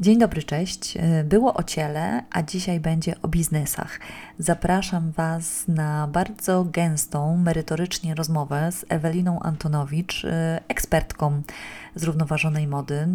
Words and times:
Dzień 0.00 0.18
dobry, 0.18 0.42
cześć. 0.42 0.98
Było 1.24 1.54
o 1.54 1.62
ciele, 1.62 2.24
a 2.30 2.42
dzisiaj 2.42 2.80
będzie 2.80 3.14
o 3.22 3.28
biznesach. 3.28 4.00
Zapraszam 4.38 5.12
Was 5.12 5.68
na 5.68 6.06
bardzo 6.06 6.64
gęstą, 6.64 7.36
merytorycznie 7.36 8.14
rozmowę 8.14 8.72
z 8.72 8.84
Eweliną 8.88 9.40
Antonowicz, 9.40 10.26
ekspertką 10.68 11.42
zrównoważonej 11.94 12.66
mody, 12.66 13.08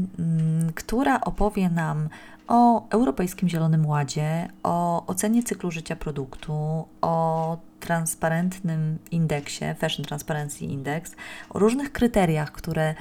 która 0.75 1.21
opowie 1.21 1.69
nam 1.69 2.09
o 2.47 2.89
Europejskim 2.89 3.49
Zielonym 3.49 3.85
Ładzie, 3.85 4.47
o 4.63 5.05
ocenie 5.05 5.43
cyklu 5.43 5.71
życia 5.71 5.95
produktu, 5.95 6.87
o 7.01 7.57
transparentnym 7.79 8.99
indeksie, 9.11 9.65
Fashion 9.79 10.05
Transparency 10.05 10.65
Index, 10.65 11.15
o 11.49 11.59
różnych 11.59 11.91
kryteriach, 11.91 12.51
które 12.51 12.95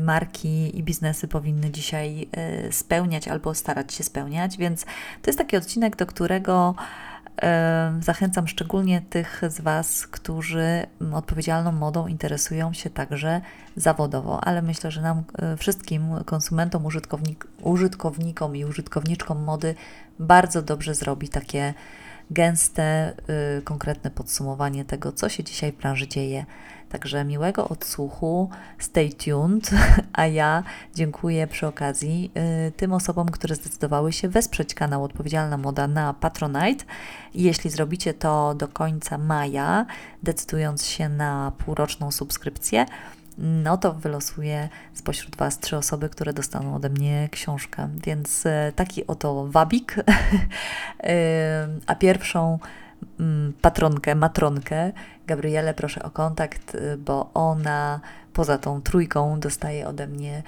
marki 0.00 0.78
i 0.78 0.82
biznesy 0.82 1.28
powinny 1.28 1.70
dzisiaj 1.70 2.28
y, 2.68 2.72
spełniać 2.72 3.28
albo 3.28 3.54
starać 3.54 3.94
się 3.94 4.04
spełniać. 4.04 4.56
Więc 4.56 4.84
to 5.22 5.26
jest 5.26 5.38
taki 5.38 5.56
odcinek, 5.56 5.96
do 5.96 6.06
którego 6.06 6.74
Zachęcam 8.00 8.48
szczególnie 8.48 9.02
tych 9.10 9.42
z 9.48 9.60
Was, 9.60 10.06
którzy 10.06 10.86
odpowiedzialną 11.12 11.72
modą 11.72 12.06
interesują 12.06 12.72
się 12.72 12.90
także 12.90 13.40
zawodowo, 13.76 14.44
ale 14.44 14.62
myślę, 14.62 14.90
że 14.90 15.02
nam 15.02 15.24
wszystkim, 15.58 16.02
konsumentom, 16.24 16.86
użytkownik, 16.86 17.46
użytkownikom 17.62 18.56
i 18.56 18.64
użytkowniczkom 18.64 19.44
mody 19.44 19.74
bardzo 20.18 20.62
dobrze 20.62 20.94
zrobi 20.94 21.28
takie 21.28 21.74
gęste, 22.30 23.12
y, 23.58 23.62
konkretne 23.62 24.10
podsumowanie 24.10 24.84
tego, 24.84 25.12
co 25.12 25.28
się 25.28 25.44
dzisiaj 25.44 25.72
w 25.72 25.76
branży 25.76 26.08
dzieje. 26.08 26.46
Także 26.88 27.24
miłego 27.24 27.68
odsłuchu, 27.68 28.50
stay 28.78 29.12
tuned, 29.12 29.70
a 30.12 30.26
ja 30.26 30.62
dziękuję 30.94 31.46
przy 31.46 31.66
okazji 31.66 32.30
y, 32.68 32.72
tym 32.72 32.92
osobom, 32.92 33.28
które 33.28 33.54
zdecydowały 33.54 34.12
się 34.12 34.28
wesprzeć 34.28 34.74
kanał 34.74 35.04
Odpowiedzialna 35.04 35.56
Moda 35.56 35.88
na 35.88 36.14
Patronite. 36.14 36.84
Jeśli 37.34 37.70
zrobicie 37.70 38.14
to 38.14 38.54
do 38.54 38.68
końca 38.68 39.18
maja, 39.18 39.86
decydując 40.22 40.86
się 40.86 41.08
na 41.08 41.52
półroczną 41.58 42.10
subskrypcję, 42.10 42.86
no 43.38 43.76
to 43.76 43.94
wylosuję 43.94 44.68
spośród 44.94 45.36
Was 45.36 45.58
trzy 45.58 45.76
osoby, 45.76 46.08
które 46.08 46.32
dostaną 46.32 46.74
ode 46.74 46.88
mnie 46.88 47.28
książkę. 47.32 47.88
Więc 48.04 48.46
e, 48.46 48.72
taki 48.76 49.06
oto 49.06 49.46
wabik. 49.46 49.96
E, 51.00 51.68
a 51.86 51.94
pierwszą 51.94 52.58
mm, 53.20 53.52
patronkę, 53.62 54.14
matronkę, 54.14 54.92
Gabrielę 55.28 55.74
proszę 55.74 56.02
o 56.02 56.10
kontakt, 56.10 56.74
e, 56.74 56.96
bo 56.96 57.30
ona 57.34 58.00
poza 58.32 58.58
tą 58.58 58.82
trójką 58.82 59.40
dostaje 59.40 59.88
ode 59.88 60.06
mnie 60.06 60.42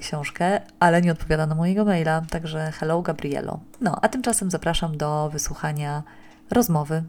książkę, 0.00 0.60
ale 0.80 1.02
nie 1.02 1.12
odpowiada 1.12 1.46
na 1.46 1.54
mojego 1.54 1.84
maila, 1.84 2.22
także 2.30 2.72
hello 2.72 3.02
Gabrielo. 3.02 3.60
No, 3.80 3.98
a 4.02 4.08
tymczasem 4.08 4.50
zapraszam 4.50 4.96
do 4.96 5.30
wysłuchania 5.32 6.02
rozmowy. 6.50 7.02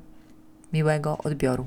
Miłego 0.73 1.17
odbioru. 1.17 1.65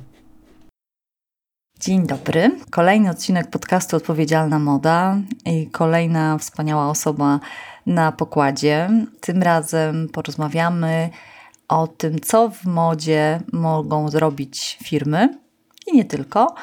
Dzień 1.80 2.06
dobry. 2.06 2.50
Kolejny 2.70 3.10
odcinek 3.10 3.50
podcastu 3.50 3.96
Odpowiedzialna 3.96 4.58
Moda 4.58 5.16
i 5.44 5.66
kolejna 5.66 6.38
wspaniała 6.38 6.88
osoba 6.88 7.40
na 7.86 8.12
pokładzie. 8.12 8.90
Tym 9.20 9.42
razem 9.42 10.08
porozmawiamy 10.08 11.10
o 11.68 11.86
tym, 11.86 12.20
co 12.20 12.48
w 12.48 12.64
modzie 12.64 13.40
mogą 13.52 14.08
zrobić 14.08 14.78
firmy 14.84 15.38
i 15.86 15.96
nie 15.96 16.04
tylko. 16.04 16.54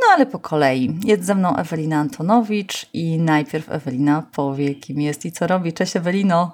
No 0.00 0.06
ale 0.14 0.26
po 0.26 0.38
kolei. 0.38 0.98
Jest 1.04 1.24
ze 1.24 1.34
mną 1.34 1.56
Ewelina 1.56 1.98
Antonowicz 1.98 2.86
i 2.92 3.18
najpierw 3.18 3.72
Ewelina 3.72 4.22
powie, 4.32 4.74
kim 4.74 5.00
jest 5.00 5.24
i 5.24 5.32
co 5.32 5.46
robi. 5.46 5.72
Cześć 5.72 5.96
Ewelino. 5.96 6.52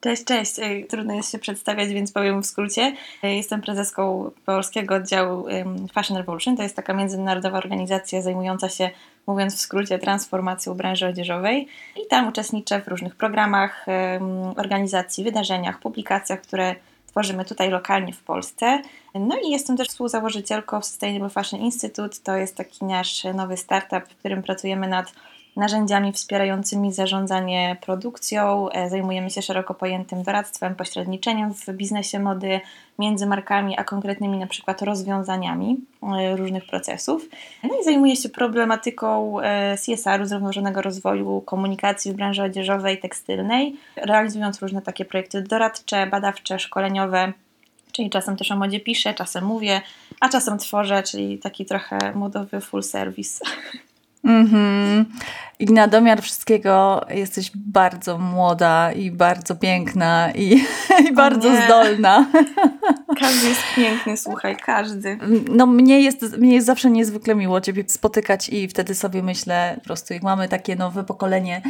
Cześć, 0.00 0.24
cześć. 0.24 0.54
Trudno 0.88 1.14
jest 1.14 1.32
się 1.32 1.38
przedstawiać, 1.38 1.88
więc 1.88 2.12
powiem 2.12 2.42
w 2.42 2.46
skrócie. 2.46 2.92
Jestem 3.22 3.62
prezeską 3.62 4.30
polskiego 4.46 4.94
oddziału 4.94 5.46
Fashion 5.92 6.16
Revolution. 6.16 6.56
To 6.56 6.62
jest 6.62 6.76
taka 6.76 6.94
międzynarodowa 6.94 7.58
organizacja 7.58 8.22
zajmująca 8.22 8.68
się, 8.68 8.90
mówiąc 9.26 9.54
w 9.54 9.60
skrócie, 9.60 9.98
transformacją 9.98 10.74
branży 10.74 11.06
odzieżowej. 11.06 11.68
I 11.96 12.06
tam 12.08 12.28
uczestniczę 12.28 12.82
w 12.82 12.88
różnych 12.88 13.16
programach, 13.16 13.86
organizacji, 14.56 15.24
wydarzeniach, 15.24 15.78
publikacjach, 15.78 16.40
które 16.40 16.74
tworzymy 17.14 17.44
tutaj 17.44 17.70
lokalnie 17.70 18.12
w 18.12 18.22
Polsce. 18.22 18.82
No 19.14 19.36
i 19.44 19.50
jestem 19.50 19.76
też 19.76 19.88
współzałożycielką 19.88 20.82
Sustainable 20.82 21.30
Fashion 21.30 21.60
Institute. 21.60 22.16
To 22.24 22.36
jest 22.36 22.56
taki 22.56 22.84
nasz 22.84 23.24
nowy 23.34 23.56
startup, 23.56 24.08
w 24.08 24.16
którym 24.16 24.42
pracujemy 24.42 24.88
nad 24.88 25.12
narzędziami 25.56 26.12
wspierającymi 26.12 26.92
zarządzanie 26.92 27.76
produkcją. 27.80 28.70
E, 28.70 28.90
zajmujemy 28.90 29.30
się 29.30 29.42
szeroko 29.42 29.74
pojętym 29.74 30.22
doradztwem, 30.22 30.74
pośredniczeniem 30.74 31.54
w 31.54 31.72
biznesie 31.72 32.18
mody 32.18 32.60
między 32.98 33.26
markami, 33.26 33.78
a 33.78 33.84
konkretnymi 33.84 34.38
na 34.38 34.46
przykład 34.46 34.82
rozwiązaniami 34.82 35.76
e, 36.02 36.36
różnych 36.36 36.66
procesów. 36.66 37.28
No 37.62 37.80
i 37.80 37.84
zajmuję 37.84 38.16
się 38.16 38.28
problematyką 38.28 39.40
e, 39.40 39.76
CSR-u, 39.76 40.26
zrównoważonego 40.26 40.82
rozwoju 40.82 41.40
komunikacji 41.40 42.12
w 42.12 42.16
branży 42.16 42.42
odzieżowej, 42.42 43.00
tekstylnej, 43.00 43.76
realizując 43.96 44.62
różne 44.62 44.82
takie 44.82 45.04
projekty 45.04 45.42
doradcze, 45.42 46.06
badawcze, 46.06 46.58
szkoleniowe. 46.58 47.32
Czyli 47.92 48.10
czasem 48.10 48.36
też 48.36 48.50
o 48.50 48.56
modzie 48.56 48.80
piszę, 48.80 49.14
czasem 49.14 49.44
mówię, 49.44 49.80
a 50.20 50.28
czasem 50.28 50.58
tworzę, 50.58 51.02
czyli 51.02 51.38
taki 51.38 51.66
trochę 51.66 51.98
modowy 52.14 52.60
full 52.60 52.82
service. 52.82 53.44
Mhm. 54.24 55.04
I 55.58 55.66
na 55.66 55.88
domiar 55.88 56.22
wszystkiego 56.22 57.06
jesteś 57.10 57.50
bardzo 57.54 58.18
młoda 58.18 58.92
i 58.92 59.10
bardzo 59.10 59.56
piękna 59.56 60.30
i, 60.34 60.64
i 61.08 61.12
bardzo 61.12 61.52
nie. 61.52 61.64
zdolna. 61.64 62.26
Każdy 63.20 63.48
jest 63.48 63.62
piękny, 63.76 64.16
słuchaj, 64.16 64.56
każdy. 64.56 65.18
No 65.50 65.66
mnie 65.66 66.00
jest, 66.00 66.38
mnie 66.38 66.54
jest 66.54 66.66
zawsze 66.66 66.90
niezwykle 66.90 67.34
miło 67.34 67.60
Ciebie 67.60 67.84
spotykać 67.86 68.48
i 68.48 68.68
wtedy 68.68 68.94
sobie 68.94 69.22
myślę, 69.22 69.74
po 69.78 69.84
prostu 69.84 70.14
jak 70.14 70.22
mamy 70.22 70.48
takie 70.48 70.76
nowe 70.76 71.04
pokolenie 71.04 71.62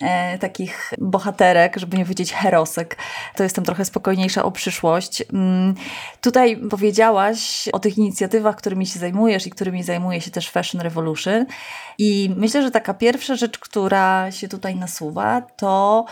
e, 0.00 0.38
takich 0.38 0.92
bohaterek, 0.98 1.76
żeby 1.76 1.98
nie 1.98 2.04
powiedzieć 2.04 2.32
herosek, 2.32 2.96
to 3.36 3.42
jestem 3.42 3.64
trochę 3.64 3.84
spokojniejsza 3.84 4.44
o 4.44 4.50
przyszłość. 4.50 5.22
Mm, 5.32 5.74
tutaj 6.20 6.56
powiedziałaś 6.56 7.68
o 7.72 7.78
tych 7.78 7.98
inicjatywach, 7.98 8.56
którymi 8.56 8.86
się 8.86 8.98
zajmujesz 8.98 9.46
i 9.46 9.50
którymi 9.50 9.82
zajmuje 9.82 10.20
się 10.20 10.30
też 10.30 10.50
Fashion 10.50 10.80
Revolution 10.80 11.46
i 11.98 12.30
myślę, 12.36 12.62
że 12.62 12.70
taka 12.70 12.94
pierwsza 12.94 13.36
rzecz, 13.36 13.58
która 13.58 14.30
się 14.30 14.48
tutaj 14.48 14.76
nasuwa, 14.76 15.42
to 15.56 16.04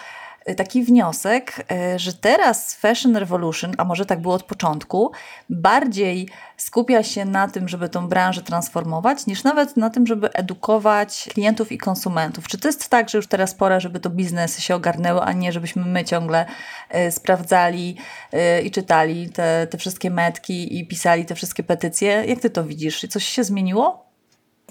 taki 0.56 0.83
wniosek, 0.83 1.67
e, 1.71 1.99
że 1.99 2.12
teraz 2.12 2.75
Fashion 2.75 3.17
Revolution, 3.17 3.73
a 3.78 3.84
może 3.84 4.06
tak 4.06 4.21
było 4.21 4.34
od 4.34 4.43
początku, 4.43 5.12
bardziej 5.51 6.28
skupia 6.56 7.03
się 7.03 7.25
na 7.25 7.49
tym, 7.49 7.69
żeby 7.69 7.89
tą 7.89 8.09
branżę 8.09 8.43
transformować, 8.43 9.27
niż 9.27 9.45
nawet 9.45 9.77
na 9.77 9.91
tym, 9.91 10.06
żeby 10.06 10.33
edukować 10.33 11.28
klientów 11.33 11.73
i 11.73 11.78
konsumentów. 11.78 12.49
Czy 12.49 12.59
to 12.59 12.69
jest 12.69 12.89
tak, 12.89 13.09
że 13.09 13.19
już 13.19 13.27
teraz 13.27 13.55
pora, 13.55 13.81
żeby 13.81 14.01
to 14.01 14.11
biznesy 14.11 14.61
się 14.61 14.75
ogarnęły, 14.75 15.21
a 15.21 15.33
nie 15.33 15.53
żebyśmy 15.53 15.84
my 15.84 16.05
ciągle 16.05 16.47
y, 16.95 17.11
sprawdzali 17.11 17.97
y, 18.34 18.62
i 18.62 18.71
czytali 18.71 19.31
te, 19.31 19.67
te 19.71 19.78
wszystkie 19.78 20.11
metki 20.11 20.78
i 20.78 20.87
pisali 20.87 21.25
te 21.25 21.34
wszystkie 21.34 21.62
petycje? 21.62 22.25
Jak 22.27 22.41
ty 22.41 22.51
to 22.51 22.65
widzisz? 22.65 23.07
Coś 23.11 23.25
się 23.25 23.45
zmieniło? 23.45 24.09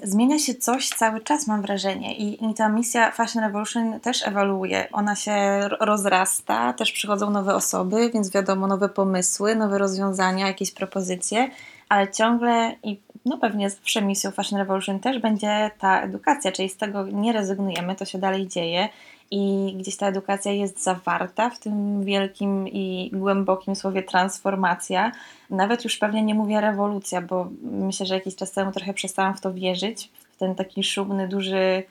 Zmienia 0.03 0.39
się 0.39 0.55
coś 0.55 0.89
cały 0.89 1.21
czas, 1.21 1.47
mam 1.47 1.61
wrażenie, 1.61 2.15
i, 2.17 2.45
i 2.51 2.53
ta 2.53 2.69
misja 2.69 3.11
Fashion 3.11 3.43
Revolution 3.43 3.99
też 3.99 4.27
ewoluuje. 4.27 4.87
Ona 4.91 5.15
się 5.15 5.33
rozrasta, 5.79 6.73
też 6.73 6.91
przychodzą 6.91 7.29
nowe 7.29 7.55
osoby, 7.55 8.11
więc 8.13 8.31
wiadomo, 8.31 8.67
nowe 8.67 8.89
pomysły, 8.89 9.55
nowe 9.55 9.77
rozwiązania, 9.77 10.47
jakieś 10.47 10.71
propozycje, 10.71 11.49
ale 11.89 12.11
ciągle 12.11 12.75
i 12.83 12.99
no 13.25 13.38
pewnie 13.38 13.69
zawsze 13.69 14.01
misją 14.01 14.31
Fashion 14.31 14.59
Revolution 14.59 14.99
też 14.99 15.19
będzie 15.19 15.71
ta 15.79 16.01
edukacja, 16.01 16.51
czyli 16.51 16.69
z 16.69 16.77
tego 16.77 17.07
nie 17.07 17.33
rezygnujemy, 17.33 17.95
to 17.95 18.05
się 18.05 18.17
dalej 18.17 18.47
dzieje 18.47 18.89
i 19.31 19.75
gdzieś 19.78 19.97
ta 19.97 20.07
edukacja 20.07 20.51
jest 20.51 20.84
zawarta 20.84 21.50
w 21.50 21.59
tym 21.59 22.03
wielkim 22.03 22.68
i 22.68 23.09
głębokim 23.13 23.75
słowie 23.75 24.03
transformacja. 24.03 25.12
Nawet 25.50 25.83
już 25.83 25.98
pewnie 25.98 26.24
nie 26.24 26.36
mówię 26.36 26.62
rewolucja, 26.62 27.21
bo 27.21 27.48
myślę, 27.62 28.06
że 28.06 28.13
jakiś 28.13 28.36
czas 28.36 28.51
temu 28.51 28.71
trochę 28.71 28.94
przestałam 28.94 29.36
w 29.36 29.42
to 29.42 29.53
wierzyć, 29.53 30.09
w 30.31 30.38
ten 30.38 30.56
taki 30.56 30.83
szumny, 30.83 31.27
duży 31.27 31.83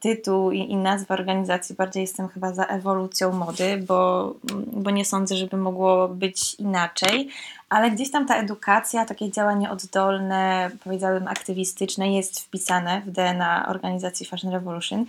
tytuł 0.00 0.50
i, 0.50 0.58
i 0.58 0.76
nazwa 0.76 1.14
organizacji. 1.14 1.74
Bardziej 1.74 2.00
jestem 2.00 2.28
chyba 2.28 2.52
za 2.52 2.64
ewolucją 2.64 3.32
mody, 3.32 3.84
bo, 3.88 4.34
bo 4.72 4.90
nie 4.90 5.04
sądzę, 5.04 5.36
żeby 5.36 5.56
mogło 5.56 6.08
być 6.08 6.54
inaczej. 6.54 7.28
Ale 7.68 7.90
gdzieś 7.90 8.10
tam 8.10 8.26
ta 8.26 8.36
edukacja, 8.36 9.04
takie 9.04 9.30
działanie 9.30 9.70
oddolne, 9.70 10.70
powiedziałabym 10.84 11.28
aktywistyczne, 11.28 12.12
jest 12.12 12.40
wpisane 12.40 13.02
w 13.06 13.10
DNA 13.10 13.66
organizacji 13.68 14.26
Fashion 14.26 14.52
Revolution. 14.52 15.06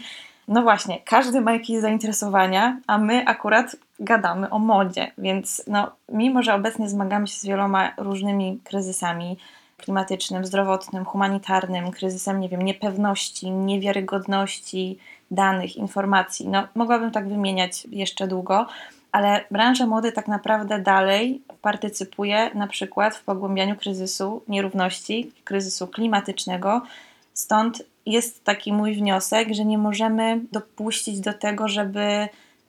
No 0.47 0.61
właśnie, 0.61 0.99
każdy 1.05 1.41
ma 1.41 1.53
jakieś 1.53 1.79
zainteresowania, 1.79 2.79
a 2.87 2.97
my 2.97 3.25
akurat 3.27 3.75
gadamy 3.99 4.49
o 4.49 4.59
modzie, 4.59 5.11
więc 5.17 5.63
no, 5.67 5.91
mimo, 6.09 6.43
że 6.43 6.53
obecnie 6.53 6.89
zmagamy 6.89 7.27
się 7.27 7.39
z 7.39 7.45
wieloma 7.45 7.91
różnymi 7.97 8.59
kryzysami 8.63 9.37
klimatycznym, 9.77 10.45
zdrowotnym, 10.45 11.05
humanitarnym, 11.05 11.91
kryzysem, 11.91 12.39
nie 12.39 12.49
wiem, 12.49 12.61
niepewności, 12.61 13.51
niewiarygodności, 13.51 14.97
danych, 15.31 15.75
informacji. 15.75 16.47
No, 16.47 16.67
mogłabym 16.75 17.11
tak 17.11 17.29
wymieniać 17.29 17.85
jeszcze 17.85 18.27
długo, 18.27 18.67
ale 19.11 19.45
branża 19.51 19.85
mody 19.85 20.11
tak 20.11 20.27
naprawdę 20.27 20.79
dalej 20.79 21.41
partycypuje 21.61 22.51
na 22.55 22.67
przykład 22.67 23.15
w 23.15 23.23
pogłębianiu 23.23 23.75
kryzysu 23.75 24.43
nierówności, 24.47 25.31
kryzysu 25.43 25.87
klimatycznego. 25.87 26.81
Stąd 27.37 27.83
jest 28.05 28.43
taki 28.43 28.73
mój 28.73 28.95
wniosek, 28.95 29.53
że 29.53 29.65
nie 29.65 29.77
możemy 29.77 30.41
dopuścić 30.51 31.19
do 31.19 31.33
tego, 31.33 31.67
żeby 31.67 32.27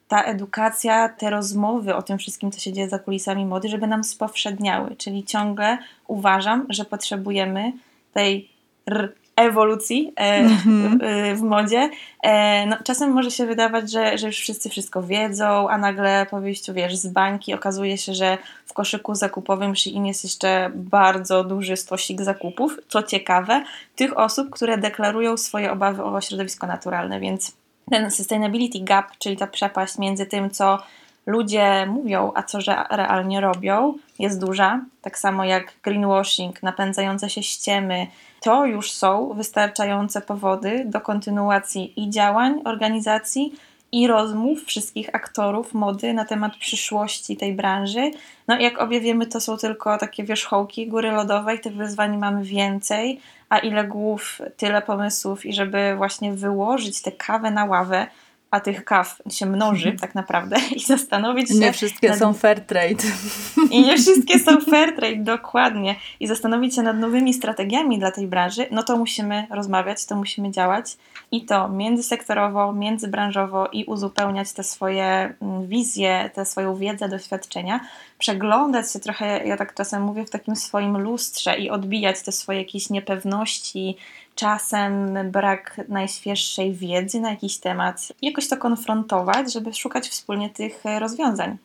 ta 0.09 0.23
edukacja, 0.23 1.09
te 1.09 1.31
rozmowy 1.31 1.95
o 1.95 2.03
tym 2.03 2.19
wszystkim, 2.19 2.51
co 2.51 2.61
się 2.61 2.73
dzieje 2.73 2.89
za 2.89 2.99
kulisami 2.99 3.47
mody, 3.47 3.69
żeby 3.69 3.87
nam 3.87 4.05
spowszedniały. 4.05 4.97
Czyli 4.97 5.25
ciągle 5.25 5.79
uważam, 6.07 6.67
że 6.69 6.85
potrzebujemy 6.85 7.73
tej 8.13 8.51
r 8.87 9.15
ewolucji 9.39 10.13
e, 10.17 10.21
mm 10.21 10.57
-hmm. 10.57 11.37
w 11.37 11.43
modzie. 11.43 11.91
E, 12.23 12.67
no, 12.67 12.77
czasem 12.85 13.11
może 13.11 13.31
się 13.31 13.47
wydawać, 13.47 13.93
że, 13.93 14.19
że 14.19 14.27
już 14.27 14.37
wszyscy 14.37 14.71
wszystko 14.71 15.03
wiedzą, 15.03 15.69
a 15.69 15.79
nagle 15.79 16.27
po 16.31 16.41
wyjściu, 16.41 16.75
wiesz, 16.75 16.97
z 16.97 17.07
bańki 17.07 17.55
okazuje 17.55 17.99
się, 17.99 18.15
że 18.15 18.39
w 18.67 18.73
koszyku 18.73 19.15
zakupowym 19.15 19.77
Shein 19.77 20.07
jest 20.07 20.25
jeszcze 20.25 20.71
bardzo 20.75 21.45
duży 21.45 21.77
stosik 21.77 22.23
zakupów. 22.23 22.77
Co 22.89 23.03
ciekawe, 23.03 23.65
tych 23.97 24.19
osób, 24.19 24.51
które 24.51 24.79
deklarują 24.79 25.37
swoje 25.37 25.73
obawy 25.73 26.05
o 26.05 26.21
środowisko 26.21 26.67
naturalne, 26.67 27.21
więc 27.21 27.53
ten 27.91 28.11
sustainability 28.11 28.81
gap, 28.81 29.07
czyli 29.19 29.37
ta 29.37 29.47
przepaść 29.47 29.99
między 29.99 30.27
tym, 30.27 30.51
co 30.51 30.79
ludzie 31.27 31.87
mówią, 31.87 32.33
a 32.35 32.43
co 32.43 32.59
realnie 32.91 33.41
robią, 33.41 33.95
jest 34.19 34.41
duża. 34.41 34.81
Tak 35.03 35.19
samo 35.19 35.45
jak 35.45 35.73
greenwashing, 35.83 36.63
napędzające 36.63 37.31
się 37.31 37.43
ściemy, 37.43 38.07
to 38.41 38.67
już 38.67 38.93
są 38.93 39.33
wystarczające 39.35 40.21
powody 40.21 40.85
do 40.87 41.01
kontynuacji 41.01 41.93
i 41.97 42.11
działań 42.11 42.61
organizacji, 42.65 43.53
i 43.93 44.07
rozmów 44.07 44.65
wszystkich 44.65 45.15
aktorów 45.15 45.75
mody 45.75 46.15
na 46.15 46.25
temat 46.25 46.57
przyszłości 46.57 47.37
tej 47.37 47.53
branży. 47.53 48.11
No 48.49 48.61
jak 48.61 48.79
obie 48.79 49.01
wiemy, 49.01 49.27
to 49.27 49.41
są 49.41 49.57
tylko 49.57 49.99
takie 49.99 50.25
wierzchołki 50.25 50.87
góry 50.87 51.11
lodowej, 51.11 51.61
tych 51.61 51.75
wyzwań 51.75 52.17
mamy 52.17 52.45
więcej, 52.45 53.21
a 53.49 53.59
ile 53.59 53.85
głów, 53.85 54.39
tyle 54.57 54.83
pomysłów 54.83 55.47
i 55.47 55.53
żeby 55.53 55.95
właśnie 55.97 56.33
wyłożyć 56.33 57.03
tę 57.03 57.13
kawę 57.13 57.51
na 57.51 57.65
ławę, 57.65 58.07
a 58.51 58.61
tych 58.61 58.85
kaw 58.85 59.23
się 59.31 59.47
mnoży 59.47 59.97
tak 60.01 60.15
naprawdę 60.15 60.57
i 60.77 60.81
zastanowić 60.81 61.49
się... 61.49 61.55
Nie 61.55 61.73
wszystkie 61.73 62.09
nad... 62.09 62.19
są 62.19 62.35
fair 62.35 62.61
trade. 62.61 63.05
I 63.71 63.83
nie 63.83 63.99
wszystkie 64.03 64.39
są 64.39 64.61
fair 64.61 64.97
trade, 64.97 65.17
dokładnie. 65.17 65.95
I 66.21 66.27
zastanowić 66.27 66.75
się 66.75 66.83
nad 66.83 66.99
nowymi 66.99 67.35
strategiami 67.35 67.99
dla 67.99 68.11
tej 68.11 68.27
branży, 68.27 68.67
no 68.71 68.83
to 68.83 68.97
musimy 68.97 69.47
rozmawiać, 69.51 70.07
to 70.07 70.17
musimy 70.17 70.51
działać 70.51 70.97
i 71.33 71.45
to 71.45 71.69
międzysektorowo, 71.69 72.73
międzybranżowo 72.73 73.67
i 73.73 73.85
uzupełniać 73.85 74.53
te 74.53 74.65
swoje 74.65 75.35
mm, 75.43 75.67
wizje, 75.67 76.31
te 76.35 76.45
swoją 76.45 76.77
wiedzę, 76.77 77.09
doświadczenia, 77.09 77.81
przeglądać 78.19 78.93
się 78.93 79.01
trochę, 79.01 79.47
ja 79.47 79.57
tak 79.57 79.75
czasem 79.75 80.03
mówię, 80.03 80.25
w 80.25 80.31
takim 80.31 80.57
swoim 80.57 80.99
lustrze 80.99 81.59
i 81.59 81.71
odbijać 81.71 82.23
te 82.23 82.33
swoje 82.33 82.59
jakieś 82.59 82.91
niepewności, 82.91 83.97
czasem 84.35 85.19
brak 85.31 85.81
najświeższej 85.89 86.75
wiedzy 86.75 87.21
na 87.21 87.31
jakiś 87.31 87.59
temat, 87.59 88.13
jakoś 88.23 88.49
to 88.49 88.57
konfrontować, 88.57 89.53
żeby 89.53 89.75
szukać 89.75 90.09
wspólnie 90.09 90.51
tych 90.51 90.83
rozwiązań. 90.99 91.57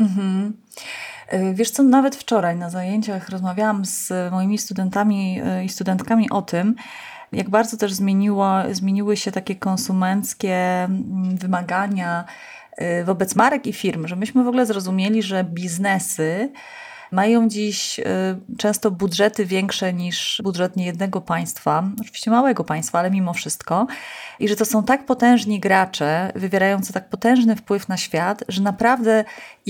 Mhm. 0.00 0.52
E, 1.28 1.54
wiesz 1.54 1.70
co, 1.70 1.82
nawet 1.82 2.16
wczoraj 2.16 2.56
na 2.56 2.70
zajęciach 2.70 3.28
rozmawiałam 3.28 3.84
z 3.84 4.32
moimi 4.32 4.58
studentami 4.58 5.40
e, 5.44 5.64
i 5.64 5.68
studentkami 5.68 6.30
o 6.30 6.42
tym, 6.42 6.74
jak 7.32 7.50
bardzo 7.50 7.76
też 7.76 7.92
zmieniło, 7.92 8.54
zmieniły 8.70 9.16
się 9.16 9.32
takie 9.32 9.56
konsumenckie 9.56 10.84
mm, 10.84 11.36
wymagania 11.36 12.24
wobec 13.04 13.36
marek 13.36 13.66
i 13.66 13.72
firm, 13.72 14.06
że 14.06 14.16
myśmy 14.16 14.44
w 14.44 14.48
ogóle 14.48 14.66
zrozumieli, 14.66 15.22
że 15.22 15.44
biznesy 15.44 16.52
mają 17.10 17.48
dziś 17.48 17.98
y, 17.98 18.04
często 18.56 18.90
budżety 18.90 19.46
większe 19.46 19.92
niż 19.92 20.40
budżet 20.44 20.76
niejednego 20.76 21.20
państwa, 21.20 21.84
oczywiście 22.00 22.30
małego 22.30 22.64
państwa, 22.64 22.98
ale 22.98 23.10
mimo 23.10 23.32
wszystko. 23.32 23.86
I 24.38 24.48
że 24.48 24.56
to 24.56 24.64
są 24.64 24.84
tak 24.84 25.06
potężni 25.06 25.60
gracze, 25.60 26.32
wywierający 26.34 26.92
tak 26.92 27.08
potężny 27.08 27.56
wpływ 27.56 27.88
na 27.88 27.96
świat, 27.96 28.44
że 28.48 28.62
naprawdę 28.62 29.24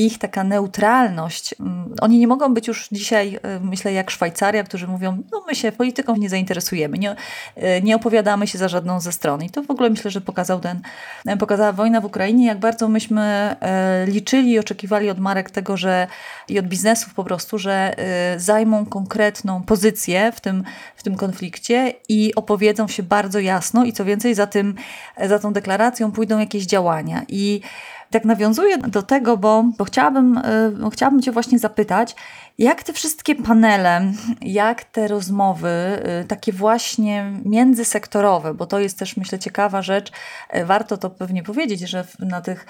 ich 0.07 0.19
taka 0.19 0.45
neutralność, 0.45 1.55
mm, 1.61 1.95
oni 2.01 2.19
nie 2.19 2.27
mogą 2.27 2.55
być 2.55 2.69
już 2.69 2.89
dzisiaj, 2.93 3.37
y, 3.57 3.61
myślę, 3.61 3.93
jak 3.93 4.11
Szwajcaria, 4.11 4.65
którzy 4.65 4.87
mówią, 4.87 5.23
no 5.33 5.45
my 5.47 5.55
się 5.55 5.73
polityką 5.73 6.17
nie 6.17 6.29
zainteresujemy, 6.29 6.99
nie, 6.99 7.13
y, 7.13 7.83
nie 7.83 7.97
opowiadamy 7.97 8.47
się 8.47 8.59
za 8.59 8.69
żadną 8.69 9.01
ze 9.01 9.13
stron. 9.13 9.43
I 9.43 9.51
to 9.51 9.63
w 9.63 9.71
ogóle 9.71 9.91
myślę, 9.91 10.11
że 10.11 10.21
pokazał 10.21 10.61
ten, 10.61 10.81
pokazała 11.39 11.73
wojna 11.73 12.01
w 12.01 12.05
Ukrainie, 12.05 12.47
jak 12.47 12.59
bardzo 12.59 12.89
myśmy 12.89 13.57
liczyli 14.07 14.51
i 14.51 14.59
oczekiwali 14.59 15.11
od 15.11 15.19
marek 15.19 15.51
tego, 15.51 15.77
że 15.77 16.07
i 16.49 16.59
od 16.59 16.67
biznesów 16.67 17.15
po 17.15 17.25
prostu, 17.25 17.59
że 17.59 17.95
y, 18.37 18.41
zajmą 18.41 18.87
konkretną 18.87 19.63
pozycję 19.63 20.33
w 20.33 20.41
tym, 20.41 20.65
w 20.97 21.03
tym 21.03 21.17
konflikcie 21.17 21.95
i 22.09 22.35
opowiedzą 22.35 22.89
się 22.89 23.03
bardzo 23.03 23.39
jasno 23.39 23.85
i 23.85 23.93
co 23.93 24.05
więcej, 24.05 24.35
za, 24.35 24.47
tym, 24.47 24.75
za 25.25 25.39
tą 25.39 25.53
deklaracją 25.53 26.13
pójdą 26.13 26.39
jakieś 26.39 26.67
działania. 26.67 27.23
I 27.29 27.61
tak 28.11 28.25
nawiązuję 28.25 28.79
do 28.79 29.03
tego, 29.03 29.37
bo, 29.37 29.65
bo 29.79 29.85
chciałabym, 29.85 30.39
y, 30.87 30.91
chciałabym 30.93 31.23
Cię 31.23 31.33
właśnie 31.33 31.59
zapytać, 31.59 32.17
jak 32.61 32.83
te 32.83 32.93
wszystkie 32.93 33.35
panele, 33.35 34.13
jak 34.41 34.85
te 34.85 35.09
rozmowy, 35.09 35.69
y, 36.23 36.25
takie 36.25 36.53
właśnie 36.53 37.33
międzysektorowe, 37.45 38.55
bo 38.55 38.67
to 38.67 38.79
jest 38.81 38.99
też 38.99 39.17
myślę 39.17 39.39
ciekawa 39.39 39.83
rzecz, 39.83 40.13
y, 40.57 40.65
warto 40.65 40.97
to 40.97 41.11
pewnie 41.11 41.43
powiedzieć, 41.43 41.81
że 41.81 42.05
na 42.19 42.41
tych, 42.41 42.67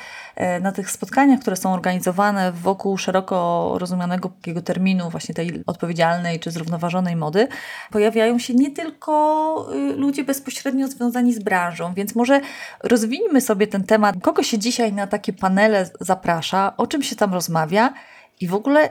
na 0.60 0.72
tych 0.72 0.90
spotkaniach, 0.90 1.40
które 1.40 1.56
są 1.56 1.72
organizowane 1.74 2.52
wokół 2.52 2.98
szeroko 2.98 3.74
rozumianego 3.78 4.28
takiego 4.28 4.62
terminu, 4.62 5.10
właśnie 5.10 5.34
tej 5.34 5.62
odpowiedzialnej 5.66 6.40
czy 6.40 6.50
zrównoważonej 6.50 7.16
mody, 7.16 7.48
pojawiają 7.90 8.38
się 8.38 8.54
nie 8.54 8.70
tylko 8.70 9.70
ludzie 9.96 10.24
bezpośrednio 10.24 10.88
związani 10.88 11.34
z 11.34 11.38
branżą, 11.38 11.94
więc 11.94 12.14
może 12.14 12.40
rozwijmy 12.82 13.40
sobie 13.40 13.66
ten 13.66 13.84
temat, 13.84 14.16
kogo 14.22 14.42
się 14.42 14.58
dzisiaj 14.58 14.92
na 14.92 15.06
takie 15.06 15.32
panele 15.32 15.90
zaprasza, 16.00 16.76
o 16.76 16.86
czym 16.86 17.02
się 17.02 17.16
tam 17.16 17.34
rozmawia? 17.34 17.94
I 18.40 18.48
w 18.48 18.54
ogóle 18.54 18.90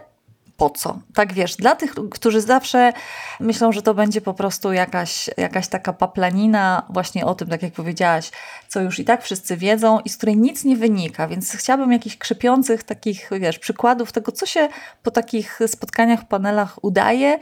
po 0.60 0.70
co? 0.70 1.00
Tak 1.14 1.34
wiesz, 1.34 1.56
dla 1.56 1.76
tych, 1.76 1.96
którzy 2.12 2.42
zawsze 2.42 2.94
myślą, 3.40 3.72
że 3.72 3.82
to 3.82 3.94
będzie 3.94 4.22
po 4.22 4.34
prostu 4.34 4.74
jakaś, 4.74 5.30
jakaś 5.38 5.68
taka 5.68 5.94
paplanina 5.94 6.86
właśnie 6.90 7.26
o 7.26 7.36
tym, 7.36 7.48
tak 7.48 7.64
jak 7.64 7.74
powiedziałaś, 7.74 8.32
co 8.68 8.82
już 8.82 9.00
i 9.00 9.06
tak 9.06 9.24
wszyscy 9.24 9.58
wiedzą 9.58 10.00
i 10.00 10.10
z 10.10 10.18
której 10.18 10.38
nic 10.38 10.64
nie 10.64 10.76
wynika, 10.76 11.28
więc 11.28 11.52
chciałabym 11.52 11.92
jakichś 11.92 12.18
krzepiących 12.18 12.84
takich, 12.84 13.30
wiesz, 13.40 13.60
przykładów 13.60 14.12
tego, 14.12 14.32
co 14.32 14.46
się 14.46 14.70
po 15.04 15.12
takich 15.12 15.60
spotkaniach, 15.68 16.28
panelach 16.28 16.84
udaje, 16.84 17.40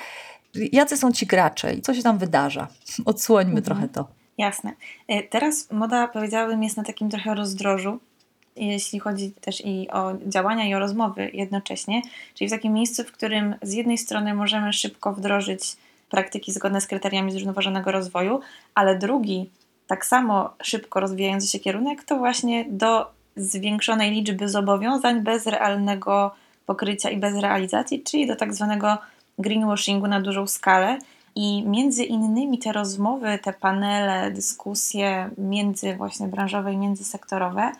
jacy 0.72 0.98
są 0.98 1.12
ci 1.12 1.26
gracze 1.26 1.74
i 1.74 1.82
co 1.82 1.94
się 1.94 2.04
tam 2.04 2.18
wydarza. 2.18 2.68
Odsłońmy 3.06 3.60
mhm. 3.60 3.66
trochę 3.66 3.88
to. 3.88 4.08
Jasne. 4.38 4.74
E, 5.08 5.24
teraz 5.24 5.72
moda, 5.72 6.08
powiedziałabym, 6.08 6.64
jest 6.64 6.78
na 6.78 6.84
takim 6.84 7.10
trochę 7.10 7.36
rozdrożu 7.36 8.00
jeśli 8.66 9.00
chodzi 9.00 9.32
też 9.32 9.66
i 9.66 9.90
o 9.92 10.14
działania 10.28 10.66
i 10.66 10.74
o 10.74 10.80
rozmowy 10.80 11.30
jednocześnie, 11.34 12.02
czyli 12.36 12.48
w 12.48 12.52
takim 12.52 12.74
miejscu, 12.74 13.04
w 13.04 13.12
którym 13.12 13.56
z 13.62 13.74
jednej 13.74 13.98
strony 13.98 14.34
możemy 14.34 14.74
szybko 14.74 15.14
wdrożyć 15.14 15.78
praktyki 16.10 16.52
zgodne 16.52 16.82
z 16.82 16.88
kryteriami 16.88 17.32
zrównoważonego 17.32 17.92
rozwoju, 17.92 18.40
ale 18.76 18.98
drugi, 18.98 19.50
tak 19.88 20.06
samo 20.06 20.50
szybko 20.64 21.00
rozwijający 21.00 21.48
się 21.48 21.60
kierunek, 21.60 22.04
to 22.04 22.18
właśnie 22.18 22.66
do 22.70 23.12
zwiększonej 23.36 24.12
liczby 24.12 24.50
zobowiązań 24.50 25.22
bez 25.22 25.48
realnego 25.48 26.32
pokrycia 26.66 27.10
i 27.10 27.18
bez 27.18 27.36
realizacji, 27.36 28.04
czyli 28.04 28.28
do 28.28 28.36
tak 28.36 28.54
zwanego 28.54 28.98
greenwashingu 29.40 30.08
na 30.08 30.22
dużą 30.22 30.48
skalę. 30.48 31.00
I 31.36 31.64
między 31.64 32.04
innymi 32.04 32.60
te 32.60 32.72
rozmowy, 32.72 33.40
te 33.44 33.54
panele, 33.54 34.32
dyskusje 34.32 35.30
między 35.38 35.96
właśnie 35.96 36.28
branżowe 36.28 36.74
i 36.74 36.78
międzysektorowe 36.78 37.72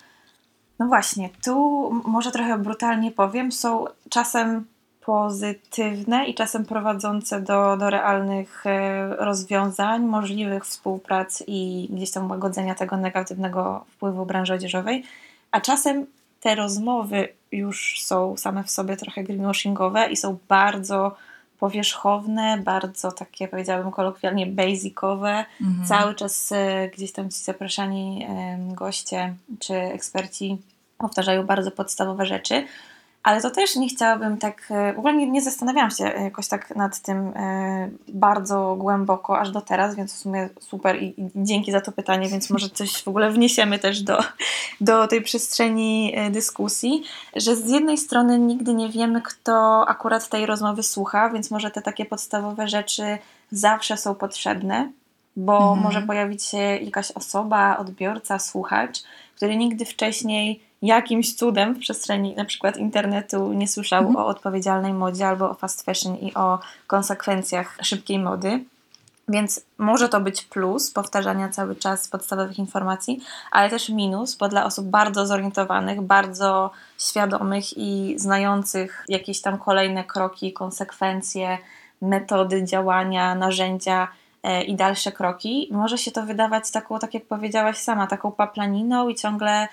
no 0.80 0.88
właśnie, 0.88 1.30
tu 1.44 1.90
może 2.06 2.32
trochę 2.32 2.58
brutalnie 2.58 3.12
powiem, 3.12 3.52
są 3.52 3.86
czasem 4.10 4.66
pozytywne 5.06 6.26
i 6.26 6.36
czasem 6.36 6.66
prowadzące 6.66 7.42
do, 7.42 7.78
do 7.78 7.90
realnych 7.90 8.66
e, 8.66 9.08
rozwiązań, 9.16 10.06
możliwych 10.06 10.66
współprac 10.66 11.44
i 11.48 11.88
gdzieś 11.92 12.12
tam 12.12 12.30
łagodzenia 12.30 12.76
tego 12.76 12.98
negatywnego 12.98 13.86
wpływu 13.90 14.26
branży 14.26 14.54
odzieżowej, 14.54 15.04
a 15.52 15.62
czasem 15.62 16.06
te 16.40 16.56
rozmowy 16.56 17.28
już 17.52 18.02
są 18.02 18.38
same 18.38 18.64
w 18.64 18.72
sobie 18.72 18.98
trochę 18.98 19.24
greenwashingowe 19.24 20.08
i 20.12 20.16
są 20.16 20.38
bardzo 20.48 21.16
powierzchowne, 21.60 22.58
bardzo 22.64 23.12
takie 23.12 23.48
powiedziałabym 23.48 23.92
kolokwialnie 23.92 24.48
basicowe. 24.48 25.46
Mhm. 25.62 25.88
Cały 25.88 26.16
czas 26.16 26.52
e, 26.52 26.90
gdzieś 26.90 27.12
tam 27.12 27.30
ci 27.30 27.38
zapraszani 27.38 28.28
goście 28.74 29.36
czy 29.60 29.74
eksperci 29.76 30.58
powtarzają 30.98 31.46
bardzo 31.46 31.72
podstawowe 31.72 32.26
rzeczy, 32.26 32.66
ale 33.28 33.42
to 33.42 33.52
też 33.52 33.76
nie 33.76 33.90
chciałabym 33.90 34.38
tak, 34.38 34.68
e, 34.70 34.94
w 34.94 34.98
ogóle 34.98 35.14
nie, 35.14 35.30
nie 35.30 35.42
zastanawiałam 35.42 35.92
się 35.92 36.04
jakoś 36.04 36.48
tak 36.48 36.76
nad 36.76 37.00
tym 37.00 37.18
e, 37.36 37.90
bardzo 38.08 38.76
głęboko 38.80 39.40
aż 39.40 39.52
do 39.52 39.62
teraz, 39.62 39.96
więc 39.96 40.14
w 40.14 40.18
sumie 40.18 40.50
super 40.60 41.04
i, 41.04 41.06
i 41.22 41.30
dzięki 41.36 41.72
za 41.72 41.82
to 41.82 41.92
pytanie, 41.92 42.28
więc 42.30 42.50
może 42.50 42.70
coś 42.70 43.04
w 43.04 43.08
ogóle 43.08 43.32
wniesiemy 43.32 43.80
też 43.80 44.02
do, 44.02 44.20
do 44.82 45.08
tej 45.08 45.22
przestrzeni 45.22 46.14
e, 46.16 46.30
dyskusji, 46.30 47.04
że 47.36 47.56
z 47.56 47.70
jednej 47.70 47.98
strony 47.98 48.40
nigdy 48.40 48.74
nie 48.74 48.90
wiemy, 48.90 49.22
kto 49.22 49.86
akurat 49.88 50.30
tej 50.30 50.46
rozmowy 50.46 50.84
słucha, 50.84 51.30
więc 51.30 51.52
może 51.52 51.72
te 51.72 51.82
takie 51.82 52.06
podstawowe 52.06 52.68
rzeczy 52.68 53.18
zawsze 53.52 53.98
są 53.98 54.16
potrzebne, 54.16 54.92
bo 55.36 55.58
mhm. 55.58 55.80
może 55.80 56.02
pojawić 56.02 56.44
się 56.44 56.58
jakaś 56.58 57.12
osoba, 57.12 57.78
odbiorca, 57.78 58.40
słuchacz, 58.40 59.04
który 59.36 59.58
nigdy 59.58 59.86
wcześniej 59.86 60.67
jakimś 60.88 61.36
cudem 61.36 61.74
w 61.76 61.80
przestrzeni 61.80 62.36
na 62.36 62.46
przykład 62.46 62.78
internetu 62.78 63.54
nie 63.54 63.68
słyszał 63.68 64.00
mhm. 64.00 64.26
o 64.26 64.28
odpowiedzialnej 64.28 64.94
modzie 64.94 65.28
albo 65.28 65.50
o 65.50 65.54
fast 65.54 65.86
fashion 65.86 66.16
i 66.16 66.34
o 66.34 66.60
konsekwencjach 66.88 67.78
szybkiej 67.82 68.20
mody. 68.20 68.64
Więc 69.30 69.62
może 69.78 70.10
to 70.10 70.22
być 70.22 70.42
plus 70.42 70.92
powtarzania 70.92 71.50
cały 71.50 71.76
czas 71.76 72.08
podstawowych 72.08 72.60
informacji, 72.60 73.22
ale 73.52 73.70
też 73.70 73.90
minus, 73.90 74.36
bo 74.36 74.48
dla 74.48 74.66
osób 74.66 74.86
bardzo 74.86 75.26
zorientowanych, 75.26 76.02
bardzo 76.02 76.72
świadomych 77.00 77.78
i 77.78 78.14
znających 78.18 79.06
jakieś 79.10 79.42
tam 79.42 79.58
kolejne 79.58 80.04
kroki, 80.04 80.54
konsekwencje, 80.54 81.58
metody 82.02 82.64
działania, 82.64 83.36
narzędzia 83.36 84.08
e, 84.44 84.64
i 84.64 84.76
dalsze 84.76 85.12
kroki, 85.12 85.70
może 85.72 85.98
się 85.98 86.12
to 86.12 86.24
wydawać 86.24 86.72
taką, 86.72 87.00
tak 87.00 87.14
jak 87.14 87.26
powiedziałaś 87.26 87.78
sama, 87.78 88.08
taką 88.08 88.32
paplaniną 88.32 89.10
i 89.10 89.16
ciągle 89.16 89.68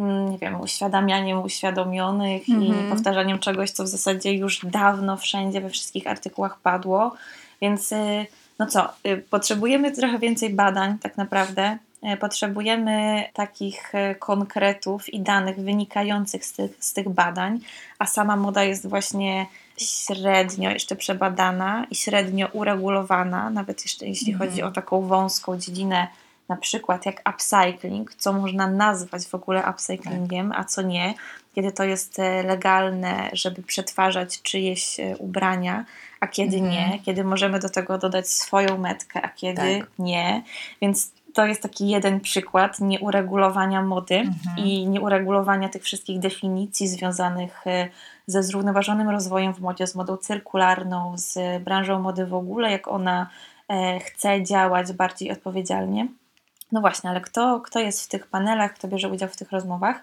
nie 0.00 0.38
wiem, 0.38 0.60
uświadamianiem 0.60 1.42
uświadomionych 1.42 2.48
mm 2.48 2.62
i 2.62 2.68
mhm. 2.68 2.90
powtarzaniem 2.90 3.38
czegoś, 3.38 3.70
co 3.70 3.84
w 3.84 3.88
zasadzie 3.88 4.34
już 4.34 4.60
dawno 4.66 5.16
wszędzie 5.16 5.60
we 5.60 5.70
wszystkich 5.70 6.06
artykułach 6.06 6.58
padło. 6.58 7.14
Więc 7.62 7.92
y, 7.92 8.26
no 8.58 8.66
co, 8.66 8.88
y, 9.06 9.24
potrzebujemy 9.30 9.92
trochę 9.92 10.18
więcej 10.18 10.50
badań 10.50 10.98
tak 10.98 11.16
naprawdę. 11.16 11.78
Y, 12.14 12.16
potrzebujemy 12.16 13.24
takich 13.32 13.92
konkretów 14.18 15.14
i 15.14 15.20
danych 15.20 15.56
wynikających 15.56 16.44
z 16.44 16.52
tych, 16.52 16.70
z 16.84 16.92
tych 16.92 17.08
badań, 17.08 17.60
a 17.98 18.06
sama 18.06 18.36
moda 18.36 18.64
jest 18.64 18.88
właśnie 18.88 19.46
średnio 19.76 20.70
jeszcze 20.70 20.96
przebadana 20.96 21.86
i 21.90 21.94
średnio 21.94 22.48
uregulowana, 22.52 23.50
nawet 23.50 23.82
jeszcze 23.82 24.06
jeśli 24.06 24.32
mm 24.32 24.38
chodzi 24.40 24.62
o 24.62 24.70
taką 24.70 25.02
wąską 25.02 25.58
dziedzinę 25.58 26.08
na 26.50 26.56
przykład 26.56 27.06
jak 27.06 27.22
upcycling, 27.34 28.14
co 28.14 28.32
można 28.32 28.66
nazwać 28.66 29.26
w 29.26 29.34
ogóle 29.34 29.70
upcyclingiem, 29.70 30.52
a 30.52 30.64
co 30.64 30.82
nie, 30.82 31.14
kiedy 31.54 31.72
to 31.72 31.84
jest 31.84 32.18
e, 32.18 32.42
legalne, 32.42 33.30
żeby 33.32 33.62
przetwarzać 33.62 34.42
czyjeś 34.42 35.00
e, 35.00 35.16
ubrania, 35.16 35.84
a 36.20 36.26
kiedy 36.26 36.56
mhm. 36.56 36.72
nie, 36.72 36.98
kiedy 36.98 37.24
możemy 37.24 37.58
do 37.58 37.68
tego 37.68 37.98
dodać 37.98 38.28
swoją 38.28 38.78
metkę, 38.78 39.22
a 39.22 39.28
kiedy 39.28 39.78
tak. 39.78 39.88
nie. 39.98 40.42
Więc 40.82 41.12
to 41.34 41.46
jest 41.46 41.62
taki 41.62 41.88
jeden 41.88 42.20
przykład 42.20 42.80
nieuregulowania 42.80 43.82
mody 43.82 44.14
mhm. 44.14 44.66
i 44.66 44.86
nieuregulowania 44.86 45.68
tych 45.68 45.82
wszystkich 45.82 46.18
definicji 46.18 46.88
związanych 46.88 47.66
e, 47.66 47.88
ze 48.26 48.42
zrównoważonym 48.42 49.08
rozwojem 49.08 49.54
w 49.54 49.60
modzie, 49.60 49.86
z 49.86 49.94
modą 49.94 50.16
cyrkularną, 50.16 51.12
z 51.16 51.62
branżą 51.62 52.00
mody 52.00 52.26
w 52.26 52.34
ogóle, 52.34 52.70
jak 52.70 52.88
ona 52.88 53.30
chce 54.00 54.42
działać 54.42 54.92
bardziej 54.92 55.32
odpowiedzialnie. 55.32 56.08
No 56.72 56.80
właśnie, 56.80 57.10
ale 57.10 57.20
kto, 57.20 57.60
kto 57.60 57.80
jest 57.80 58.04
w 58.04 58.08
tych 58.08 58.26
panelach, 58.26 58.74
kto 58.74 58.88
bierze 58.88 59.08
udział 59.08 59.28
w 59.28 59.36
tych 59.36 59.52
rozmowach? 59.52 60.02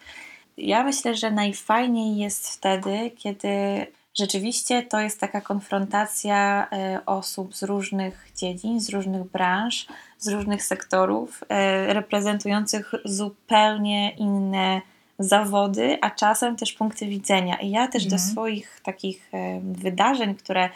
Ja 0.58 0.84
myślę, 0.84 1.16
że 1.16 1.32
najfajniej 1.32 2.18
jest 2.18 2.50
wtedy, 2.50 3.12
kiedy 3.18 3.86
rzeczywiście 4.20 4.84
to 4.84 5.00
jest 5.00 5.20
taka 5.20 5.42
konfrontacja 5.42 6.68
e, 6.72 7.00
osób 7.06 7.56
z 7.56 7.64
różnych 7.64 8.32
dziedzin, 8.36 8.82
z 8.82 8.90
różnych 8.90 9.24
branż, 9.24 9.88
z 10.18 10.28
różnych 10.28 10.64
sektorów, 10.64 11.44
e, 11.50 11.94
reprezentujących 11.94 12.92
zupełnie 13.06 14.12
inne 14.12 14.82
zawody, 15.20 15.98
a 16.02 16.10
czasem 16.12 16.56
też 16.56 16.74
punkty 16.74 17.06
widzenia. 17.06 17.56
I 17.56 17.70
ja 17.70 17.88
też 17.88 18.06
do 18.06 18.16
mhm. 18.16 18.32
swoich 18.32 18.82
takich 18.84 19.32
wydarzeń, 19.62 20.36
które 20.36 20.70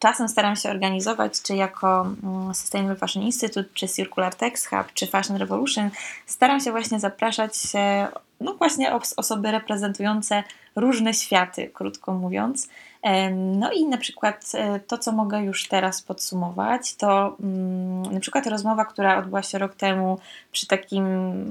czasem 0.00 0.28
staram 0.28 0.56
się 0.56 0.70
organizować, 0.70 1.42
czy 1.42 1.54
jako 1.54 2.06
mm, 2.22 2.54
Sustainable 2.54 2.96
Fashion 2.96 3.22
Institute, 3.22 3.68
czy 3.74 3.88
Circular 3.88 4.34
Text 4.34 4.66
Hub, 4.66 4.92
czy 4.94 5.06
Fashion 5.06 5.36
Revolution, 5.36 5.90
staram 6.26 6.60
się 6.60 6.70
właśnie 6.70 7.00
zapraszać 7.00 7.56
no 8.40 8.54
właśnie 8.54 8.92
osoby 9.16 9.50
reprezentujące 9.50 10.42
różne 10.76 11.14
światy, 11.14 11.70
krótko 11.74 12.14
mówiąc. 12.14 12.68
No 13.34 13.72
i 13.72 13.84
na 13.84 13.96
przykład 13.96 14.52
e, 14.54 14.80
to, 14.80 14.98
co 14.98 15.12
mogę 15.12 15.42
już 15.42 15.68
teraz 15.68 16.02
podsumować, 16.02 16.94
to 16.94 17.36
mm, 17.40 18.02
na 18.02 18.20
przykład 18.20 18.46
rozmowa, 18.46 18.84
która 18.84 19.18
odbyła 19.18 19.42
się 19.42 19.58
rok 19.58 19.74
temu 19.74 20.18
przy 20.52 20.66
takim, 20.66 21.04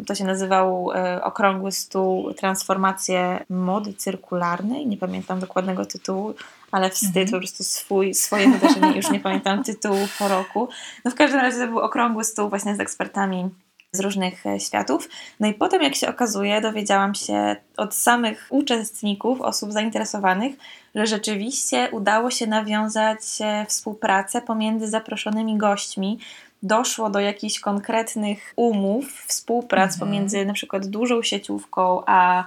to 0.07 0.15
się 0.15 0.25
nazywał 0.25 0.91
e, 0.91 1.23
Okrągły 1.23 1.71
Stół 1.71 2.33
Transformacje 2.33 3.45
Mody 3.49 3.93
Cyrkularnej, 3.93 4.87
nie 4.87 4.97
pamiętam 4.97 5.39
dokładnego 5.39 5.85
tytułu, 5.85 6.33
ale 6.71 6.89
wstyd, 6.89 7.17
mhm. 7.17 7.31
po 7.31 7.37
prostu 7.37 7.63
swój, 7.63 8.13
swoje 8.13 8.49
wydarzenie, 8.49 8.95
już 8.95 9.11
nie 9.11 9.19
pamiętam 9.19 9.63
tytułu 9.63 10.07
po 10.19 10.27
roku. 10.27 10.69
No 11.05 11.11
w 11.11 11.15
każdym 11.15 11.39
razie 11.39 11.57
to 11.59 11.67
był 11.67 11.79
Okrągły 11.79 12.23
Stół 12.23 12.49
właśnie 12.49 12.75
z 12.75 12.79
ekspertami 12.79 13.49
z 13.91 13.99
różnych 13.99 14.45
e, 14.45 14.59
światów. 14.59 15.09
No 15.39 15.47
i 15.47 15.53
potem, 15.53 15.81
jak 15.81 15.95
się 15.95 16.09
okazuje, 16.09 16.61
dowiedziałam 16.61 17.15
się 17.15 17.55
od 17.77 17.95
samych 17.95 18.47
uczestników, 18.49 19.41
osób 19.41 19.71
zainteresowanych, 19.71 20.55
że 20.95 21.07
rzeczywiście 21.07 21.89
udało 21.91 22.31
się 22.31 22.47
nawiązać 22.47 23.19
e, 23.41 23.65
współpracę 23.65 24.41
pomiędzy 24.41 24.87
zaproszonymi 24.87 25.57
gośćmi. 25.57 26.19
Doszło 26.63 27.09
do 27.09 27.19
jakichś 27.19 27.59
konkretnych 27.59 28.53
umów, 28.55 29.23
współprac 29.27 29.93
mhm. 29.93 29.99
pomiędzy 29.99 30.45
na 30.45 30.53
przykład 30.53 30.87
dużą 30.87 31.23
sieciówką 31.23 32.03
a 32.05 32.45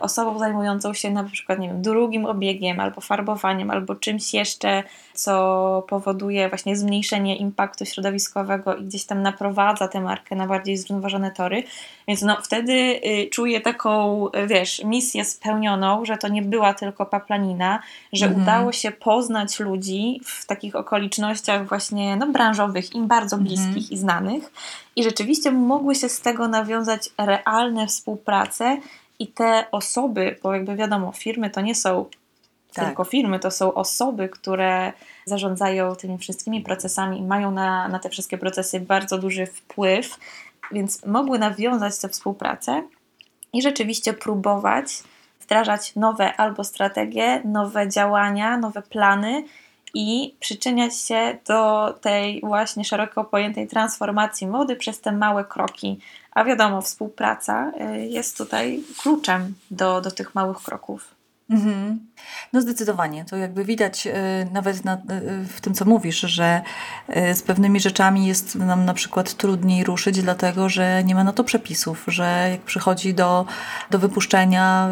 osobą 0.00 0.38
zajmującą 0.38 0.94
się 0.94 1.10
na 1.10 1.24
przykład, 1.24 1.58
nie 1.58 1.68
wiem, 1.68 1.82
drugim 1.82 2.26
obiegiem 2.26 2.80
albo 2.80 3.00
farbowaniem, 3.00 3.70
albo 3.70 3.94
czymś 3.94 4.34
jeszcze, 4.34 4.82
co 5.14 5.84
powoduje 5.88 6.48
właśnie 6.48 6.76
zmniejszenie 6.76 7.36
impaktu 7.36 7.84
środowiskowego 7.84 8.76
i 8.76 8.84
gdzieś 8.84 9.04
tam 9.04 9.22
naprowadza 9.22 9.88
tę 9.88 10.00
markę 10.00 10.36
na 10.36 10.46
bardziej 10.46 10.76
zrównoważone 10.76 11.30
tory. 11.30 11.62
Więc 12.08 12.22
no 12.22 12.36
wtedy 12.42 12.72
y, 12.72 13.28
czuję 13.32 13.60
taką, 13.60 14.26
y, 14.28 14.46
wiesz, 14.46 14.84
misję 14.84 15.24
spełnioną, 15.24 16.04
że 16.04 16.16
to 16.16 16.28
nie 16.28 16.42
była 16.42 16.74
tylko 16.74 17.06
paplanina, 17.06 17.82
że 18.12 18.26
mhm. 18.26 18.42
udało 18.42 18.72
się 18.72 18.90
poznać 18.90 19.60
ludzi 19.60 20.20
w 20.24 20.46
takich 20.46 20.76
okolicznościach 20.76 21.68
właśnie 21.68 22.16
no, 22.16 22.26
branżowych, 22.26 22.94
im 22.94 23.06
bardzo 23.06 23.36
mhm. 23.36 23.48
bliskich 23.48 23.82
mhm. 23.82 23.90
i 23.90 23.96
znanych. 23.96 24.52
I 24.96 25.02
rzeczywiście 25.02 25.50
mogły 25.50 25.94
się 25.94 26.08
z 26.08 26.20
tego 26.20 26.48
nawiązać 26.48 27.08
realne 27.18 27.86
współprace 27.86 28.76
i 29.20 29.28
te 29.28 29.64
osoby, 29.72 30.36
bo 30.42 30.54
jakby 30.54 30.76
wiadomo, 30.76 31.12
firmy 31.12 31.50
to 31.50 31.60
nie 31.60 31.74
są 31.74 32.06
tak. 32.74 32.86
tylko 32.86 33.04
firmy, 33.04 33.38
to 33.38 33.50
są 33.50 33.74
osoby, 33.74 34.28
które 34.28 34.92
zarządzają 35.24 35.96
tymi 35.96 36.18
wszystkimi 36.18 36.60
procesami 36.60 37.18
i 37.18 37.22
mają 37.22 37.50
na, 37.50 37.88
na 37.88 37.98
te 37.98 38.08
wszystkie 38.08 38.38
procesy 38.38 38.80
bardzo 38.80 39.18
duży 39.18 39.46
wpływ, 39.46 40.18
więc 40.72 41.06
mogły 41.06 41.38
nawiązać 41.38 41.98
tę 41.98 42.08
współpracę 42.08 42.82
i 43.52 43.62
rzeczywiście 43.62 44.12
próbować 44.12 45.02
wdrażać 45.40 45.96
nowe 45.96 46.36
albo 46.36 46.64
strategie, 46.64 47.42
nowe 47.44 47.88
działania, 47.88 48.56
nowe 48.56 48.82
plany 48.82 49.44
i 49.94 50.34
przyczyniać 50.40 50.96
się 50.96 51.38
do 51.46 51.92
tej 52.00 52.40
właśnie 52.40 52.84
szeroko 52.84 53.24
pojętej 53.24 53.68
transformacji 53.68 54.46
mody 54.46 54.76
przez 54.76 55.00
te 55.00 55.12
małe 55.12 55.44
kroki. 55.44 56.00
A 56.32 56.44
wiadomo, 56.44 56.82
współpraca 56.82 57.72
y, 57.94 58.06
jest 58.06 58.38
tutaj 58.38 58.82
kluczem 59.02 59.54
do, 59.70 60.00
do 60.00 60.10
tych 60.10 60.34
małych 60.34 60.58
kroków. 60.58 61.19
Mhm. 61.50 62.10
No 62.52 62.60
zdecydowanie. 62.60 63.24
To 63.24 63.36
jakby 63.36 63.64
widać 63.64 64.06
y, 64.06 64.12
nawet 64.52 64.84
na, 64.84 64.94
y, 64.94 64.98
w 65.44 65.60
tym, 65.60 65.74
co 65.74 65.84
mówisz, 65.84 66.20
że 66.20 66.60
y, 67.16 67.34
z 67.34 67.42
pewnymi 67.42 67.80
rzeczami 67.80 68.26
jest 68.26 68.54
nam 68.54 68.84
na 68.84 68.94
przykład 68.94 69.34
trudniej 69.34 69.84
ruszyć, 69.84 70.22
dlatego 70.22 70.68
że 70.68 71.04
nie 71.04 71.14
ma 71.14 71.24
na 71.24 71.32
to 71.32 71.44
przepisów, 71.44 72.04
że 72.08 72.48
jak 72.50 72.60
przychodzi 72.60 73.14
do, 73.14 73.46
do 73.90 73.98
wypuszczenia 73.98 74.88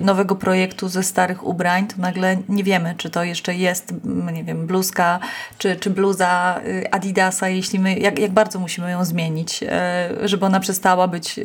nowego 0.00 0.36
projektu 0.36 0.88
ze 0.88 1.02
starych 1.02 1.46
ubrań, 1.46 1.86
to 1.86 1.94
nagle 1.98 2.36
nie 2.48 2.64
wiemy, 2.64 2.94
czy 2.96 3.10
to 3.10 3.24
jeszcze 3.24 3.54
jest, 3.54 3.94
nie 4.32 4.44
wiem, 4.44 4.66
bluzka, 4.66 5.20
czy, 5.58 5.76
czy 5.76 5.90
bluza 5.90 6.60
Adidasa, 6.90 7.48
jeśli 7.48 7.78
my, 7.78 7.98
jak, 7.98 8.18
jak 8.18 8.32
bardzo 8.32 8.58
musimy 8.58 8.90
ją 8.90 9.04
zmienić, 9.04 9.64
żeby 10.24 10.46
ona 10.46 10.60
przestała 10.60 11.08
być 11.08 11.40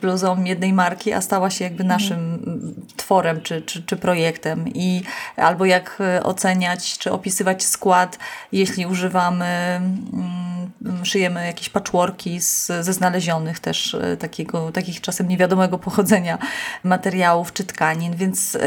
bluzą 0.00 0.44
jednej 0.44 0.72
marki, 0.72 1.12
a 1.12 1.20
stała 1.20 1.50
się 1.50 1.64
jakby 1.64 1.84
naszym 1.84 2.34
mhm. 2.34 2.74
tworem, 2.96 3.40
czy, 3.40 3.62
czy 3.62 3.75
czy, 3.76 3.82
czy 3.82 3.96
projektem 3.96 4.68
i 4.68 5.02
albo 5.36 5.64
jak 5.64 5.98
e, 6.00 6.22
oceniać 6.22 6.98
czy 6.98 7.12
opisywać 7.12 7.64
skład, 7.64 8.18
jeśli 8.52 8.86
używamy 8.86 9.46
mm, 9.46 10.70
szyjemy 11.02 11.46
jakieś 11.46 11.68
patchworki 11.68 12.40
z, 12.40 12.66
ze 12.66 12.92
znalezionych 12.92 13.60
też 13.60 13.94
e, 13.94 14.16
takiego, 14.16 14.72
takich 14.72 15.00
czasem 15.00 15.28
niewiadomego 15.28 15.78
pochodzenia 15.78 16.38
materiałów 16.84 17.52
czy 17.52 17.64
tkanin, 17.64 18.16
więc 18.16 18.54
e, 18.54 18.58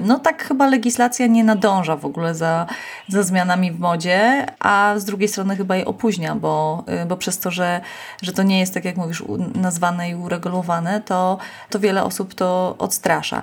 no 0.00 0.18
tak 0.18 0.44
chyba 0.44 0.66
legislacja 0.66 1.26
nie 1.26 1.44
nadąża 1.44 1.96
w 1.96 2.04
ogóle 2.04 2.34
za, 2.34 2.66
za 3.08 3.22
zmianami 3.22 3.72
w 3.72 3.80
modzie, 3.80 4.46
a 4.60 4.94
z 4.96 5.04
drugiej 5.04 5.28
strony 5.28 5.56
chyba 5.56 5.76
je 5.76 5.84
opóźnia, 5.84 6.34
bo, 6.34 6.84
bo 7.08 7.16
przez 7.16 7.38
to, 7.38 7.50
że, 7.50 7.80
że 8.22 8.32
to 8.32 8.42
nie 8.42 8.60
jest 8.60 8.74
tak 8.74 8.84
jak 8.84 8.96
mówisz 8.96 9.22
nazwane 9.54 10.10
i 10.10 10.14
uregulowane, 10.14 11.00
to, 11.00 11.38
to 11.70 11.80
wiele 11.80 12.04
osób 12.04 12.34
to 12.34 12.74
odstrasza. 12.78 13.42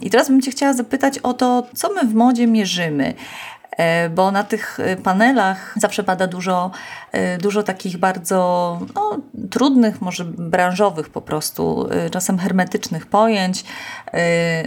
I 0.00 0.10
teraz 0.10 0.28
bym 0.28 0.42
Cię 0.42 0.50
chciała 0.50 0.72
zapytać 0.72 1.18
o 1.18 1.34
to, 1.34 1.66
co 1.74 1.92
my 1.92 2.04
w 2.04 2.14
modzie 2.14 2.46
mierzymy. 2.46 3.14
E, 3.76 4.08
bo 4.08 4.30
na 4.30 4.44
tych 4.44 4.80
e, 4.80 4.96
panelach 4.96 5.74
zawsze 5.76 6.04
pada 6.04 6.26
dużo, 6.26 6.70
e, 7.12 7.38
dużo 7.38 7.62
takich 7.62 7.96
bardzo 7.96 8.80
no, 8.94 9.18
trudnych, 9.50 10.00
może 10.00 10.24
branżowych 10.24 11.08
po 11.08 11.20
prostu, 11.20 11.88
czasem 12.10 12.38
hermetycznych 12.38 13.06
pojęć. 13.06 13.64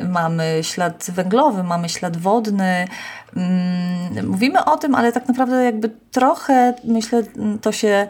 Mamy 0.09 0.59
ślad 0.61 1.07
węglowy, 1.11 1.63
mamy 1.63 1.89
ślad 1.89 2.17
wodny. 2.17 2.87
Mm, 3.35 4.27
mówimy 4.27 4.65
o 4.65 4.77
tym, 4.77 4.95
ale 4.95 5.11
tak 5.11 5.27
naprawdę 5.27 5.63
jakby 5.63 5.89
trochę, 6.11 6.73
myślę, 6.83 7.23
to 7.61 7.71
się 7.71 8.07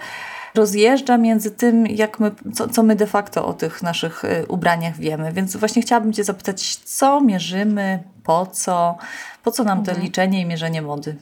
rozjeżdża 0.59 1.17
między 1.17 1.51
tym, 1.51 1.87
jak 1.87 2.19
my, 2.19 2.31
co, 2.53 2.67
co 2.67 2.83
my 2.83 2.95
de 2.95 3.07
facto 3.07 3.45
o 3.45 3.53
tych 3.53 3.83
naszych 3.83 4.23
ubraniach 4.47 4.97
wiemy. 4.97 5.31
Więc 5.31 5.55
właśnie 5.55 5.81
chciałabym 5.81 6.13
Cię 6.13 6.23
zapytać, 6.23 6.75
co 6.75 7.21
mierzymy, 7.21 8.03
po 8.23 8.45
co, 8.45 8.97
po 9.43 9.51
co 9.51 9.63
nam 9.63 9.83
to 9.83 9.91
mhm. 9.91 10.05
liczenie 10.05 10.41
i 10.41 10.45
mierzenie 10.45 10.81
mody? 10.81 11.15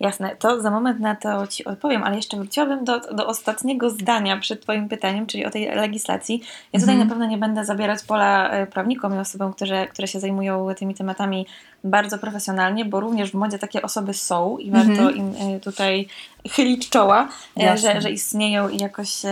Jasne, 0.00 0.36
to 0.38 0.60
za 0.60 0.70
moment 0.70 1.00
na 1.00 1.14
to 1.14 1.46
Ci 1.46 1.64
odpowiem, 1.64 2.02
ale 2.02 2.16
jeszcze 2.16 2.36
wróciłabym 2.36 2.84
do, 2.84 3.00
do 3.00 3.26
ostatniego 3.26 3.90
zdania 3.90 4.36
przed 4.36 4.62
Twoim 4.62 4.88
pytaniem, 4.88 5.26
czyli 5.26 5.46
o 5.46 5.50
tej 5.50 5.66
legislacji. 5.66 6.42
Ja 6.72 6.80
tutaj 6.80 6.94
mm. 6.94 7.08
na 7.08 7.14
pewno 7.14 7.26
nie 7.26 7.38
będę 7.38 7.64
zabierać 7.64 8.02
pola 8.02 8.50
e, 8.50 8.66
prawnikom 8.66 9.14
i 9.14 9.18
osobom, 9.18 9.52
które, 9.52 9.86
które 9.86 10.08
się 10.08 10.20
zajmują 10.20 10.74
tymi 10.74 10.94
tematami 10.94 11.46
bardzo 11.84 12.18
profesjonalnie, 12.18 12.84
bo 12.84 13.00
również 13.00 13.30
w 13.30 13.34
modzie 13.34 13.58
takie 13.58 13.82
osoby 13.82 14.14
są 14.14 14.58
i 14.58 14.70
warto 14.70 14.92
-hmm. 14.92 15.16
im 15.16 15.34
e, 15.56 15.60
tutaj 15.60 16.08
chylić 16.50 16.88
czoła, 16.88 17.28
e, 17.60 17.78
że, 17.78 18.00
że 18.00 18.10
istnieją 18.10 18.68
i 18.68 18.78
jakoś, 18.78 19.22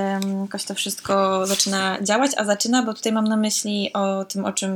jakoś 0.43 0.65
to 0.65 0.75
wszystko 0.75 1.47
zaczyna 1.47 1.99
działać, 2.03 2.31
a 2.37 2.45
zaczyna, 2.45 2.83
bo 2.83 2.95
tutaj 2.95 3.13
mam 3.13 3.25
na 3.25 3.37
myśli 3.37 3.93
o 3.93 4.25
tym, 4.25 4.45
o 4.45 4.53
czym 4.53 4.71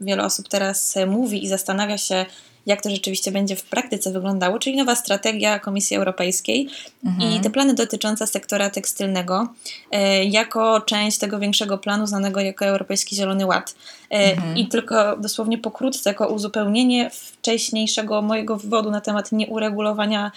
wiele 0.00 0.24
osób 0.24 0.48
teraz 0.48 0.94
mówi 1.06 1.44
i 1.44 1.48
zastanawia 1.48 1.98
się, 1.98 2.26
jak 2.66 2.82
to 2.82 2.90
rzeczywiście 2.90 3.32
będzie 3.32 3.56
w 3.56 3.62
praktyce 3.62 4.12
wyglądało, 4.12 4.58
czyli 4.58 4.76
nowa 4.76 4.94
strategia 4.94 5.58
Komisji 5.58 5.96
Europejskiej 5.96 6.68
mhm. 7.04 7.32
i 7.32 7.40
te 7.40 7.50
plany 7.50 7.74
dotyczące 7.74 8.26
sektora 8.26 8.70
tekstylnego 8.70 9.48
e, 9.90 10.24
jako 10.24 10.80
część 10.80 11.18
tego 11.18 11.38
większego 11.38 11.78
planu 11.78 12.06
znanego 12.06 12.40
jako 12.40 12.64
Europejski 12.64 13.16
Zielony 13.16 13.46
Ład. 13.46 13.74
E, 14.14 14.32
mhm. 14.32 14.56
I 14.56 14.68
tylko 14.68 15.16
dosłownie 15.16 15.58
pokrótce, 15.58 16.10
jako 16.10 16.28
uzupełnienie 16.28 17.10
wcześniejszego 17.10 18.22
mojego 18.22 18.56
wywodu 18.56 18.90
na 18.90 19.00
temat 19.00 19.32
nieuregulowania 19.32 20.32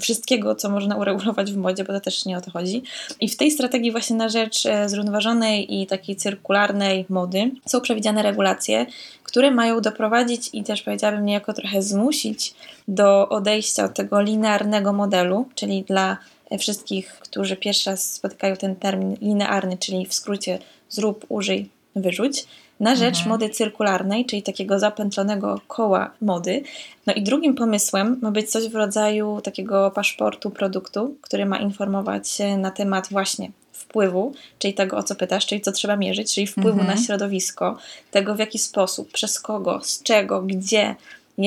wszystkiego, 0.00 0.54
co 0.54 0.70
można 0.70 0.96
uregulować 0.96 1.52
w 1.52 1.56
modzie, 1.56 1.84
bo 1.84 1.92
to 1.92 2.00
też 2.00 2.24
nie 2.24 2.38
o 2.38 2.40
to 2.40 2.50
chodzi. 2.50 2.82
I 3.20 3.28
w 3.28 3.36
tej 3.36 3.50
strategii 3.50 3.92
właśnie 3.92 4.16
na 4.16 4.28
rzecz 4.28 4.66
e, 4.66 4.88
zrównoważonej 4.88 5.80
i 5.80 5.86
takiej 5.86 6.16
cyrkularnej 6.16 7.06
mody 7.08 7.50
są 7.66 7.80
przewidziane 7.80 8.22
regulacje, 8.22 8.86
które 9.24 9.50
mają 9.50 9.80
doprowadzić 9.80 10.50
i 10.52 10.64
też 10.64 10.82
powiedziałabym 10.82 11.24
niejako 11.24 11.52
trochę 11.52 11.82
zmusić 11.82 12.54
do 12.88 13.28
odejścia 13.28 13.84
od 13.84 13.94
tego 13.94 14.20
linearnego 14.20 14.92
modelu, 14.92 15.48
czyli 15.54 15.82
dla 15.82 16.16
wszystkich, 16.58 17.12
którzy 17.12 17.56
pierwszy 17.56 17.90
raz 17.90 18.12
spotykają 18.12 18.56
ten 18.56 18.76
termin 18.76 19.16
linearny, 19.20 19.78
czyli 19.78 20.06
w 20.06 20.14
skrócie 20.14 20.58
zrób, 20.88 21.26
użyj, 21.28 21.68
wyrzuć, 21.96 22.46
na 22.80 22.94
rzecz 22.94 23.16
mhm. 23.16 23.28
mody 23.28 23.50
cyrkularnej, 23.50 24.26
czyli 24.26 24.42
takiego 24.42 24.78
zapętlonego 24.78 25.60
koła 25.68 26.10
mody. 26.20 26.62
No 27.06 27.12
i 27.12 27.22
drugim 27.22 27.54
pomysłem 27.54 28.18
ma 28.22 28.30
być 28.30 28.50
coś 28.50 28.68
w 28.68 28.74
rodzaju 28.74 29.40
takiego 29.40 29.90
paszportu 29.90 30.50
produktu, 30.50 31.14
który 31.20 31.46
ma 31.46 31.58
informować 31.58 32.38
na 32.58 32.70
temat 32.70 33.08
właśnie 33.10 33.50
wpływu, 33.72 34.32
czyli 34.58 34.74
tego, 34.74 34.96
o 34.96 35.02
co 35.02 35.14
pytasz, 35.14 35.46
czyli 35.46 35.60
co 35.60 35.72
trzeba 35.72 35.96
mierzyć, 35.96 36.34
czyli 36.34 36.46
wpływu 36.46 36.80
mhm. 36.80 36.86
na 36.86 36.96
środowisko, 36.96 37.78
tego 38.10 38.34
w 38.34 38.38
jaki 38.38 38.58
sposób, 38.58 39.12
przez 39.12 39.40
kogo, 39.40 39.80
z 39.82 40.02
czego, 40.02 40.42
gdzie 40.42 40.94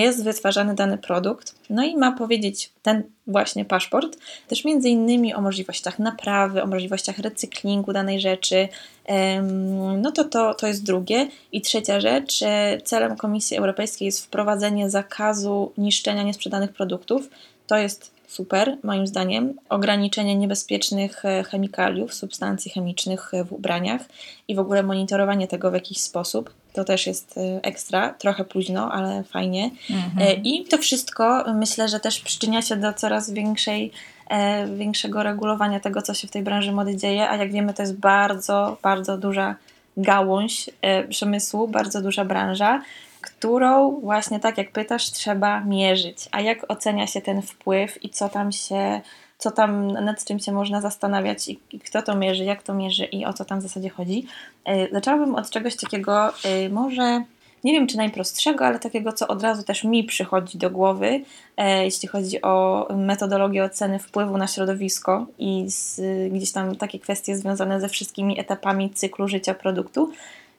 jest 0.02 0.24
wytwarzany 0.24 0.76
dany 0.76 0.98
produkt. 0.98 1.56
No 1.70 1.84
i 1.84 1.98
ma 1.98 2.12
powiedzieć 2.12 2.72
ten 2.82 3.04
właśnie 3.28 3.66
paszport 3.66 4.18
też 4.48 4.66
między 4.66 4.90
innymi 4.90 5.34
o 5.34 5.42
możliwościach 5.42 6.00
naprawy, 6.00 6.64
o 6.64 6.68
możliwościach 6.68 7.20
recyklingu 7.20 7.94
danej 7.94 8.20
rzeczy. 8.20 8.68
No 9.98 10.12
to, 10.12 10.24
to, 10.24 10.54
to 10.54 10.68
jest 10.68 10.84
drugie. 10.84 11.28
I 11.52 11.62
trzecia 11.62 12.00
rzecz, 12.00 12.40
celem 12.84 13.18
Komisji 13.18 13.58
Europejskiej 13.58 14.06
jest 14.06 14.26
wprowadzenie 14.26 14.90
zakazu 14.90 15.72
niszczenia 15.78 16.24
niesprzedanych 16.24 16.74
produktów. 16.74 17.30
To 17.68 17.78
jest 17.78 18.14
super, 18.28 18.78
moim 18.84 19.08
zdaniem, 19.08 19.54
ograniczenie 19.70 20.36
niebezpiecznych 20.36 21.26
e, 21.26 21.44
chemikaliów, 21.44 22.14
substancji 22.14 22.72
chemicznych 22.72 23.32
w 23.46 23.54
ubraniach 23.54 24.02
i 24.48 24.56
w 24.56 24.60
ogóle 24.60 24.84
monitorowanie 24.84 25.48
tego 25.48 25.72
w 25.72 25.74
jakiś 25.74 26.02
sposób. 26.02 26.54
To 26.74 26.84
też 26.84 27.08
jest 27.08 27.38
e, 27.38 27.60
ekstra, 27.64 28.14
trochę 28.14 28.46
późno, 28.46 28.92
ale 28.92 29.24
fajnie. 29.24 29.70
Mhm. 29.90 30.28
E, 30.28 30.34
I 30.34 30.66
to 30.66 30.78
wszystko 30.78 31.54
myślę, 31.54 31.90
że 31.90 32.00
też 32.00 32.20
przyczynia 32.20 32.62
się 32.62 32.76
do 32.76 32.94
coraz 32.94 33.32
większej, 33.32 33.92
większego 34.78 35.24
regulowania 35.24 35.80
tego, 35.80 36.02
co 36.02 36.14
się 36.14 36.28
w 36.28 36.32
tej 36.32 36.44
branży 36.44 36.72
mody 36.72 36.98
dzieje, 36.98 37.30
a 37.30 37.36
jak 37.36 37.52
wiemy, 37.52 37.74
to 37.74 37.82
jest 37.82 37.96
bardzo, 37.96 38.78
bardzo 38.82 39.18
duża 39.18 39.56
gałąź 39.98 40.70
przemysłu, 41.10 41.68
bardzo 41.68 42.02
duża 42.02 42.26
branża 42.26 42.82
którą 43.24 44.00
właśnie 44.02 44.40
tak 44.40 44.58
jak 44.58 44.72
pytasz, 44.72 45.12
trzeba 45.12 45.60
mierzyć. 45.60 46.18
A 46.32 46.42
jak 46.42 46.72
ocenia 46.72 47.08
się 47.08 47.22
ten 47.22 47.42
wpływ 47.42 48.04
i 48.04 48.10
co 48.10 48.30
tam 48.30 48.52
się, 48.52 49.02
co 49.44 49.52
tam, 49.52 49.92
nad 49.92 50.26
czym 50.26 50.40
się 50.40 50.52
można 50.52 50.82
zastanawiać 50.82 51.48
i, 51.48 51.60
i 51.72 51.80
kto 51.80 52.02
to 52.02 52.16
mierzy, 52.16 52.44
jak 52.44 52.64
to 52.64 52.74
mierzy 52.74 53.06
i 53.06 53.26
o 53.26 53.34
co 53.34 53.46
tam 53.46 53.60
w 53.60 53.64
zasadzie 53.64 53.90
chodzi. 53.90 54.26
Yy, 54.68 54.90
zaczęłabym 54.92 55.36
od 55.36 55.50
czegoś 55.50 55.76
takiego, 55.76 56.34
yy, 56.46 56.70
może 56.70 57.24
nie 57.64 57.74
wiem 57.74 57.88
czy 57.88 57.98
najprostszego, 57.98 58.66
ale 58.66 58.80
takiego, 58.80 59.14
co 59.14 59.28
od 59.28 59.44
razu 59.44 59.64
też 59.64 59.84
mi 59.84 60.04
przychodzi 60.04 60.58
do 60.58 60.70
głowy, 60.70 61.22
e, 61.58 61.86
jeśli 61.86 62.08
chodzi 62.08 62.42
o 62.42 62.88
metodologię 62.96 63.64
oceny 63.64 64.00
wpływu 64.00 64.38
na 64.38 64.48
środowisko 64.48 65.26
i 65.40 65.66
z, 65.68 66.02
gdzieś 66.34 66.52
tam 66.52 66.76
takie 66.76 67.00
kwestie 67.00 67.38
związane 67.38 67.82
ze 67.82 67.90
wszystkimi 67.90 68.40
etapami 68.40 68.90
cyklu 68.90 69.28
życia 69.28 69.54
produktu, 69.54 70.12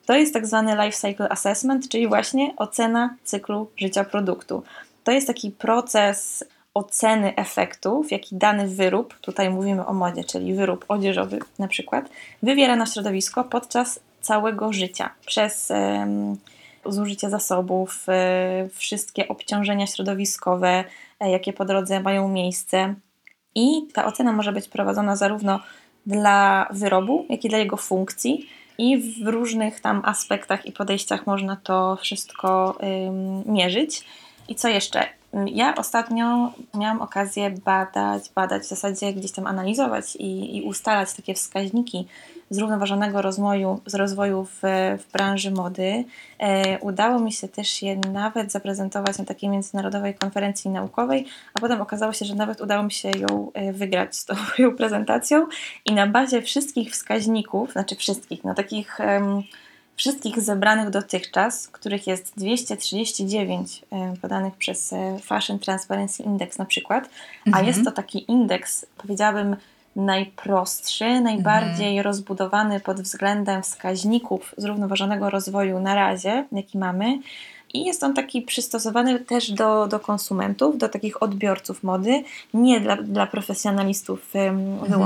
to 0.07 0.15
jest 0.15 0.33
tak 0.33 0.47
zwany 0.47 0.77
life 0.85 0.99
cycle 0.99 1.29
assessment, 1.29 1.89
czyli 1.89 2.09
właśnie 2.09 2.55
ocena 2.57 3.15
cyklu 3.25 3.71
życia 3.77 4.05
produktu. 4.05 4.63
To 5.05 5.13
jest 5.13 5.27
taki 5.27 5.51
proces 5.51 6.45
oceny 6.75 7.37
efektów, 7.37 8.13
jaki 8.13 8.37
dany 8.37 8.69
wyrób, 8.69 9.15
tutaj 9.21 9.51
mówimy 9.51 9.87
o 9.87 9.93
modzie, 9.93 10.25
czyli 10.25 10.55
wyrób 10.55 10.85
odzieżowy 10.89 11.39
na 11.59 11.69
przykład, 11.69 12.11
wywiera 12.43 12.77
na 12.77 12.87
środowisko 12.87 13.45
podczas 13.45 14.01
całego 14.21 14.73
życia 14.73 15.11
przez 15.27 15.73
zużycie 16.93 17.31
zasobów, 17.31 18.07
y, 18.67 18.69
wszystkie 18.69 19.29
obciążenia 19.29 19.87
środowiskowe, 19.87 20.85
y, 21.25 21.29
jakie 21.31 21.53
po 21.53 21.65
drodze 21.65 22.01
mają 22.01 22.29
miejsce. 22.29 22.95
I 23.55 23.89
ta 23.93 24.07
ocena 24.07 24.33
może 24.33 24.53
być 24.53 24.69
prowadzona 24.69 25.17
zarówno 25.17 25.61
dla 26.07 26.69
wyrobu, 26.71 27.27
jak 27.29 27.45
i 27.45 27.49
dla 27.49 27.59
jego 27.59 27.77
funkcji 27.77 28.49
i 28.79 28.99
w 28.99 29.27
różnych 29.27 29.81
tam 29.81 30.03
aspektach 30.05 30.67
i 30.67 30.73
podejściach 30.73 31.27
można 31.27 31.57
to 31.57 31.97
wszystko 31.97 32.79
mierzyć. 33.47 34.05
I 34.49 34.55
co 34.55 34.69
jeszcze? 34.69 35.07
Ja 35.47 35.75
ostatnio 35.75 36.53
miałam 36.75 37.03
okazję 37.03 37.51
badać, 37.51 38.31
badać 38.35 38.63
w 38.63 38.69
zasadzie 38.69 39.13
gdzieś 39.13 39.33
tam 39.33 39.47
analizować 39.47 40.17
i, 40.17 40.57
i 40.57 40.63
ustalać 40.63 41.13
takie 41.13 41.35
wskaźniki 41.35 42.07
zrównoważonego 42.51 43.23
rozwoju, 43.23 43.81
z 43.87 43.95
rozwoju 43.95 44.45
w, 44.45 44.61
w 44.99 45.13
branży 45.13 45.51
mody. 45.51 46.05
E, 46.39 46.79
udało 46.79 47.19
mi 47.19 47.33
się 47.33 47.49
też 47.49 47.83
je 47.83 47.97
nawet 47.97 48.53
zaprezentować 48.53 49.19
na 49.19 49.25
takiej 49.25 49.51
międzynarodowej 49.51 50.15
konferencji 50.15 50.71
naukowej, 50.71 51.27
a 51.55 51.61
potem 51.61 51.81
okazało 51.81 52.13
się, 52.13 52.25
że 52.25 52.35
nawet 52.35 52.61
udało 52.61 52.83
mi 52.83 52.93
się 52.93 53.11
ją 53.11 53.51
e, 53.55 53.73
wygrać 53.73 54.17
z 54.17 54.25
tą 54.25 54.35
prezentacją 54.79 55.47
i 55.85 55.93
na 55.93 56.07
bazie 56.07 56.43
wszystkich 56.43 56.93
wskaźników, 56.93 57.73
znaczy 57.73 57.97
wszystkich, 57.97 58.45
no 58.45 58.55
takich 58.55 58.99
wszystkich 59.97 60.41
zebranych 60.41 60.91
dotychczas, 60.91 61.69
których 61.69 62.07
jest 62.07 62.33
239 62.37 63.83
e, 63.93 64.15
podanych 64.23 64.55
przez 64.55 64.93
e, 64.93 65.19
Fashion 65.23 65.59
Transparency 65.59 66.23
Index 66.23 66.59
na 66.59 66.65
przykład, 66.65 67.09
a 67.47 67.49
mhm. 67.49 67.67
jest 67.67 67.85
to 67.85 67.93
taki 67.93 68.31
indeks, 68.31 68.87
powiedziałabym, 68.97 69.57
najprostszy, 69.97 71.21
najbardziej 71.21 71.89
mhm. 71.89 72.05
rozbudowany 72.05 72.81
pod 72.81 73.01
względem 73.01 73.63
wskaźników 73.63 74.55
zrównoważonego 74.59 75.31
rozwoju 75.31 75.81
na 75.81 75.95
razie, 75.95 76.45
jaki 76.53 76.79
mamy. 76.79 77.19
I 77.75 77.85
jest 77.85 78.03
on 78.03 78.15
taki 78.15 78.43
przystosowany 78.43 79.21
też 79.21 79.51
do, 79.51 79.87
do 79.87 80.01
konsumentów, 80.01 80.79
do 80.79 80.89
takich 80.89 81.23
odbiorców 81.23 81.83
mody, 81.83 82.23
nie 82.55 82.81
dla, 82.81 82.97
dla 82.97 83.27
profesjonalistów 83.27 84.37
mhm. 84.37 85.03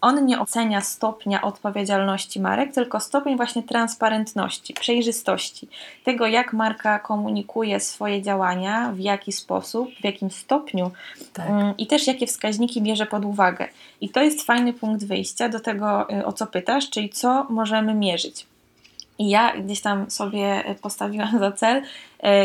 On 0.00 0.26
nie 0.26 0.40
ocenia 0.40 0.80
stopnia 0.80 1.42
odpowiedzialności 1.42 2.40
marek, 2.40 2.74
tylko 2.74 3.00
stopień 3.00 3.36
właśnie 3.36 3.62
transparentności, 3.62 4.74
przejrzystości, 4.74 5.68
tego 6.04 6.26
jak 6.26 6.52
marka 6.52 6.98
komunikuje 6.98 7.80
swoje 7.80 8.22
działania, 8.22 8.92
w 8.92 8.98
jaki 8.98 9.32
sposób, 9.32 9.88
w 10.00 10.04
jakim 10.04 10.30
stopniu 10.30 10.90
tak. 11.32 11.50
Mm, 11.50 11.76
i 11.76 11.86
też 11.86 12.06
jakie 12.06 12.26
wskaźniki 12.26 12.82
bierze 12.82 13.06
pod 13.06 13.24
uwagę. 13.24 13.68
I 14.00 14.08
to 14.08 14.22
jest 14.22 14.42
fajny 14.42 14.72
punkt 14.72 15.04
wyjścia 15.04 15.48
do 15.48 15.60
tego, 15.60 16.10
y, 16.10 16.26
o 16.26 16.32
co 16.32 16.46
pytasz, 16.46 16.90
czyli 16.90 17.10
co 17.10 17.46
możemy 17.50 17.94
mierzyć. 17.94 18.46
I 19.18 19.28
ja 19.28 19.56
gdzieś 19.56 19.80
tam 19.80 20.10
sobie 20.10 20.64
postawiłam 20.82 21.38
za 21.38 21.52
cel 21.52 21.82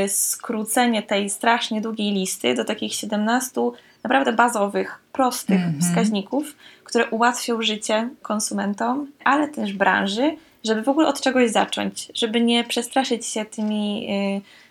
y, 0.03 0.09
skrócenie 0.09 1.03
tej 1.03 1.29
strasznie 1.29 1.81
długiej 1.81 2.11
listy 2.11 2.55
do 2.55 2.65
takich 2.65 2.93
17 2.93 3.61
naprawdę 4.03 4.33
bazowych, 4.33 4.99
prostych 5.11 5.61
mm 5.61 5.73
-hmm. 5.73 5.81
wskaźników, 5.81 6.55
które 6.85 7.09
ułatwią 7.09 7.61
życie 7.61 8.09
konsumentom, 8.21 9.07
ale 9.23 9.47
też 9.47 9.73
branży, 9.73 10.35
żeby 10.63 10.81
w 10.81 10.89
ogóle 10.89 11.07
od 11.07 11.21
czegoś 11.21 11.51
zacząć, 11.51 12.11
żeby 12.13 12.41
nie 12.41 12.63
przestraszyć 12.63 13.25
się 13.25 13.45
tymi 13.45 14.07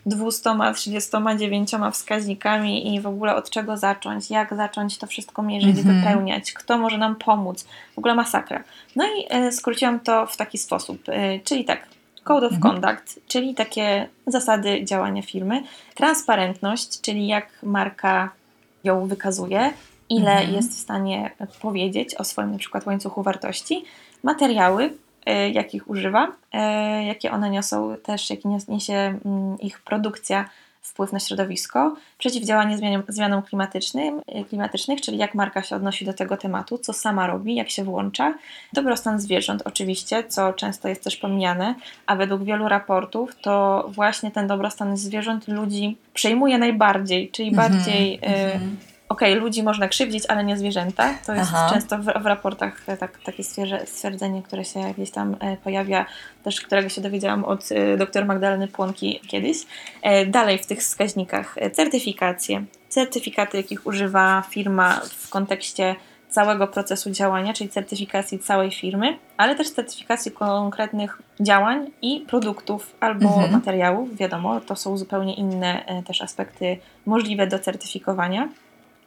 239 0.07 1.75
y, 1.75 1.91
wskaźnikami 1.93 2.95
i 2.95 3.01
w 3.01 3.07
ogóle 3.07 3.37
od 3.37 3.51
czego 3.51 3.77
zacząć, 3.77 4.31
jak 4.31 4.57
zacząć 4.57 4.99
to 4.99 5.07
wszystko 5.07 5.43
mierzyć, 5.43 5.77
-hmm. 5.77 6.01
wypełniać, 6.01 6.53
kto 6.53 6.79
może 6.79 6.99
nam 6.99 7.17
pomóc, 7.17 7.67
w 7.95 7.99
ogóle 7.99 8.15
masakra. 8.15 8.65
No 8.97 9.05
i 9.05 9.37
y, 9.47 9.53
skróciłam 9.53 10.01
to 10.01 10.27
w 10.27 10.37
taki 10.37 10.59
sposób, 10.59 11.09
y, 11.09 11.41
czyli 11.45 11.65
tak, 11.65 11.87
Code 12.25 12.47
of 12.47 12.53
mhm. 12.53 12.75
Conduct, 12.75 13.21
czyli 13.29 13.55
takie 13.55 14.09
zasady 14.27 14.85
działania 14.85 15.23
firmy, 15.23 15.63
transparentność, 15.95 17.01
czyli 17.01 17.27
jak 17.27 17.49
marka 17.63 18.31
ją 18.85 19.07
wykazuje, 19.07 19.73
ile 20.17 20.33
mhm. 20.33 20.55
jest 20.55 20.73
w 20.73 20.79
stanie 20.79 21.31
powiedzieć 21.63 22.15
o 22.15 22.25
swoim 22.25 22.53
na 22.53 22.59
przykład 22.59 22.87
łańcuchu 22.87 23.23
wartości, 23.23 23.85
materiały, 24.23 24.85
y, 24.85 25.51
jakich 25.51 25.91
używa, 25.91 26.29
y, 26.29 27.05
jakie 27.05 27.33
one 27.33 27.51
niosą 27.51 27.97
też, 28.03 28.31
jaki 28.31 28.49
niesie 28.69 29.19
mm, 29.25 29.59
ich 29.61 29.81
produkcja 29.81 30.49
wpływ 30.85 31.13
na 31.13 31.21
środowisko, 31.21 31.97
przeciwdziałanie 32.19 32.79
zmianom, 32.79 33.03
zmianom 33.09 33.43
klimatycznym, 33.43 34.21
y, 34.41 34.45
klimatycznych, 34.45 35.01
czyli 35.01 35.19
jak 35.19 35.35
marka 35.35 35.63
się 35.63 35.77
odnosi 35.77 36.05
do 36.05 36.13
tego 36.13 36.37
tematu, 36.37 36.79
co 36.79 36.93
sama 36.93 37.27
robi, 37.27 37.55
jak 37.55 37.71
się 37.71 37.85
włącza. 37.85 38.35
Dobrostan 38.73 39.21
zwierząt 39.21 39.63
oczywiście, 39.65 40.25
co 40.29 40.53
często 40.53 40.89
jest 40.89 41.05
też 41.05 41.17
pomijane, 41.17 41.75
a 42.07 42.17
według 42.17 42.45
wielu 42.45 42.69
raportów 42.69 43.37
to 43.43 43.85
właśnie 43.89 44.31
ten 44.31 44.47
dobrostan 44.47 44.97
zwierząt 44.97 45.49
ludzi 45.49 45.97
przejmuje 46.15 46.59
najbardziej, 46.59 47.31
czyli 47.31 47.49
mm 47.49 47.61
-hmm, 47.61 47.69
bardziej... 47.69 48.15
Y 48.15 48.27
mm 48.27 48.61
-hmm 48.61 48.94
okej, 49.09 49.33
okay, 49.33 49.45
ludzi 49.45 49.63
można 49.63 49.89
krzywdzić, 49.89 50.25
ale 50.29 50.45
nie 50.45 50.57
zwierzęta. 50.57 51.15
To 51.27 51.35
jest 51.35 51.51
Aha. 51.55 51.71
często 51.73 51.99
w, 51.99 52.05
w 52.05 52.27
raportach 52.27 52.89
e, 52.89 52.97
tak, 52.97 53.19
takie 53.25 53.45
stwierdzenie, 53.87 54.43
które 54.43 54.65
się 54.65 54.81
gdzieś 54.97 55.11
tam 55.11 55.37
e, 55.41 55.57
pojawia, 55.57 56.07
też 56.43 56.61
którego 56.61 56.89
się 56.89 57.01
dowiedziałam 57.01 57.45
od 57.45 57.73
e, 57.73 57.97
dr 57.97 58.27
Magdaleny 58.27 58.69
Płonki 58.69 59.21
kiedyś. 59.27 59.57
Dalej 60.27 60.59
w 60.59 60.67
tych 60.67 60.79
wskaźnikach 60.79 61.57
certyfikacje, 61.73 62.65
certyfikaty, 62.89 63.57
jakich 63.57 63.87
używa 63.87 64.43
firma 64.51 65.01
w 65.17 65.29
kontekście 65.29 65.95
całego 66.29 66.67
procesu 66.67 67.11
działania, 67.11 67.53
czyli 67.53 67.71
certyfikacji 67.71 68.39
całej 68.39 68.71
firmy, 68.71 69.19
ale 69.37 69.55
też 69.55 69.71
certyfikacji 69.71 70.33
konkretnych 70.33 71.23
działań 71.41 71.91
i 72.03 72.21
produktów 72.21 72.97
albo 73.01 73.29
mhm. 73.29 73.53
materiałów. 73.53 74.17
Wiadomo, 74.17 74.61
to 74.61 74.77
są 74.77 74.97
zupełnie 74.97 75.35
inne 75.35 76.03
też 76.07 76.23
aspekty 76.23 76.77
możliwe 77.07 77.47
do 77.47 77.59
certyfikowania. 77.59 78.49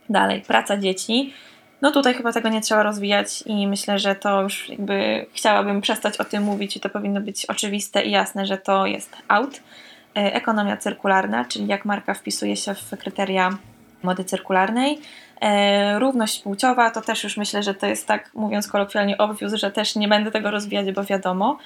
Dalej, 0.09 0.41
praca 0.41 0.77
dzieci. 0.77 1.33
No 1.81 1.91
tutaj 1.91 2.13
chyba 2.13 2.31
tego 2.31 2.49
nie 2.49 2.61
trzeba 2.61 2.83
rozwijać 2.83 3.43
i 3.45 3.67
myślę, 3.67 3.99
że 3.99 4.15
to 4.15 4.41
już 4.41 4.69
jakby 4.69 5.25
chciałabym 5.33 5.81
przestać 5.81 6.17
o 6.17 6.25
tym 6.25 6.43
mówić 6.43 6.77
i 6.77 6.79
to 6.79 6.89
powinno 6.89 7.21
być 7.21 7.45
oczywiste 7.45 8.03
i 8.03 8.11
jasne, 8.11 8.45
że 8.45 8.57
to 8.57 8.85
jest 8.85 9.15
out. 9.27 9.61
E, 10.17 10.33
ekonomia 10.33 10.77
cyrkularna, 10.77 11.45
czyli 11.45 11.67
jak 11.67 11.85
marka 11.85 12.13
wpisuje 12.13 12.55
się 12.55 12.73
w 12.73 12.89
kryteria 12.99 13.57
mody 14.03 14.23
cyrkularnej. 14.23 14.99
E, 15.41 15.99
równość 15.99 16.43
płciowa 16.43 16.91
to 16.91 17.01
też 17.01 17.23
już 17.23 17.37
myślę, 17.37 17.63
że 17.63 17.73
to 17.73 17.87
jest 17.87 18.07
tak, 18.07 18.31
mówiąc 18.33 18.67
kolokwialnie, 18.67 19.17
obvious, 19.17 19.53
że 19.53 19.71
też 19.71 19.95
nie 19.95 20.07
będę 20.07 20.31
tego 20.31 20.51
rozwijać, 20.51 20.91
bo 20.91 21.03
wiadomo. 21.03 21.57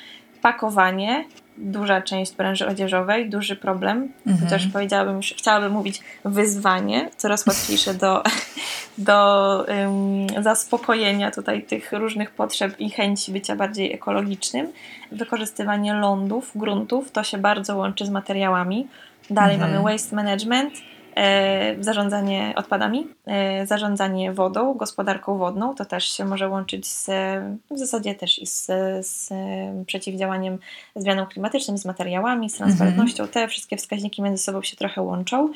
Pakowanie, 0.42 1.26
duża 1.58 2.02
część 2.02 2.36
branży 2.36 2.68
odzieżowej, 2.68 3.30
duży 3.30 3.56
problem, 3.56 4.08
mhm. 4.28 4.46
chociaż 4.46 4.68
powiedziałabym, 4.68 5.20
chciałabym 5.22 5.72
mówić 5.72 6.02
wyzwanie, 6.26 7.10
coraz 7.18 7.48
łatwiejsze 7.48 7.94
do, 7.94 8.24
do 8.98 9.66
um, 9.68 10.44
zaspokojenia 10.44 11.32
tutaj 11.32 11.64
tych 11.64 11.92
różnych 11.92 12.32
potrzeb 12.32 12.80
i 12.80 12.90
chęci 12.90 13.32
bycia 13.32 13.56
bardziej 13.56 13.94
ekologicznym. 13.94 14.68
Wykorzystywanie 15.12 15.94
lądów, 15.94 16.52
gruntów, 16.56 17.12
to 17.12 17.24
się 17.24 17.38
bardzo 17.38 17.76
łączy 17.76 18.06
z 18.06 18.10
materiałami. 18.10 18.88
Dalej 19.30 19.56
mhm. 19.56 19.74
mamy 19.74 19.92
waste 19.92 20.16
management, 20.16 20.74
zarządzanie 21.80 22.54
odpadami, 22.56 23.08
e, 23.26 23.68
zarządzanie 23.68 24.34
wodą, 24.34 24.74
gospodarką 24.74 25.38
wodną, 25.38 25.76
to 25.76 25.86
też 25.86 26.06
się 26.06 26.26
może 26.26 26.50
łączyć 26.50 26.88
z, 26.88 27.06
w 27.72 27.78
zasadzie 27.78 28.16
też 28.16 28.40
i 28.40 28.46
z, 28.46 28.66
z 29.08 29.30
przeciwdziałaniem 29.86 30.58
zmianom 30.96 31.28
klimatycznym, 31.28 31.78
z 31.78 31.86
materiałami, 31.86 32.50
z 32.50 32.54
transparentnością. 32.54 33.24
Mhm. 33.24 33.34
Te 33.34 33.48
wszystkie 33.48 33.78
wskaźniki 33.78 34.22
między 34.22 34.44
sobą 34.44 34.62
się 34.62 34.78
trochę 34.78 35.02
łączą. 35.02 35.50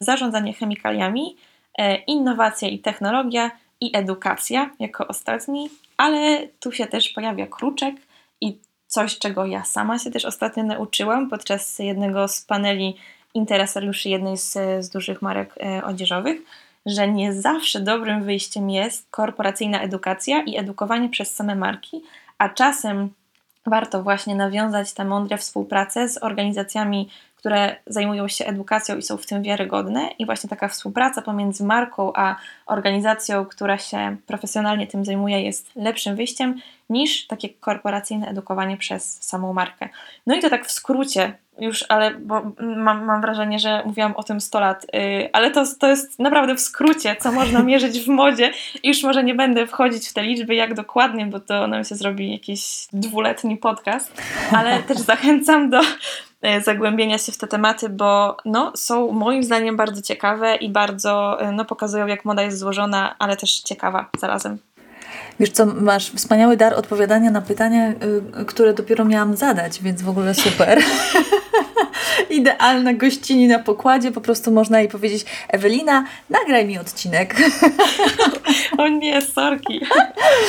Zarządzanie 0.00 0.54
chemikaliami, 0.54 1.36
e, 1.78 1.96
innowacja 1.96 2.68
i 2.68 2.78
technologia 2.78 3.50
i 3.80 3.96
edukacja 3.96 4.70
jako 4.80 5.08
ostatni, 5.08 5.70
ale 5.96 6.48
tu 6.60 6.72
się 6.72 6.86
też 6.86 7.08
pojawia 7.08 7.46
kruczek 7.46 7.94
i 8.40 8.58
coś, 8.86 9.18
czego 9.18 9.46
ja 9.46 9.64
sama 9.64 9.98
się 9.98 10.10
też 10.10 10.24
ostatnio 10.24 10.64
nauczyłam 10.64 11.30
podczas 11.30 11.78
jednego 11.78 12.28
z 12.28 12.40
paneli 12.40 12.96
interesariuszy 13.34 14.08
jednej 14.08 14.36
z, 14.36 14.52
z 14.80 14.88
dużych 14.88 15.22
marek 15.22 15.54
e, 15.60 15.84
odzieżowych, 15.84 16.40
że 16.86 17.08
nie 17.08 17.32
zawsze 17.32 17.80
dobrym 17.80 18.22
wyjściem 18.22 18.70
jest 18.70 19.06
korporacyjna 19.10 19.82
edukacja 19.82 20.42
i 20.42 20.56
edukowanie 20.56 21.08
przez 21.08 21.34
same 21.34 21.54
marki, 21.54 22.02
a 22.38 22.48
czasem 22.48 23.10
warto 23.66 24.02
właśnie 24.02 24.34
nawiązać 24.34 24.92
tę 24.92 25.04
mądrą 25.04 25.36
współpracę 25.36 26.08
z 26.08 26.22
organizacjami, 26.22 27.08
które 27.42 27.76
zajmują 27.86 28.28
się 28.28 28.44
edukacją 28.44 28.96
i 28.96 29.02
są 29.02 29.16
w 29.16 29.26
tym 29.26 29.42
wiarygodne, 29.42 30.08
i 30.18 30.26
właśnie 30.26 30.50
taka 30.50 30.68
współpraca 30.68 31.22
pomiędzy 31.22 31.64
marką 31.64 32.12
a 32.14 32.36
organizacją, 32.66 33.44
która 33.44 33.78
się 33.78 34.16
profesjonalnie 34.26 34.86
tym 34.86 35.04
zajmuje, 35.04 35.42
jest 35.42 35.70
lepszym 35.76 36.16
wyjściem 36.16 36.60
niż 36.90 37.26
takie 37.26 37.48
korporacyjne 37.48 38.28
edukowanie 38.28 38.76
przez 38.76 39.22
samą 39.22 39.52
markę. 39.52 39.88
No 40.26 40.34
i 40.34 40.40
to 40.40 40.50
tak 40.50 40.66
w 40.66 40.70
skrócie 40.70 41.32
już, 41.58 41.84
ale 41.88 42.14
bo 42.14 42.42
mam, 42.60 43.04
mam 43.04 43.20
wrażenie, 43.20 43.58
że 43.58 43.82
mówiłam 43.86 44.16
o 44.16 44.22
tym 44.22 44.40
100 44.40 44.60
lat, 44.60 44.86
yy, 44.92 45.30
ale 45.32 45.50
to, 45.50 45.64
to 45.80 45.88
jest 45.88 46.18
naprawdę 46.18 46.54
w 46.54 46.60
skrócie, 46.60 47.16
co 47.20 47.32
można 47.32 47.62
mierzyć 47.72 48.00
w 48.00 48.08
modzie. 48.08 48.52
I 48.82 48.88
już 48.88 49.02
może 49.02 49.24
nie 49.24 49.34
będę 49.34 49.66
wchodzić 49.66 50.08
w 50.08 50.12
te 50.12 50.22
liczby, 50.22 50.54
jak 50.54 50.74
dokładnie, 50.74 51.26
bo 51.26 51.40
to 51.40 51.66
nam 51.66 51.84
się 51.84 51.94
zrobi 51.94 52.32
jakiś 52.32 52.86
dwuletni 52.92 53.56
podcast, 53.56 54.22
ale 54.52 54.82
też 54.82 54.98
zachęcam 54.98 55.70
do 55.70 55.80
zagłębienia 56.64 57.18
się 57.18 57.32
w 57.32 57.38
te 57.38 57.46
tematy, 57.46 57.88
bo 57.88 58.36
no, 58.44 58.72
są 58.76 59.12
moim 59.12 59.44
zdaniem 59.44 59.76
bardzo 59.76 60.02
ciekawe 60.02 60.56
i 60.56 60.70
bardzo 60.70 61.42
y, 61.48 61.52
no, 61.52 61.64
pokazują, 61.64 62.06
jak 62.06 62.24
moda 62.24 62.42
jest 62.42 62.58
złożona, 62.58 63.14
ale 63.18 63.36
też 63.36 63.60
ciekawa 63.60 64.10
zarazem. 64.18 64.58
Wiesz 65.40 65.50
co, 65.50 65.66
masz 65.66 66.10
wspaniały 66.10 66.56
dar 66.56 66.74
odpowiadania 66.74 67.30
na 67.30 67.40
pytania, 67.40 67.90
y, 67.90 68.44
które 68.46 68.74
dopiero 68.74 69.04
miałam 69.04 69.36
zadać, 69.36 69.82
więc 69.82 70.02
w 70.02 70.08
ogóle 70.08 70.34
super. 70.34 70.78
Idealna 72.30 72.94
gościni 72.94 73.48
na 73.48 73.58
pokładzie, 73.58 74.12
po 74.12 74.20
prostu 74.20 74.50
można 74.50 74.80
jej 74.80 74.88
powiedzieć 74.88 75.24
Ewelina, 75.48 76.04
nagraj 76.30 76.66
mi 76.66 76.78
odcinek. 76.78 77.36
o 78.78 78.88
nie, 78.88 79.22
sorki. 79.22 79.80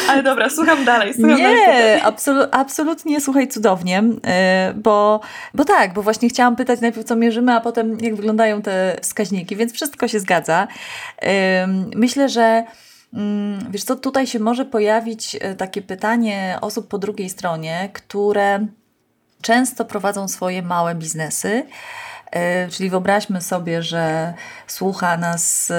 Ale 0.10 0.24
dobra, 0.24 0.50
słucham 0.50 0.86
dalej. 0.86 1.14
Słucham 1.14 1.38
nie, 1.38 1.44
dalej. 1.44 2.02
Absolu 2.02 2.42
absolutnie 2.52 3.22
słuchaj 3.22 3.48
cudownie, 3.48 4.04
y, 4.04 4.74
bo, 4.74 5.20
bo 5.54 5.66
tak, 5.66 5.94
bo 5.94 6.02
właśnie 6.02 6.30
chciałam 6.30 6.56
pytać 6.56 6.82
najpierw 6.82 7.08
co 7.08 7.16
mierzymy, 7.16 7.54
a 7.54 7.62
potem 7.62 7.98
jak 8.02 8.16
wyglądają 8.16 8.62
te 8.62 8.98
wskaźniki, 9.02 9.56
więc 9.56 9.74
wszystko 9.74 10.08
się 10.08 10.20
zgadza. 10.20 10.68
Myślę, 11.96 12.30
że 12.30 12.64
Mm, 13.14 13.72
wiesz 13.72 13.84
co, 13.84 13.96
tutaj 13.96 14.28
się 14.28 14.40
może 14.40 14.66
pojawić 14.66 15.38
e, 15.42 15.56
takie 15.56 15.82
pytanie 15.82 16.58
osób 16.62 16.88
po 16.88 16.98
drugiej 16.98 17.30
stronie, 17.30 17.90
które 17.94 18.68
często 19.44 19.86
prowadzą 19.86 20.28
swoje 20.28 20.62
małe 20.62 20.96
biznesy. 20.96 21.66
Czyli 22.72 22.90
wyobraźmy 22.90 23.42
sobie, 23.42 23.84
że 23.84 24.34
słucha 24.68 25.18
nas 25.18 25.72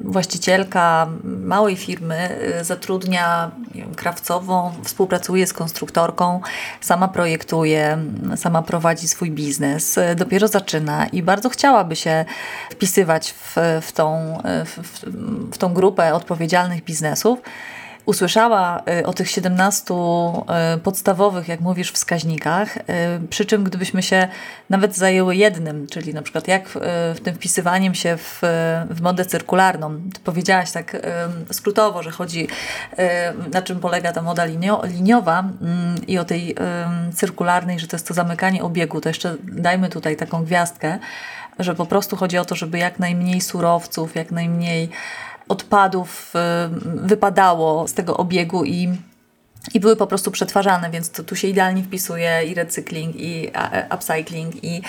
właścicielka 0.00 1.08
małej 1.24 1.76
firmy, 1.76 2.38
zatrudnia 2.62 3.50
krawcową, 3.96 4.72
współpracuje 4.84 5.46
z 5.46 5.52
konstruktorką, 5.52 6.40
sama 6.80 7.08
projektuje, 7.08 7.98
sama 8.36 8.62
prowadzi 8.62 9.08
swój 9.08 9.30
biznes, 9.30 9.98
dopiero 10.16 10.48
zaczyna 10.48 11.06
i 11.06 11.22
bardzo 11.22 11.48
chciałaby 11.48 11.96
się 11.96 12.24
wpisywać 12.70 13.32
w, 13.32 13.56
w, 13.82 13.92
tą, 13.92 14.38
w, 14.64 14.78
w 15.54 15.58
tą 15.58 15.74
grupę 15.74 16.14
odpowiedzialnych 16.14 16.84
biznesów 16.84 17.38
usłyszała 18.06 18.82
y, 19.00 19.06
o 19.06 19.12
tych 19.12 19.30
17 19.30 19.94
y, 20.74 20.78
podstawowych, 20.78 21.48
jak 21.48 21.60
mówisz, 21.60 21.92
wskaźnikach, 21.92 22.76
y, 22.76 22.80
przy 23.30 23.44
czym 23.44 23.64
gdybyśmy 23.64 24.02
się 24.02 24.28
nawet 24.70 24.96
zajęły 24.96 25.36
jednym, 25.36 25.86
czyli 25.86 26.14
na 26.14 26.22
przykład 26.22 26.48
jak 26.48 26.68
w 27.14 27.20
tym 27.22 27.34
wpisywaniem 27.34 27.94
się 27.94 28.16
w, 28.16 28.40
w 28.90 29.00
modę 29.00 29.24
cyrkularną, 29.24 30.00
ty 30.14 30.20
powiedziałaś 30.24 30.70
tak 30.72 30.96
skrótowo, 31.52 32.02
że 32.02 32.10
chodzi, 32.10 32.48
na 33.52 33.62
czym 33.62 33.80
polega 33.80 34.12
ta 34.12 34.22
moda 34.22 34.44
linio, 34.44 34.82
liniowa 34.84 35.40
mm, 35.40 36.06
i 36.06 36.18
o 36.18 36.24
tej 36.24 36.56
cyrkularnej, 37.14 37.80
że 37.80 37.86
to 37.86 37.96
jest 37.96 38.08
to 38.08 38.14
zamykanie 38.14 38.62
obiegu, 38.62 39.00
to 39.00 39.08
jeszcze 39.08 39.36
dajmy 39.42 39.88
tutaj 39.88 40.16
taką 40.16 40.44
gwiazdkę, 40.44 40.98
że 41.58 41.74
po 41.74 41.86
prostu 41.86 42.16
chodzi 42.16 42.38
o 42.38 42.44
to, 42.44 42.54
żeby 42.54 42.78
jak 42.78 42.98
najmniej 42.98 43.40
surowców, 43.40 44.14
jak 44.14 44.30
najmniej 44.30 44.90
odpadów 45.52 46.34
y, 46.34 47.08
wypadało 47.08 47.88
z 47.88 47.94
tego 47.94 48.16
obiegu 48.16 48.64
i 48.64 48.88
i 49.74 49.80
były 49.80 49.96
po 49.96 50.06
prostu 50.06 50.30
przetwarzane, 50.30 50.90
więc 50.90 51.10
to, 51.10 51.24
tu 51.24 51.36
się 51.36 51.48
idealnie 51.48 51.82
wpisuje 51.82 52.44
i 52.44 52.54
recykling, 52.54 53.16
i 53.16 53.50
e, 53.54 53.86
upcycling, 53.94 54.64
i, 54.64 54.82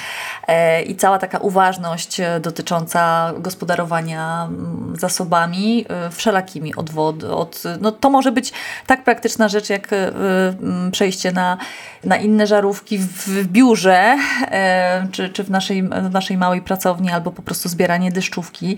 e, 0.47 0.81
i 0.81 0.95
cała 0.95 1.19
taka 1.19 1.37
uważność 1.37 2.19
e, 2.19 2.39
dotycząca 2.39 3.33
gospodarowania 3.37 4.47
mm, 4.49 4.93
zasobami 4.99 5.85
wszelakimi 6.11 6.75
od 6.75 6.89
wody. 6.89 7.31
Od, 7.31 7.63
no 7.81 7.91
to 7.91 8.09
może 8.09 8.31
być 8.31 8.53
tak 8.87 9.03
praktyczna 9.03 9.47
rzecz, 9.47 9.69
jak 9.69 9.89
mm, 9.93 10.91
przejście 10.91 11.31
na, 11.31 11.57
na 12.03 12.17
inne 12.17 12.47
żarówki 12.47 12.97
w 12.97 13.47
biurze, 13.47 14.17
czy, 15.11 15.29
czy 15.29 15.43
w, 15.43 15.49
naszej, 15.49 15.83
w 15.83 16.11
naszej 16.11 16.37
małej 16.37 16.61
pracowni, 16.61 17.11
albo 17.11 17.31
po 17.31 17.41
prostu 17.41 17.69
zbieranie 17.69 18.11
deszczówki, 18.11 18.77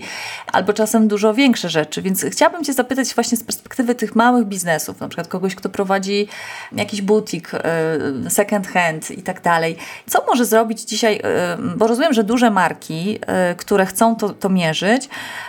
albo 0.52 0.72
czasem 0.72 1.08
dużo 1.08 1.34
większe 1.34 1.68
rzeczy. 1.68 2.02
Więc 2.02 2.24
chciałabym 2.30 2.64
Cię 2.64 2.72
zapytać 2.72 3.14
właśnie 3.14 3.38
z 3.38 3.44
perspektywy 3.44 3.94
tych 3.94 4.16
małych 4.16 4.46
biznesów, 4.46 5.00
na 5.00 5.08
przykład 5.08 5.28
kogoś, 5.28 5.54
kto 5.54 5.68
prowadzi 5.68 5.85
prowadzi 5.86 6.28
jakiś 6.72 7.02
butik, 7.02 7.50
y, 7.54 8.30
second 8.30 8.68
hand 8.68 9.10
i 9.10 9.22
tak 9.22 9.42
dalej. 9.42 9.76
Co 10.06 10.24
może 10.26 10.44
zrobić 10.44 10.80
dzisiaj, 10.80 11.16
y, 11.16 11.76
bo 11.76 11.86
rozumiem, 11.86 12.12
że 12.12 12.24
duże 12.24 12.50
marki, 12.50 13.18
y, 13.52 13.54
które 13.54 13.86
chcą 13.86 14.16
to, 14.16 14.28
to 14.28 14.48
mierzyć, 14.48 15.08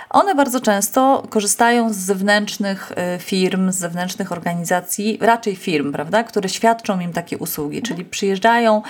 one 0.09 0.35
bardzo 0.35 0.59
często 0.59 1.23
korzystają 1.29 1.93
z 1.93 1.95
zewnętrznych 1.95 2.91
firm, 3.19 3.71
z 3.71 3.75
zewnętrznych 3.75 4.31
organizacji, 4.31 5.17
raczej 5.21 5.55
firm, 5.55 5.91
prawda, 5.91 6.23
które 6.23 6.49
świadczą 6.49 6.99
im 6.99 7.13
takie 7.13 7.37
usługi, 7.37 7.81
czyli 7.81 8.05
przyjeżdżają 8.05 8.81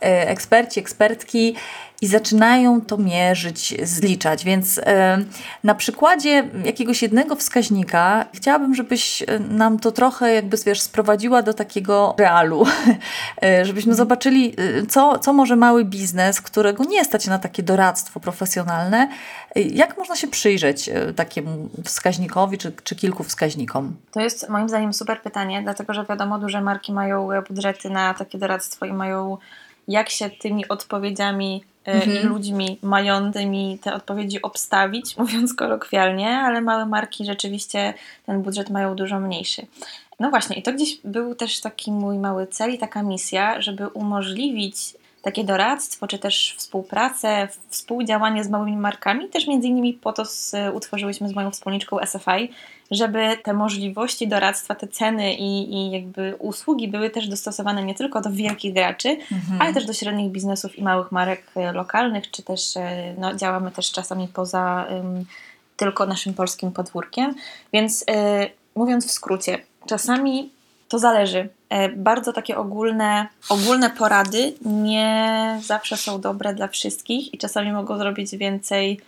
eksperci, 0.00 0.80
ekspertki 0.80 1.54
i 2.02 2.06
zaczynają 2.06 2.80
to 2.80 2.96
mierzyć, 2.96 3.74
zliczać. 3.88 4.44
Więc 4.44 4.78
e, 4.78 5.18
na 5.64 5.74
przykładzie 5.74 6.48
jakiegoś 6.64 7.02
jednego 7.02 7.36
wskaźnika 7.36 8.24
chciałabym, 8.34 8.74
żebyś 8.74 9.22
e, 9.22 9.38
nam 9.38 9.78
to 9.78 9.92
trochę 9.92 10.34
jakby 10.34 10.56
wiesz, 10.66 10.80
sprowadziła 10.80 11.42
do 11.42 11.54
takiego 11.54 12.14
realu, 12.18 12.64
e, 13.42 13.64
żebyśmy 13.64 13.94
zobaczyli, 13.94 14.54
co, 14.88 15.18
co 15.18 15.32
może 15.32 15.56
mały 15.56 15.84
biznes, 15.84 16.40
którego 16.40 16.84
nie 16.84 17.04
stać 17.04 17.26
na 17.26 17.38
takie 17.38 17.62
doradztwo 17.62 18.20
profesjonalne, 18.20 19.08
jak 19.56 19.98
można 19.98 20.16
się 20.16 20.28
przyjrzeć 20.28 20.90
takiemu 21.16 21.68
wskaźnikowi 21.84 22.58
czy, 22.58 22.72
czy 22.84 22.96
kilku 22.96 23.24
wskaźnikom? 23.24 23.96
To 24.10 24.20
jest 24.20 24.48
moim 24.48 24.68
zdaniem 24.68 24.92
super 24.92 25.22
pytanie, 25.22 25.62
dlatego 25.62 25.94
że 25.94 26.04
wiadomo, 26.04 26.38
duże 26.38 26.60
marki 26.60 26.92
mają 26.92 27.28
budżety 27.48 27.90
na 27.90 28.14
takie 28.14 28.38
doradztwo 28.38 28.86
i 28.86 28.92
mają 28.92 29.38
jak 29.88 30.10
się 30.10 30.30
tymi 30.30 30.68
odpowiedziami 30.68 31.64
mhm. 31.92 32.16
i 32.16 32.18
ludźmi 32.20 32.78
mającymi 32.82 33.78
te 33.82 33.94
odpowiedzi 33.94 34.42
obstawić, 34.42 35.16
mówiąc 35.18 35.54
kolokwialnie, 35.54 36.38
ale 36.38 36.60
małe 36.60 36.86
marki 36.86 37.24
rzeczywiście 37.24 37.94
ten 38.26 38.42
budżet 38.42 38.70
mają 38.70 38.96
dużo 38.96 39.20
mniejszy. 39.20 39.66
No 40.20 40.30
właśnie, 40.30 40.56
i 40.56 40.62
to 40.62 40.72
gdzieś 40.72 40.98
był 41.04 41.34
też 41.34 41.60
taki 41.60 41.92
mój 41.92 42.18
mały 42.18 42.46
cel 42.46 42.74
i 42.74 42.78
taka 42.78 43.02
misja, 43.02 43.62
żeby 43.62 43.88
umożliwić 43.88 44.94
takie 45.26 45.44
doradztwo, 45.44 46.06
czy 46.06 46.18
też 46.18 46.54
współpracę, 46.58 47.48
współdziałanie 47.68 48.44
z 48.44 48.50
małymi 48.50 48.76
markami. 48.76 49.28
Też 49.28 49.46
między 49.46 49.68
innymi 49.68 49.92
po 49.94 50.12
to 50.12 50.22
utworzyłyśmy 50.74 51.28
z 51.28 51.34
moją 51.34 51.50
wspólniczką 51.50 51.98
SFI, 52.06 52.50
żeby 52.90 53.36
te 53.42 53.52
możliwości 53.52 54.28
doradztwa, 54.28 54.74
te 54.74 54.88
ceny 54.88 55.34
i, 55.34 55.74
i 55.74 55.90
jakby 55.90 56.36
usługi 56.38 56.88
były 56.88 57.10
też 57.10 57.28
dostosowane 57.28 57.84
nie 57.84 57.94
tylko 57.94 58.20
do 58.20 58.30
wielkich 58.30 58.74
graczy, 58.74 59.08
mhm. 59.08 59.62
ale 59.62 59.74
też 59.74 59.86
do 59.86 59.92
średnich 59.92 60.30
biznesów 60.30 60.78
i 60.78 60.82
małych 60.82 61.12
marek 61.12 61.42
e, 61.56 61.72
lokalnych, 61.72 62.30
czy 62.30 62.42
też 62.42 62.76
e, 62.76 63.14
no, 63.18 63.34
działamy 63.34 63.70
też 63.70 63.92
czasami 63.92 64.28
poza 64.28 64.86
um, 64.90 65.24
tylko 65.76 66.06
naszym 66.06 66.34
polskim 66.34 66.72
podwórkiem. 66.72 67.34
Więc 67.72 68.02
y, 68.02 68.04
mówiąc 68.74 69.06
w 69.06 69.10
skrócie, 69.10 69.58
czasami 69.86 70.55
to 70.88 70.98
zależy. 70.98 71.48
Bardzo 71.96 72.32
takie 72.32 72.56
ogólne, 72.56 73.26
ogólne 73.48 73.90
porady 73.90 74.52
nie 74.64 75.60
zawsze 75.62 75.96
są 75.96 76.20
dobre 76.20 76.54
dla 76.54 76.68
wszystkich 76.68 77.34
i 77.34 77.38
czasami 77.38 77.72
mogą 77.72 77.98
zrobić 77.98 78.36
więcej 78.36 79.00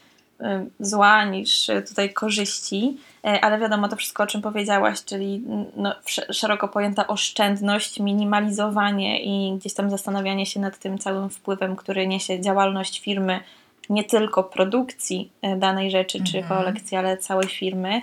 zła 0.81 1.25
niż 1.25 1.67
tutaj 1.89 2.13
korzyści. 2.13 2.97
E, 3.25 3.45
ale 3.45 3.59
wiadomo, 3.59 3.89
to 3.89 3.97
wszystko, 3.97 4.23
o 4.23 4.27
czym 4.27 4.43
powiedziałaś, 4.43 5.05
czyli 5.05 5.43
no, 5.77 5.95
szeroko 6.33 6.69
pojęta 6.69 7.07
oszczędność, 7.07 8.01
minimalizowanie 8.01 9.23
i 9.23 9.57
gdzieś 9.59 9.75
tam 9.75 9.91
zastanawianie 9.91 10.47
się 10.47 10.61
nad 10.61 10.79
tym 10.79 10.99
całym 10.99 11.31
wpływem, 11.31 11.77
który 11.77 12.07
niesie 12.07 12.41
działalność 12.41 13.01
firmy, 13.01 13.41
nie 13.91 14.05
tylko 14.05 14.45
produkcji 14.45 15.31
e, 15.43 15.57
danej 15.57 15.91
rzeczy 15.91 16.25
czy 16.25 16.39
mhm. 16.39 16.59
kolekcji, 16.59 16.97
ale 16.97 17.17
całej 17.17 17.49
firmy, 17.49 18.03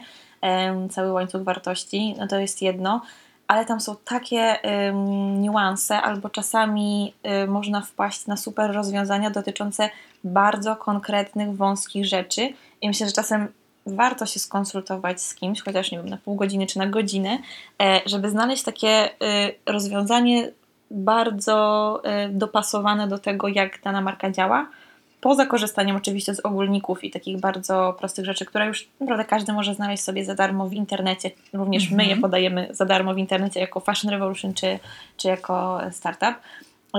cały 0.91 1.11
łańcuch 1.11 1.43
wartości, 1.43 2.15
no 2.17 2.27
to 2.27 2.39
jest 2.39 2.61
jedno 2.61 3.01
ale 3.47 3.65
tam 3.65 3.81
są 3.81 3.95
takie 4.05 4.60
niuanse, 5.38 6.01
albo 6.01 6.29
czasami 6.29 7.13
y, 7.43 7.47
można 7.47 7.81
wpaść 7.81 8.27
na 8.27 8.38
super 8.38 8.73
rozwiązania 8.73 9.29
dotyczące 9.29 9.89
bardzo 10.23 10.75
konkretnych, 10.75 11.55
wąskich 11.55 12.05
rzeczy. 12.05 12.53
I 12.81 12.88
myślę, 12.88 13.08
że 13.08 13.13
czasem 13.13 13.47
warto 13.86 14.25
się 14.25 14.39
skonsultować 14.39 15.21
z 15.21 15.36
kimś, 15.36 15.62
chociaż 15.62 15.91
nie 15.91 15.97
wiem, 15.97 16.10
na 16.10 16.17
pół 16.17 16.36
godziny 16.36 16.67
czy 16.67 16.79
na 16.79 16.88
godzinę, 16.88 17.39
e, 17.81 18.01
żeby 18.05 18.29
znaleźć 18.29 18.63
takie 18.63 19.10
y, 19.10 19.15
rozwiązanie 19.65 20.51
bardzo 20.91 22.01
y, 22.25 22.29
dopasowane 22.29 23.08
do 23.08 23.17
tego, 23.17 23.47
jak 23.47 23.81
dana 23.81 24.01
marka 24.01 24.31
działa. 24.31 24.67
Poza 25.21 25.45
korzystaniem 25.45 25.95
oczywiście 25.95 26.36
z 26.36 26.39
ogólników 26.39 27.04
i 27.04 27.12
takich 27.12 27.39
bardzo 27.39 27.95
prostych 27.99 28.25
rzeczy, 28.25 28.45
które 28.45 28.67
już 28.67 28.88
naprawdę 28.99 29.25
każdy 29.25 29.54
może 29.54 29.73
znaleźć 29.73 30.04
sobie 30.04 30.25
za 30.25 30.36
darmo 30.36 30.69
w 30.69 30.73
internecie. 30.73 31.32
Również 31.54 31.84
mm 31.84 31.93
-hmm. 31.93 31.97
my 31.97 32.04
je 32.04 32.13
mhm. 32.13 32.21
podajemy 32.21 32.67
za 32.71 32.86
darmo 32.86 33.13
w 33.13 33.17
internecie 33.17 33.60
jako 33.60 33.80
Fashion 33.80 34.12
Revolution 34.12 34.54
czy, 34.54 34.80
czy 35.17 35.28
jako 35.28 35.80
startup. 35.91 36.36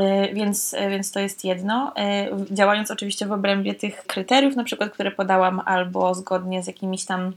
E, 0.00 0.34
więc, 0.34 0.74
e, 0.74 0.90
więc 0.90 1.12
to 1.12 1.20
jest 1.20 1.44
jedno. 1.44 1.92
E, 1.96 2.28
działając 2.50 2.90
oczywiście 2.90 3.26
w 3.26 3.32
obrębie 3.32 3.74
tych 3.74 4.06
kryteriów, 4.06 4.56
na 4.56 4.64
przykład, 4.64 4.92
które 4.92 5.10
podałam, 5.10 5.62
albo 5.64 6.14
zgodnie 6.14 6.62
z 6.62 6.66
jakimiś 6.66 7.04
tam 7.04 7.32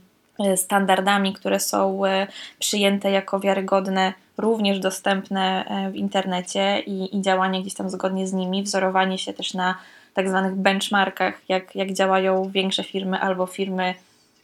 standardami, 0.56 1.32
które 1.32 1.60
są 1.60 2.00
przyjęte 2.58 3.10
jako 3.10 3.40
wiarygodne, 3.40 4.12
również 4.38 4.78
dostępne 4.78 5.64
w 5.92 5.96
internecie 5.96 6.80
i, 6.86 7.16
i 7.16 7.22
działanie 7.22 7.60
gdzieś 7.60 7.74
tam 7.74 7.90
zgodnie 7.90 8.26
z 8.26 8.32
nimi, 8.32 8.62
wzorowanie 8.62 9.18
się 9.18 9.32
też 9.32 9.54
na 9.54 9.74
tak 10.14 10.28
zwanych 10.28 10.54
benchmarkach, 10.54 11.34
jak, 11.48 11.76
jak 11.76 11.92
działają 11.92 12.50
większe 12.50 12.84
firmy 12.84 13.20
albo 13.20 13.46
firmy 13.46 13.94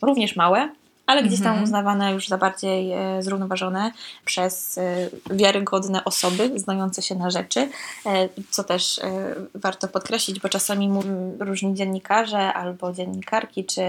również 0.03 0.37
małe, 0.37 0.69
ale 1.07 1.23
gdzieś 1.23 1.39
tam 1.39 1.49
mhm. 1.49 1.65
uznawane 1.65 2.13
już 2.13 2.29
za 2.29 2.39
bardziej 2.39 2.93
e, 2.93 3.23
zrównoważone 3.23 3.93
przez 4.25 4.79
e, 4.79 5.09
wiarygodne 5.31 6.05
osoby 6.05 6.51
znające 6.59 7.03
się 7.03 7.15
na 7.15 7.31
rzeczy, 7.31 7.69
e, 8.07 8.29
co 8.51 8.65
też 8.65 9.01
warto 9.55 9.89
podkreślić, 9.89 10.41
bo 10.41 10.49
czasami 10.49 10.91
różni 11.39 11.75
dziennikarze 11.75 12.53
albo 12.53 12.93
dziennikarki, 12.93 13.65
czy 13.65 13.83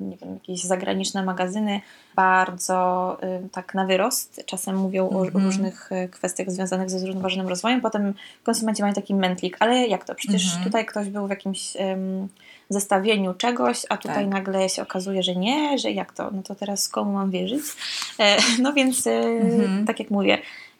nie 0.00 0.16
wiem, 0.16 0.34
jakieś 0.34 0.64
zagraniczne 0.64 1.22
magazyny 1.22 1.80
bardzo 2.20 3.18
tak 3.52 3.74
na 3.74 3.86
wyrost 3.86 4.42
czasem 4.46 4.76
mówią 4.76 5.08
o 5.08 5.24
mhm. 5.24 5.44
różnych 5.44 5.90
kwestiach 6.10 6.50
związanych 6.50 6.90
ze 6.90 6.98
zrównoważonym 6.98 7.48
rozwojem, 7.48 7.80
potem 7.80 8.14
konsumenci 8.42 8.82
mają 8.82 8.94
taki 8.94 9.14
mętlik, 9.14 9.56
ale 9.60 9.86
jak 9.86 10.04
to? 10.04 10.14
Przecież 10.14 10.44
mhm. 10.44 10.64
tutaj 10.64 10.86
ktoś 10.86 11.08
był 11.08 11.26
w 11.26 11.30
jakimś 11.30 11.76
um, 11.76 12.28
zestawieniu 12.68 13.34
czegoś, 13.34 13.86
a 13.88 13.96
tutaj 13.96 14.24
tak. 14.24 14.34
nagle 14.34 14.68
się 14.68 14.82
okazuje, 14.82 15.22
że 15.22 15.36
nie, 15.36 15.78
że 15.78 15.90
jak 15.90 16.12
to, 16.12 16.30
no 16.30 16.42
to 16.42 16.54
teraz 16.54 16.88
komu 16.88 17.12
mam 17.12 17.30
wierzyć? 17.30 17.62
E, 18.18 18.36
no 18.62 18.72
więc, 18.72 19.06
e, 19.06 19.20
mhm. 19.20 19.86
tak 19.86 19.98
jak 19.98 20.10
mówię, 20.10 20.38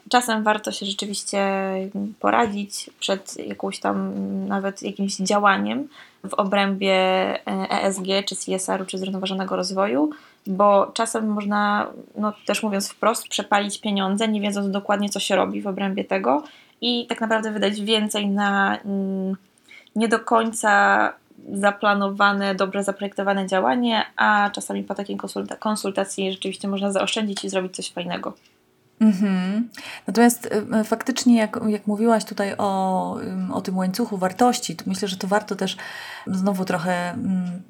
czasem 0.08 0.42
warto 0.42 0.72
się 0.72 0.86
rzeczywiście 0.86 1.72
poradzić 2.20 2.90
przed 3.00 3.46
jakąś 3.46 3.78
tam 3.78 4.14
nawet 4.48 4.82
jakimś 4.82 5.16
działaniem 5.16 5.88
w 6.28 6.34
obrębie 6.34 6.98
ESG, 7.70 8.06
czy 8.26 8.36
CSR-u, 8.36 8.84
czy 8.84 8.98
zrównoważonego 8.98 9.56
rozwoju, 9.56 10.10
bo 10.46 10.90
czasem 10.94 11.28
można, 11.28 11.86
no 12.16 12.32
też 12.46 12.62
mówiąc 12.62 12.88
wprost, 12.88 13.28
przepalić 13.28 13.80
pieniądze, 13.80 14.28
nie 14.28 14.40
wiedząc 14.40 14.70
dokładnie, 14.70 15.08
co 15.08 15.20
się 15.20 15.36
robi 15.36 15.62
w 15.62 15.66
obrębie 15.66 16.04
tego 16.04 16.42
i 16.80 17.06
tak 17.06 17.20
naprawdę 17.20 17.52
wydać 17.52 17.80
więcej 17.80 18.28
na 18.28 18.78
mm, 18.78 19.36
nie 19.96 20.08
do 20.08 20.20
końca 20.20 21.12
zaplanowane, 21.52 22.54
dobrze 22.54 22.84
zaprojektowane 22.84 23.46
działanie, 23.46 24.04
a 24.16 24.50
czasami 24.52 24.84
po 24.84 24.94
takiej 24.94 25.18
konsultacji 25.58 26.32
rzeczywiście 26.32 26.68
można 26.68 26.92
zaoszczędzić 26.92 27.44
i 27.44 27.48
zrobić 27.48 27.76
coś 27.76 27.92
fajnego. 27.92 28.34
Mhm. 29.00 29.68
Natomiast 30.06 30.48
y, 30.80 30.84
faktycznie, 30.84 31.38
jak, 31.38 31.60
jak 31.66 31.86
mówiłaś 31.86 32.24
tutaj 32.24 32.54
o, 32.58 33.16
o 33.52 33.60
tym 33.60 33.76
łańcuchu 33.76 34.16
wartości, 34.16 34.76
to 34.76 34.84
myślę, 34.86 35.08
że 35.08 35.16
to 35.16 35.26
warto 35.26 35.56
też 35.56 35.76
znowu 36.26 36.64
trochę, 36.64 37.14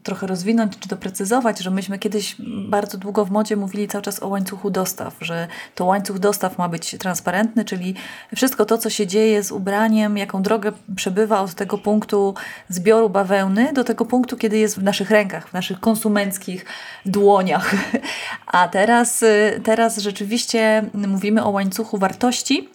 trochę 0.02 0.26
rozwinąć 0.26 0.78
czy 0.78 0.88
doprecyzować, 0.88 1.58
że 1.58 1.70
myśmy 1.70 1.98
kiedyś 1.98 2.36
bardzo 2.68 2.98
długo 2.98 3.24
w 3.24 3.30
modzie 3.30 3.56
mówili 3.56 3.88
cały 3.88 4.02
czas 4.02 4.22
o 4.22 4.28
łańcuchu 4.28 4.70
dostaw, 4.70 5.16
że 5.20 5.48
to 5.74 5.84
łańcuch 5.84 6.18
dostaw 6.18 6.58
ma 6.58 6.68
być 6.68 6.96
transparentny, 6.98 7.64
czyli 7.64 7.94
wszystko 8.36 8.66
to, 8.66 8.78
co 8.78 8.90
się 8.90 9.06
dzieje 9.06 9.42
z 9.42 9.52
ubraniem, 9.52 10.18
jaką 10.18 10.42
drogę 10.42 10.72
przebywa 10.96 11.40
od 11.40 11.54
tego 11.54 11.78
punktu 11.78 12.34
zbioru 12.68 13.10
bawełny 13.10 13.72
do 13.72 13.84
tego 13.84 14.04
punktu, 14.04 14.36
kiedy 14.36 14.58
jest 14.58 14.78
w 14.78 14.82
naszych 14.82 15.10
rękach, 15.10 15.48
w 15.48 15.52
naszych 15.52 15.80
konsumenckich 15.80 16.64
dłoniach. 17.06 17.74
A 18.46 18.68
teraz, 18.68 19.22
y, 19.22 19.60
teraz 19.64 19.98
rzeczywiście 19.98 20.84
mówimy 20.94 21.19
o 21.44 21.50
łańcuchu 21.50 21.98
wartości, 21.98 22.68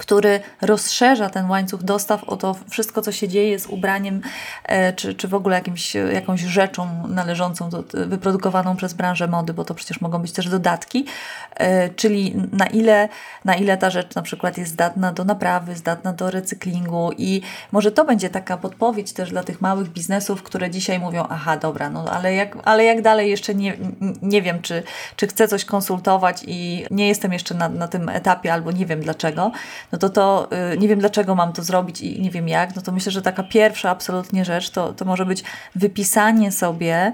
który 0.00 0.40
rozszerza 0.60 1.30
ten 1.30 1.50
łańcuch 1.50 1.82
dostaw 1.82 2.24
o 2.24 2.36
to 2.36 2.56
wszystko, 2.70 3.02
co 3.02 3.12
się 3.12 3.28
dzieje 3.28 3.58
z 3.58 3.66
ubraniem, 3.66 4.20
e, 4.64 4.92
czy, 4.92 5.14
czy 5.14 5.28
w 5.28 5.34
ogóle 5.34 5.56
jakimś, 5.56 5.94
jakąś 5.94 6.40
rzeczą 6.40 7.08
należącą, 7.08 7.70
do, 7.70 7.84
wyprodukowaną 7.92 8.76
przez 8.76 8.94
branżę 8.94 9.28
mody, 9.28 9.54
bo 9.54 9.64
to 9.64 9.74
przecież 9.74 10.00
mogą 10.00 10.18
być 10.18 10.32
też 10.32 10.48
dodatki, 10.48 11.06
e, 11.54 11.88
czyli 11.88 12.34
na 12.52 12.66
ile, 12.66 13.08
na 13.44 13.54
ile 13.54 13.76
ta 13.76 13.90
rzecz 13.90 14.14
na 14.14 14.22
przykład 14.22 14.58
jest 14.58 14.72
zdatna 14.72 15.12
do 15.12 15.24
naprawy, 15.24 15.76
zdatna 15.76 16.12
do 16.12 16.30
recyklingu 16.30 17.10
i 17.18 17.42
może 17.72 17.92
to 17.92 18.04
będzie 18.04 18.30
taka 18.30 18.56
podpowiedź 18.56 19.12
też 19.12 19.30
dla 19.30 19.42
tych 19.42 19.60
małych 19.60 19.88
biznesów, 19.88 20.42
które 20.42 20.70
dzisiaj 20.70 20.98
mówią, 20.98 21.26
aha, 21.30 21.56
dobra, 21.56 21.90
no 21.90 22.04
ale 22.10 22.34
jak, 22.34 22.56
ale 22.64 22.84
jak 22.84 23.02
dalej 23.02 23.30
jeszcze 23.30 23.54
nie, 23.54 23.76
nie 24.22 24.42
wiem, 24.42 24.62
czy, 24.62 24.82
czy 25.16 25.26
chcę 25.26 25.48
coś 25.48 25.64
konsultować 25.64 26.42
i 26.46 26.86
nie 26.90 27.08
jestem 27.08 27.32
jeszcze 27.32 27.54
na, 27.54 27.68
na 27.68 27.88
tym 27.88 28.08
etapie 28.08 28.52
albo 28.52 28.72
nie 28.72 28.86
wiem 28.86 29.00
dlaczego, 29.00 29.52
no 29.92 29.98
to 29.98 30.08
to 30.08 30.48
y, 30.72 30.78
nie 30.78 30.88
wiem 30.88 30.98
dlaczego 30.98 31.34
mam 31.34 31.52
to 31.52 31.62
zrobić 31.62 32.00
i 32.00 32.22
nie 32.22 32.30
wiem 32.30 32.48
jak, 32.48 32.76
no 32.76 32.82
to 32.82 32.92
myślę, 32.92 33.12
że 33.12 33.22
taka 33.22 33.42
pierwsza 33.42 33.90
absolutnie 33.90 34.44
rzecz 34.44 34.70
to, 34.70 34.92
to 34.92 35.04
może 35.04 35.26
być 35.26 35.44
wypisanie 35.74 36.52
sobie 36.52 37.12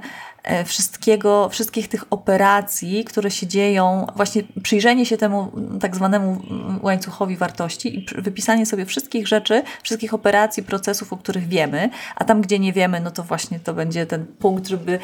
wszystkiego, 0.65 1.49
wszystkich 1.49 1.89
tych 1.89 2.05
operacji, 2.11 3.05
które 3.05 3.31
się 3.31 3.47
dzieją, 3.47 4.07
właśnie 4.17 4.43
przyjrzenie 4.63 5.07
się 5.07 5.17
temu 5.17 5.53
tak 5.81 5.97
zwanemu 5.97 6.43
łańcuchowi 6.83 7.37
wartości 7.37 7.99
i 7.99 8.07
wypisanie 8.23 8.67
sobie 8.67 8.87
wszystkich 8.87 9.29
rzeczy, 9.29 9.63
wszystkich 9.83 10.15
operacji, 10.15 10.63
procesów, 10.63 11.13
o 11.13 11.17
których 11.17 11.49
wiemy, 11.49 11.91
a 12.17 12.25
tam, 12.25 12.43
gdzie 12.43 12.59
nie 12.59 12.73
wiemy, 12.73 13.01
no 13.01 13.11
to 13.11 13.23
właśnie 13.23 13.61
to 13.61 13.75
będzie 13.75 14.07
ten 14.07 14.27
punkt, 14.27 14.67
żeby, 14.67 14.99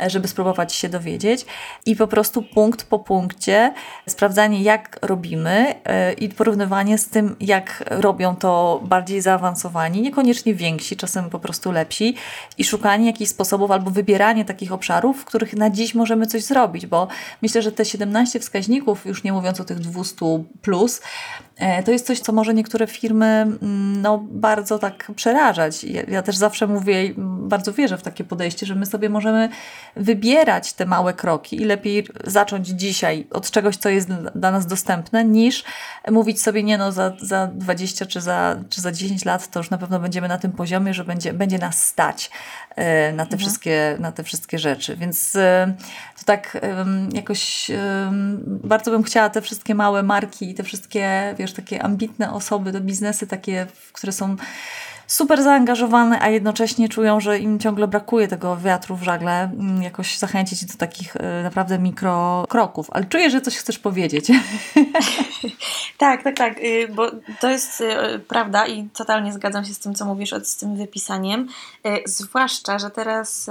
e, 0.00 0.10
żeby 0.10 0.28
spróbować 0.28 0.74
się 0.74 0.88
dowiedzieć. 0.88 1.46
I 1.86 1.96
po 1.96 2.06
prostu 2.06 2.42
punkt 2.42 2.84
po 2.84 2.98
punkcie 2.98 3.74
sprawdzanie, 4.08 4.62
jak 4.62 4.98
robimy 5.02 5.74
e, 5.84 6.12
i 6.12 6.28
porównywanie 6.28 6.98
z 6.98 7.08
tym, 7.08 7.36
jak 7.40 7.84
robią 7.86 8.36
to 8.36 8.80
bardziej 8.84 9.20
zaawansowani, 9.20 10.02
niekoniecznie 10.02 10.54
więksi, 10.54 10.96
czasem 10.96 11.30
po 11.30 11.38
prostu 11.38 11.72
lepsi 11.72 12.14
i 12.58 12.64
szukanie 12.64 13.06
jakichś 13.06 13.30
sposobów 13.30 13.70
albo 13.70 13.90
wybieranie 13.90 14.44
takich 14.44 14.72
obszarów, 14.72 14.87
obszarów, 14.88 15.20
w 15.20 15.24
których 15.24 15.56
na 15.56 15.70
dziś 15.70 15.94
możemy 15.94 16.26
coś 16.26 16.42
zrobić, 16.42 16.86
bo 16.86 17.08
myślę, 17.42 17.62
że 17.62 17.72
te 17.72 17.84
17 17.84 18.40
wskaźników, 18.40 19.06
już 19.06 19.24
nie 19.24 19.32
mówiąc 19.32 19.60
o 19.60 19.64
tych 19.64 19.78
200 19.78 20.44
plus, 20.62 21.00
to 21.84 21.90
jest 21.90 22.06
coś, 22.06 22.20
co 22.20 22.32
może 22.32 22.54
niektóre 22.54 22.86
firmy 22.86 23.26
mm, 23.26 24.02
no, 24.02 24.24
bardzo 24.30 24.78
tak 24.78 25.10
przerażać. 25.16 25.84
Ja, 25.84 26.02
ja 26.08 26.22
też 26.22 26.36
zawsze 26.36 26.66
mówię, 26.66 27.14
bardzo 27.38 27.72
wierzę 27.72 27.98
w 27.98 28.02
takie 28.02 28.24
podejście, 28.24 28.66
że 28.66 28.74
my 28.74 28.86
sobie 28.86 29.08
możemy 29.08 29.48
wybierać 29.96 30.72
te 30.72 30.86
małe 30.86 31.14
kroki 31.14 31.56
i 31.56 31.64
lepiej 31.64 32.06
zacząć 32.24 32.68
dzisiaj 32.68 33.26
od 33.30 33.50
czegoś, 33.50 33.76
co 33.76 33.88
jest 33.88 34.08
dla 34.34 34.50
nas 34.50 34.66
dostępne, 34.66 35.24
niż 35.24 35.64
mówić 36.10 36.42
sobie, 36.42 36.62
nie 36.62 36.78
no, 36.78 36.92
za, 36.92 37.12
za 37.22 37.46
20 37.46 38.06
czy 38.06 38.20
za, 38.20 38.56
czy 38.68 38.80
za 38.80 38.92
10 38.92 39.24
lat 39.24 39.50
to 39.50 39.60
już 39.60 39.70
na 39.70 39.78
pewno 39.78 40.00
będziemy 40.00 40.28
na 40.28 40.38
tym 40.38 40.52
poziomie, 40.52 40.94
że 40.94 41.04
będzie, 41.04 41.32
będzie 41.32 41.58
nas 41.58 41.86
stać 41.86 42.30
e, 42.76 43.12
na 43.12 43.24
te, 43.26 43.32
mhm. 43.32 43.38
wszystkie, 43.38 43.96
na 44.00 44.12
te 44.12 44.24
wszystkie 44.24 44.58
rzeczy 44.58 44.68
rzeczy. 44.68 44.96
Więc 44.96 45.36
e, 45.36 45.74
to 46.18 46.24
tak 46.24 46.60
jakoś 47.12 47.70
bardzo 48.46 48.90
bym 48.90 49.02
chciała 49.02 49.30
te 49.30 49.42
wszystkie 49.42 49.74
małe 49.74 50.02
marki 50.02 50.50
i 50.50 50.54
te 50.54 50.62
wszystkie, 50.62 51.34
wiesz, 51.38 51.47
takie 51.52 51.82
ambitne 51.82 52.32
osoby, 52.32 52.72
te 52.72 52.80
biznesy 52.80 53.26
takie, 53.26 53.66
które 53.92 54.12
są 54.12 54.36
super 55.08 55.42
zaangażowane, 55.42 56.20
a 56.20 56.28
jednocześnie 56.28 56.88
czują, 56.88 57.20
że 57.20 57.38
im 57.38 57.58
ciągle 57.58 57.88
brakuje 57.88 58.28
tego 58.28 58.56
wiatru 58.56 58.96
w 58.96 59.02
żagle, 59.02 59.32
mm, 59.32 59.82
jakoś 59.82 60.18
zachęcić 60.18 60.64
do 60.64 60.74
takich 60.78 61.16
e, 61.16 61.42
naprawdę 61.42 61.78
mikrokroków. 61.78 62.88
Ale 62.90 63.04
czuję, 63.04 63.30
że 63.30 63.40
coś 63.40 63.56
chcesz 63.56 63.78
powiedzieć. 63.78 64.26
tak, 65.98 66.22
tak, 66.22 66.36
tak, 66.36 66.58
y, 66.58 66.88
bo 66.94 67.10
to 67.40 67.50
jest 67.50 67.80
y, 67.80 68.18
prawda 68.18 68.66
i 68.66 68.88
totalnie 68.88 69.32
zgadzam 69.32 69.64
się 69.64 69.74
z 69.74 69.78
tym, 69.78 69.94
co 69.94 70.04
mówisz, 70.04 70.34
z 70.42 70.56
tym 70.56 70.76
wypisaniem. 70.76 71.48
Y, 71.86 72.02
zwłaszcza, 72.06 72.78
że 72.78 72.90
teraz 72.90 73.50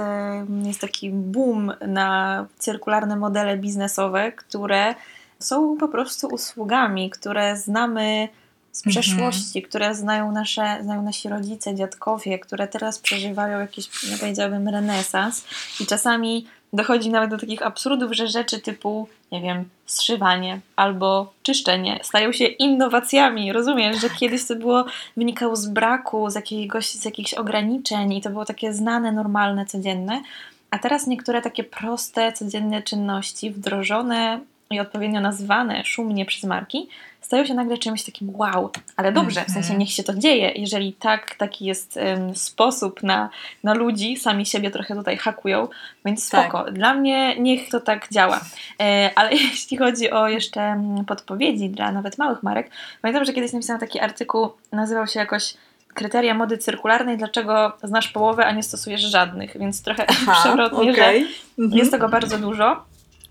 jest 0.64 0.80
taki 0.80 1.10
boom 1.10 1.72
na 1.86 2.46
cyrkularne 2.58 3.16
modele 3.16 3.56
biznesowe, 3.56 4.32
które 4.32 4.94
są 5.38 5.76
po 5.76 5.88
prostu 5.88 6.26
usługami, 6.26 7.10
które 7.10 7.56
znamy 7.56 8.28
z 8.72 8.86
mhm. 8.86 8.90
przeszłości, 8.90 9.62
które 9.62 9.94
znają, 9.94 10.32
nasze, 10.32 10.78
znają 10.82 11.02
nasi 11.02 11.28
rodzice, 11.28 11.74
dziadkowie, 11.74 12.38
które 12.38 12.68
teraz 12.68 12.98
przeżywają 12.98 13.60
jakiś, 13.60 13.88
no 14.10 14.18
powiedziałabym, 14.18 14.68
renesans 14.68 15.44
i 15.80 15.86
czasami 15.86 16.46
dochodzi 16.72 17.10
nawet 17.10 17.30
do 17.30 17.38
takich 17.38 17.62
absurdów, 17.62 18.12
że 18.12 18.28
rzeczy 18.28 18.60
typu, 18.60 19.08
nie 19.32 19.42
wiem, 19.42 19.64
zszywanie 19.86 20.60
albo 20.76 21.32
czyszczenie 21.42 22.00
stają 22.02 22.32
się 22.32 22.44
innowacjami. 22.44 23.52
Rozumiesz, 23.52 24.00
że 24.00 24.10
kiedyś 24.10 24.46
to 24.46 24.56
było, 24.56 24.84
wynikało 25.16 25.56
z 25.56 25.66
braku, 25.66 26.30
z, 26.30 26.34
jakiegoś, 26.34 26.90
z 26.90 27.04
jakichś 27.04 27.34
ograniczeń 27.34 28.12
i 28.12 28.20
to 28.20 28.30
było 28.30 28.44
takie 28.44 28.74
znane, 28.74 29.12
normalne, 29.12 29.66
codzienne, 29.66 30.22
a 30.70 30.78
teraz 30.78 31.06
niektóre 31.06 31.42
takie 31.42 31.64
proste, 31.64 32.32
codzienne 32.32 32.82
czynności 32.82 33.50
wdrożone 33.50 34.40
i 34.70 34.80
odpowiednio 34.80 35.20
nazwane 35.20 35.84
szumnie 35.84 36.26
przez 36.26 36.44
marki, 36.44 36.88
stają 37.20 37.44
się 37.46 37.54
nagle 37.54 37.78
czymś 37.78 38.04
takim 38.04 38.36
wow, 38.36 38.70
ale 38.96 39.12
dobrze, 39.12 39.40
w 39.40 39.50
sensie 39.50 39.58
mhm. 39.58 39.78
niech 39.78 39.90
się 39.90 40.02
to 40.02 40.14
dzieje. 40.14 40.52
Jeżeli 40.56 40.92
tak, 40.92 41.34
taki 41.34 41.64
jest 41.64 41.96
um, 41.96 42.36
sposób 42.36 43.02
na, 43.02 43.30
na 43.64 43.74
ludzi, 43.74 44.16
sami 44.16 44.46
siebie 44.46 44.70
trochę 44.70 44.94
tutaj 44.94 45.16
hakują, 45.16 45.68
więc 46.04 46.30
tak. 46.30 46.42
spoko. 46.44 46.64
Tak. 46.64 46.74
Dla 46.74 46.94
mnie 46.94 47.40
niech 47.40 47.68
to 47.68 47.80
tak 47.80 48.08
działa. 48.12 48.40
E, 48.80 49.10
ale 49.14 49.32
jeśli 49.50 49.76
chodzi 49.76 50.10
o 50.10 50.28
jeszcze 50.28 50.60
mm, 50.60 51.04
podpowiedzi 51.04 51.70
dla 51.70 51.92
nawet 51.92 52.18
małych 52.18 52.42
marek, 52.42 52.70
pamiętam, 53.02 53.24
że 53.24 53.32
kiedyś 53.32 53.52
napisałam 53.52 53.80
taki 53.80 54.00
artykuł, 54.00 54.48
nazywał 54.72 55.06
się 55.06 55.20
jakoś 55.20 55.54
kryteria 55.94 56.34
mody 56.34 56.58
cyrkularnej, 56.58 57.16
dlaczego 57.16 57.72
znasz 57.82 58.08
połowę, 58.08 58.46
a 58.46 58.52
nie 58.52 58.62
stosujesz 58.62 59.00
żadnych, 59.00 59.58
więc 59.58 59.82
trochę 59.82 60.06
Aha, 60.08 60.36
przewrotnie, 60.40 60.92
okay. 60.92 60.94
że 60.94 61.26
mhm. 61.58 61.78
jest 61.78 61.90
tego 61.90 62.08
bardzo 62.08 62.38
dużo 62.38 62.87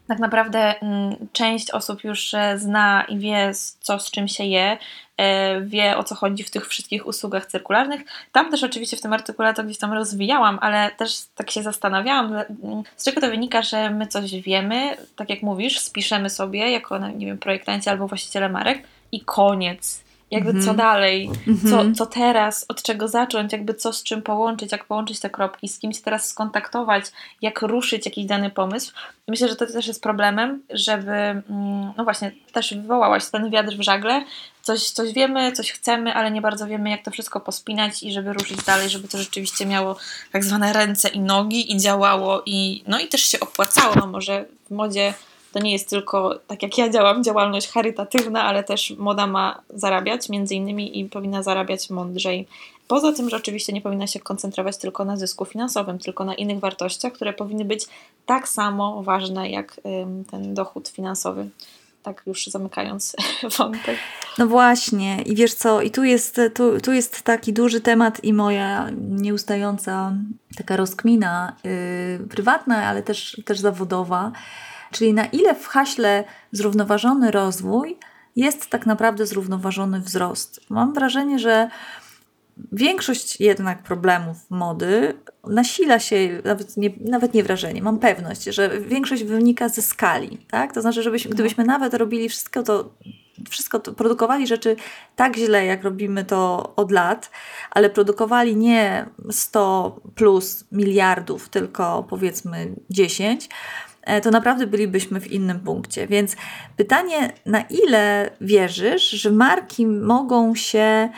tak 0.07 0.19
naprawdę 0.19 0.81
mm, 0.81 1.15
część 1.33 1.71
osób 1.71 2.03
już 2.03 2.33
e, 2.33 2.57
zna 2.57 3.03
i 3.03 3.19
wie, 3.19 3.51
co 3.81 3.99
z 3.99 4.11
czym 4.11 4.27
się 4.27 4.43
je, 4.43 4.77
e, 5.17 5.61
wie 5.61 5.97
o 5.97 6.03
co 6.03 6.15
chodzi 6.15 6.43
w 6.43 6.51
tych 6.51 6.67
wszystkich 6.67 7.07
usługach 7.07 7.45
cyrkularnych. 7.45 8.01
Tam 8.31 8.51
też 8.51 8.63
oczywiście 8.63 8.97
w 8.97 9.01
tym 9.01 9.13
artykule 9.13 9.53
to 9.53 9.63
gdzieś 9.63 9.77
tam 9.77 9.93
rozwijałam, 9.93 10.59
ale 10.61 10.91
też 10.91 11.19
tak 11.35 11.51
się 11.51 11.63
zastanawiałam, 11.63 12.33
z 12.97 13.05
czego 13.05 13.21
to 13.21 13.27
wynika, 13.27 13.61
że 13.61 13.89
my 13.89 14.07
coś 14.07 14.41
wiemy, 14.41 14.97
tak 15.15 15.29
jak 15.29 15.41
mówisz, 15.41 15.79
spiszemy 15.79 16.29
sobie 16.29 16.71
jako, 16.71 16.99
no, 16.99 17.09
nie 17.09 17.25
wiem, 17.25 17.37
projektanci 17.37 17.89
albo 17.89 18.07
właściciele 18.07 18.49
marek 18.49 18.83
i 19.11 19.21
koniec 19.21 20.06
jakby 20.31 20.49
mm 20.49 20.61
-hmm. 20.61 20.65
co 20.65 20.71
mhm. 20.71 20.77
dalej, 20.77 21.25
mm 21.25 21.59
-hmm. 21.59 21.69
co, 21.69 22.05
co 22.05 22.05
teraz, 22.05 22.65
od 22.67 22.83
czego 22.83 23.07
zacząć, 23.07 23.51
jakby 23.51 23.73
co 23.73 23.93
z 23.93 24.03
czym 24.03 24.21
połączyć, 24.21 24.71
jak 24.71 24.85
połączyć 24.85 25.19
te 25.19 25.29
kropki, 25.29 25.67
z 25.67 25.79
kim 25.79 25.93
się 25.93 26.01
teraz 26.01 26.29
skontaktować, 26.29 27.05
jak 27.41 27.61
ruszyć 27.61 28.05
jakiś 28.05 28.25
dany 28.25 28.49
pomysł. 28.49 28.93
Myślę, 29.27 29.47
że 29.47 29.55
to 29.55 29.67
też 29.67 29.87
jest 29.87 30.03
problemem, 30.03 30.61
żeby, 30.69 31.11
mm, 31.11 31.43
no 31.97 32.03
właśnie, 32.03 32.31
też 32.51 32.73
wywołałaś 32.73 33.25
ten 33.25 33.49
wiatr 33.49 33.77
w 33.77 33.81
żagle, 33.81 34.23
coś, 34.61 34.89
coś 34.89 35.13
wiemy, 35.13 35.51
coś 35.51 35.71
chcemy, 35.71 36.13
ale 36.13 36.31
nie 36.31 36.41
bardzo 36.41 36.67
wiemy, 36.67 36.89
jak 36.89 37.03
to 37.03 37.11
wszystko 37.11 37.39
pospinać 37.39 38.03
i 38.03 38.11
żeby 38.11 38.33
ruszyć 38.33 38.63
dalej, 38.63 38.89
żeby 38.89 39.07
to 39.07 39.17
rzeczywiście 39.17 39.65
miało 39.65 39.95
tak 40.31 40.43
zwane 40.43 40.73
ręce 40.73 41.09
i 41.09 41.19
nogi 41.19 41.71
i 41.71 41.77
działało 41.77 42.41
i 42.45 42.83
no 42.87 42.99
i 42.99 43.07
też 43.07 43.21
się 43.21 43.39
opłacało, 43.39 43.95
no 43.95 44.07
może 44.07 44.45
w 44.67 44.71
modzie 44.71 45.13
to 45.57 45.63
nie 45.63 45.71
jest 45.71 45.89
tylko, 45.89 46.39
tak 46.47 46.63
jak 46.63 46.77
ja 46.77 46.89
działam, 46.89 47.23
działalność 47.23 47.67
charytatywna, 47.67 48.43
ale 48.43 48.63
też 48.63 48.93
moda 48.97 49.27
ma 49.27 49.61
zarabiać 49.69 50.29
między 50.29 50.55
innymi 50.55 50.99
i 50.99 51.05
powinna 51.05 51.43
zarabiać 51.43 51.89
mądrzej. 51.89 52.47
Poza 52.87 53.13
tym, 53.13 53.29
że 53.29 53.37
oczywiście 53.37 53.73
nie 53.73 53.81
powinna 53.81 54.07
się 54.07 54.19
koncentrować 54.19 54.77
tylko 54.77 55.05
na 55.05 55.17
zysku 55.17 55.45
finansowym, 55.45 55.99
tylko 55.99 56.25
na 56.25 56.35
innych 56.35 56.59
wartościach, 56.59 57.13
które 57.13 57.33
powinny 57.33 57.65
być 57.65 57.85
tak 58.25 58.47
samo 58.47 59.03
ważne 59.03 59.49
jak 59.49 59.81
ten 60.31 60.53
dochód 60.53 60.87
finansowy 60.87 61.49
tak 62.03 62.23
już 62.27 62.47
zamykając 62.47 63.15
wątek. 63.57 63.97
No 64.37 64.47
właśnie, 64.47 65.21
i 65.21 65.35
wiesz 65.35 65.53
co, 65.53 65.81
i 65.81 65.91
tu 65.91 66.03
jest, 66.03 66.41
tu, 66.53 66.81
tu 66.81 66.93
jest 66.93 67.21
taki 67.21 67.53
duży 67.53 67.81
temat 67.81 68.23
i 68.23 68.33
moja 68.33 68.89
nieustająca 68.97 70.13
taka 70.57 70.77
rozkmina 70.77 71.55
yy, 72.19 72.27
prywatna, 72.27 72.85
ale 72.85 73.03
też, 73.03 73.41
też 73.45 73.59
zawodowa, 73.59 74.31
czyli 74.91 75.13
na 75.13 75.25
ile 75.25 75.55
w 75.55 75.67
haśle 75.67 76.23
zrównoważony 76.51 77.31
rozwój 77.31 77.97
jest 78.35 78.69
tak 78.69 78.85
naprawdę 78.85 79.25
zrównoważony 79.25 80.01
wzrost. 80.01 80.59
Mam 80.69 80.93
wrażenie, 80.93 81.39
że 81.39 81.69
większość 82.71 83.39
jednak 83.39 83.83
problemów 83.83 84.37
mody 84.49 85.13
nasila 85.43 85.99
się, 85.99 86.41
nawet 86.45 86.77
nie, 86.77 86.89
nawet 86.99 87.33
nie 87.33 87.43
wrażenie, 87.43 87.81
mam 87.81 87.99
pewność, 87.99 88.43
że 88.43 88.79
większość 88.79 89.23
wynika 89.23 89.69
ze 89.69 89.81
skali. 89.81 90.37
Tak? 90.49 90.73
To 90.73 90.81
znaczy, 90.81 91.03
żebyśmy, 91.03 91.31
gdybyśmy 91.31 91.63
nawet 91.63 91.93
robili 91.93 92.29
wszystko 92.29 92.63
to, 92.63 92.89
wszystko 93.49 93.79
to, 93.79 93.93
produkowali 93.93 94.47
rzeczy 94.47 94.75
tak 95.15 95.35
źle, 95.35 95.65
jak 95.65 95.83
robimy 95.83 96.25
to 96.25 96.73
od 96.75 96.91
lat, 96.91 97.31
ale 97.71 97.89
produkowali 97.89 98.55
nie 98.55 99.05
100 99.31 100.01
plus 100.15 100.65
miliardów, 100.71 101.49
tylko 101.49 102.05
powiedzmy 102.09 102.75
10, 102.89 103.45
e, 103.45 103.49
to 104.23 104.31
naprawdę 104.31 104.67
bylibyśmy 104.67 105.21
w 105.21 105.31
innym 105.31 105.59
punkcie. 105.59 106.07
Więc 106.07 106.35
pytanie, 106.77 107.33
na 107.45 107.61
ile 107.61 108.29
wierzysz, 108.41 109.09
że 109.09 109.31
marki 109.31 109.87
mogą 109.87 110.55
się 110.55 111.09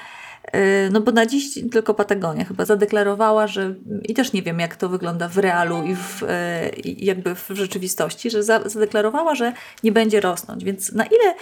Y, 0.55 0.89
no 0.91 1.01
bo 1.01 1.11
na 1.11 1.25
dziś 1.25 1.59
tylko 1.71 1.93
Patagonia 1.93 2.45
chyba 2.45 2.65
zadeklarowała, 2.65 3.47
że 3.47 3.73
i 4.03 4.13
też 4.13 4.33
nie 4.33 4.41
wiem 4.41 4.59
jak 4.59 4.75
to 4.75 4.89
wygląda 4.89 5.27
w 5.27 5.37
realu 5.37 5.83
i 5.83 5.95
w, 5.95 6.23
y, 6.23 6.27
jakby 6.97 7.35
w 7.35 7.49
rzeczywistości, 7.49 8.29
że 8.29 8.43
zadeklarowała, 8.43 9.35
że 9.35 9.53
nie 9.83 9.91
będzie 9.91 10.19
rosnąć. 10.19 10.63
Więc 10.63 10.91
na 10.91 11.05
ile 11.05 11.35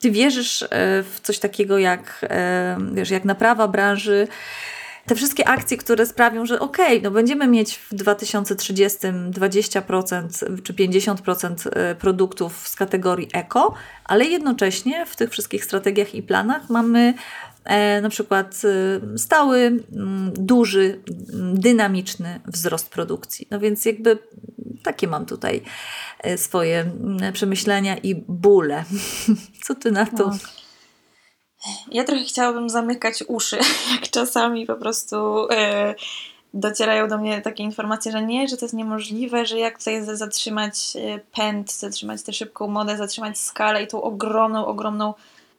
ty 0.00 0.10
wierzysz 0.10 0.64
w 1.02 1.20
coś 1.22 1.38
takiego 1.38 1.78
jak, 1.78 2.26
wiesz, 2.92 3.10
jak 3.10 3.24
naprawa 3.24 3.68
branży, 3.68 4.28
te 5.06 5.14
wszystkie 5.14 5.48
akcje, 5.48 5.76
które 5.76 6.06
sprawią, 6.06 6.46
że 6.46 6.60
okej, 6.60 6.86
okay, 6.86 7.00
no 7.02 7.10
będziemy 7.10 7.46
mieć 7.46 7.76
w 7.76 7.94
2030 7.94 8.98
20% 9.30 10.62
czy 10.62 10.74
50% 10.74 11.94
produktów 11.94 12.68
z 12.68 12.76
kategorii 12.76 13.28
eko, 13.32 13.74
ale 14.04 14.24
jednocześnie 14.24 15.06
w 15.06 15.16
tych 15.16 15.30
wszystkich 15.30 15.64
strategiach 15.64 16.14
i 16.14 16.22
planach 16.22 16.70
mamy 16.70 17.14
E, 17.64 18.00
na 18.00 18.08
przykład 18.08 18.62
y, 19.14 19.18
stały, 19.18 19.84
duży, 20.34 21.00
dynamiczny 21.54 22.40
wzrost 22.46 22.90
produkcji. 22.90 23.48
No 23.50 23.60
więc 23.60 23.84
jakby 23.84 24.18
takie 24.82 25.08
mam 25.08 25.26
tutaj 25.26 25.62
e, 26.20 26.38
swoje 26.38 26.90
przemyślenia 27.32 27.96
i 27.96 28.14
bóle. 28.28 28.84
Co 29.64 29.74
ty 29.74 29.92
na 29.92 30.06
to? 30.06 30.30
Ja 31.90 32.04
trochę 32.04 32.24
chciałabym 32.24 32.70
zamykać 32.70 33.24
uszy, 33.28 33.58
jak 33.94 34.10
czasami 34.10 34.66
po 34.66 34.74
prostu 34.74 35.16
e, 35.50 35.94
docierają 36.54 37.08
do 37.08 37.18
mnie 37.18 37.42
takie 37.42 37.62
informacje, 37.62 38.12
że 38.12 38.22
nie, 38.22 38.48
że 38.48 38.56
to 38.56 38.64
jest 38.64 38.74
niemożliwe, 38.74 39.46
że 39.46 39.58
jak 39.58 39.78
tutaj 39.78 40.04
zatrzymać 40.04 40.76
pęd, 41.32 41.72
zatrzymać 41.72 42.22
tę 42.22 42.32
szybką 42.32 42.66
modę, 42.68 42.96
zatrzymać 42.96 43.38
skalę 43.38 43.82
i 43.82 43.86
tą 43.86 44.02
ogromną, 44.02 44.66
ogromną 44.66 45.14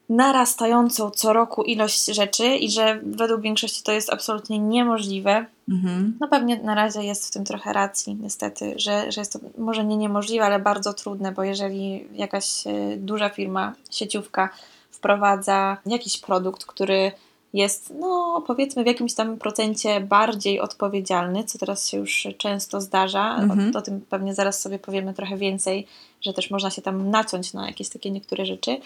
narastającą 0.09 1.09
co 1.09 1.33
roku 1.33 1.63
ilość 1.63 2.05
rzeczy 2.05 2.45
i 2.55 2.71
że 2.71 2.99
według 3.03 3.41
większości 3.41 3.83
to 3.83 3.91
jest 3.91 4.13
absolutnie 4.13 4.59
niemożliwe. 4.59 5.45
Mhm. 5.69 6.17
No 6.19 6.27
pewnie 6.27 6.57
na 6.57 6.75
razie 6.75 7.03
jest 7.03 7.27
w 7.27 7.31
tym 7.31 7.43
trochę 7.43 7.73
racji, 7.73 8.15
niestety, 8.15 8.73
że, 8.77 9.11
że 9.11 9.21
jest 9.21 9.33
to 9.33 9.39
może 9.57 9.85
nie 9.85 9.97
niemożliwe, 9.97 10.45
ale 10.45 10.59
bardzo 10.59 10.93
trudne, 10.93 11.31
bo 11.31 11.43
jeżeli 11.43 12.07
jakaś 12.13 12.67
e, 12.67 12.97
duża 12.97 13.29
firma, 13.29 13.73
sieciówka 13.91 14.49
wprowadza 14.95 15.77
jakiś 15.85 16.17
produkt, 16.17 16.65
który 16.65 17.11
jest, 17.55 17.93
no 17.99 18.43
powiedzmy, 18.47 18.83
w 18.83 18.87
jakimś 18.87 19.13
tam 19.13 19.37
procencie 19.37 19.99
bardziej 19.99 20.59
odpowiedzialny, 20.59 21.43
co 21.43 21.57
teraz 21.57 21.87
się 21.87 21.97
już 21.97 22.27
często 22.37 22.81
zdarza. 22.81 23.37
Mhm. 23.37 23.71
O, 23.75 23.79
o, 23.79 23.81
tym 23.81 24.01
pewnie 24.09 24.33
zaraz 24.33 24.61
sobie 24.61 24.79
powiemy 24.79 25.13
trochę 25.13 25.37
więcej, 25.37 25.87
że 26.21 26.33
też 26.33 26.51
można 26.51 26.69
się 26.69 26.81
tam 26.81 27.09
naciąć 27.09 27.53
na 27.53 27.67
jakieś 27.67 27.89
takie 27.89 28.11
niektóre 28.11 28.45
rzeczy 28.45 28.77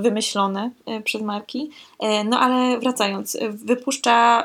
wymyślone 0.00 0.70
e, 0.86 1.00
przez 1.00 1.22
marki. 1.22 1.70
E, 1.98 2.24
no 2.24 2.38
ale 2.38 2.78
wracając, 2.78 3.36
wypuszcza 3.50 4.44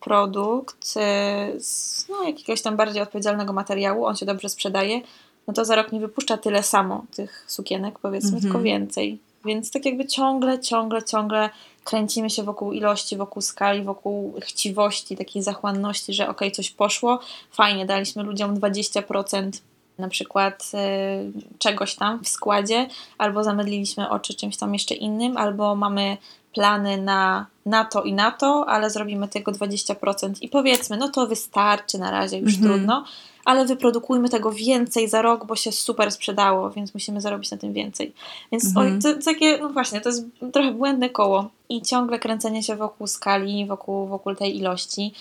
produkt 0.00 0.94
e, 0.96 1.52
z 1.60 2.06
no, 2.08 2.22
jakiegoś 2.22 2.62
tam 2.62 2.76
bardziej 2.76 3.02
odpowiedzialnego 3.02 3.52
materiału, 3.52 4.06
on 4.06 4.16
się 4.16 4.26
dobrze 4.26 4.48
sprzedaje, 4.48 5.00
no 5.46 5.54
to 5.54 5.64
za 5.64 5.76
rok 5.76 5.92
nie 5.92 6.00
wypuszcza 6.00 6.36
tyle 6.36 6.62
samo 6.62 7.04
tych 7.16 7.44
sukienek, 7.48 7.98
powiedzmy, 7.98 8.28
mhm. 8.28 8.42
tylko 8.42 8.62
więcej. 8.62 9.25
Więc 9.46 9.70
tak 9.70 9.84
jakby 9.84 10.06
ciągle, 10.06 10.60
ciągle, 10.60 11.02
ciągle 11.02 11.50
kręcimy 11.84 12.30
się 12.30 12.42
wokół 12.42 12.72
ilości, 12.72 13.16
wokół 13.16 13.42
skali, 13.42 13.82
wokół 13.82 14.34
chciwości, 14.40 15.16
takiej 15.16 15.42
zachłanności, 15.42 16.14
że 16.14 16.28
ok, 16.28 16.40
coś 16.54 16.70
poszło, 16.70 17.20
fajnie, 17.50 17.86
daliśmy 17.86 18.22
ludziom 18.22 18.56
20% 18.56 19.50
na 19.98 20.08
przykład 20.08 20.72
y, 20.74 21.58
czegoś 21.58 21.94
tam 21.94 22.24
w 22.24 22.28
składzie, 22.28 22.88
albo 23.18 23.44
zamydliliśmy 23.44 24.10
oczy 24.10 24.34
czymś 24.34 24.56
tam 24.56 24.72
jeszcze 24.72 24.94
innym, 24.94 25.36
albo 25.36 25.76
mamy 25.76 26.16
plany 26.54 27.02
na, 27.02 27.46
na 27.66 27.84
to 27.84 28.02
i 28.02 28.12
na 28.12 28.30
to, 28.30 28.64
ale 28.68 28.90
zrobimy 28.90 29.28
tego 29.28 29.52
20% 29.52 30.32
i 30.40 30.48
powiedzmy, 30.48 30.96
no 30.96 31.08
to 31.08 31.26
wystarczy 31.26 31.98
na 31.98 32.10
razie, 32.10 32.38
już 32.38 32.54
mhm. 32.54 32.72
trudno, 32.72 33.04
ale 33.46 33.66
wyprodukujmy 33.66 34.28
tego 34.28 34.52
więcej 34.52 35.08
za 35.08 35.22
rok, 35.22 35.46
bo 35.46 35.56
się 35.56 35.72
super 35.72 36.12
sprzedało, 36.12 36.70
więc 36.70 36.94
musimy 36.94 37.20
zarobić 37.20 37.50
na 37.50 37.56
tym 37.56 37.72
więcej. 37.72 38.12
Więc 38.52 38.64
mhm. 38.66 38.86
oj, 38.86 39.02
to, 39.02 39.14
to 39.14 39.24
takie, 39.24 39.58
no 39.58 39.68
właśnie, 39.68 40.00
to 40.00 40.08
jest 40.08 40.24
trochę 40.52 40.72
błędne 40.72 41.10
koło 41.10 41.50
i 41.68 41.82
ciągle 41.82 42.18
kręcenie 42.18 42.62
się 42.62 42.76
wokół 42.76 43.06
skali, 43.06 43.66
wokół, 43.66 44.06
wokół 44.06 44.34
tej 44.34 44.56
ilości. 44.56 45.12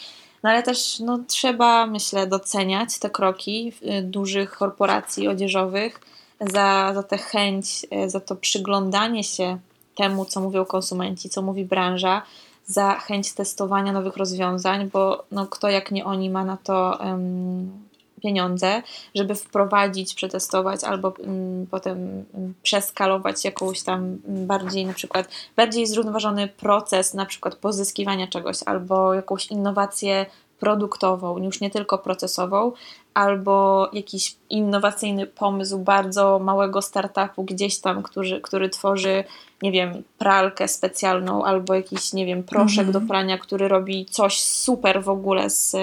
No 0.44 0.50
ale 0.50 0.64
też 0.64 1.00
no, 1.00 1.20
trzeba, 1.28 1.88
myślę, 1.88 2.28
doceniać 2.28 3.00
te 3.00 3.10
kroki 3.10 3.74
y, 4.00 4.02
dużych 4.02 4.52
korporacji 4.52 5.28
odzieżowych 5.28 6.02
za, 6.42 6.92
za 6.96 7.04
tę 7.04 7.18
chęć, 7.18 7.86
y, 8.06 8.10
za 8.10 8.20
to 8.20 8.36
przyglądanie 8.36 9.24
się 9.24 9.58
temu, 9.96 10.26
co 10.26 10.42
mówią 10.42 10.66
konsumenci, 10.66 11.30
co 11.30 11.42
mówi 11.42 11.66
branża, 11.66 12.22
za 12.66 12.94
chęć 12.94 13.34
testowania 13.34 13.92
nowych 13.92 14.18
rozwiązań, 14.18 14.90
bo 14.94 15.24
no, 15.32 15.48
kto 15.48 15.70
jak 15.70 15.92
nie 15.92 16.06
oni 16.06 16.30
ma 16.30 16.46
na 16.46 16.58
to 16.58 16.98
um, 17.00 17.85
pieniądze, 18.26 18.82
żeby 19.16 19.36
wprowadzić, 19.36 20.14
przetestować 20.14 20.84
albo 20.84 21.10
um, 21.10 21.68
potem 21.72 22.26
przeskalować 22.64 23.46
jakąś 23.46 23.84
tam 23.84 24.18
bardziej 24.28 24.86
na 24.86 24.94
przykład 24.94 25.30
bardziej 25.56 25.88
zrównoważony 25.88 26.48
proces 26.48 27.14
na 27.14 27.26
przykład 27.26 27.56
pozyskiwania 27.56 28.28
czegoś 28.28 28.58
albo 28.66 29.14
jakąś 29.14 29.48
innowację 29.48 30.26
produktową, 30.60 31.38
już 31.38 31.62
nie 31.62 31.70
tylko 31.70 31.98
procesową, 31.98 32.72
albo 33.14 33.90
jakiś 33.94 34.36
innowacyjny 34.50 35.28
pomysł 35.28 35.80
bardzo 35.80 36.40
małego 36.40 36.82
startupu 36.82 37.44
gdzieś 37.44 37.80
tam, 37.80 38.04
który, 38.04 38.42
który 38.42 38.70
tworzy, 38.70 39.24
nie 39.62 39.72
wiem, 39.72 40.04
pralkę 40.18 40.68
specjalną, 40.68 41.46
albo 41.46 41.74
jakiś, 41.74 42.14
nie 42.14 42.26
wiem, 42.26 42.44
proszek 42.44 42.86
do 42.86 43.00
mhm. 43.00 43.08
prania, 43.08 43.38
który 43.38 43.68
robi 43.68 44.06
coś 44.06 44.40
super 44.40 45.04
w 45.04 45.10
ogóle 45.10 45.50
z, 45.50 45.76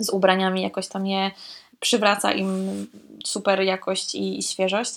z 0.00 0.10
ubraniami, 0.10 0.62
jakoś 0.62 0.88
tam 0.88 1.06
je 1.06 1.30
przywraca 1.80 2.32
im 2.32 2.86
super 3.24 3.60
jakość 3.60 4.14
i, 4.14 4.38
i 4.38 4.42
świeżość. 4.42 4.92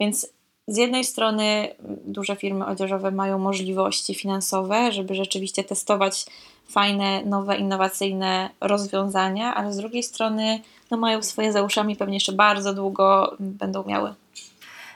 Więc 0.00 0.28
z 0.68 0.76
jednej 0.76 1.04
strony 1.04 1.68
duże 2.06 2.36
firmy 2.36 2.66
odzieżowe 2.66 3.10
mają 3.10 3.38
możliwości 3.38 4.14
finansowe, 4.14 4.92
żeby 4.92 5.14
rzeczywiście 5.14 5.64
testować 5.64 6.26
fajne, 6.68 7.24
nowe, 7.24 7.56
innowacyjne 7.56 8.50
rozwiązania, 8.60 9.54
ale 9.54 9.72
z 9.72 9.76
drugiej 9.76 10.02
strony 10.02 10.60
no, 10.90 10.96
mają 10.96 11.22
swoje 11.22 11.52
za 11.52 11.62
uszami, 11.62 11.96
pewnie 11.96 12.16
jeszcze 12.16 12.32
bardzo 12.32 12.74
długo 12.74 13.36
będą 13.40 13.84
miały. 13.84 14.14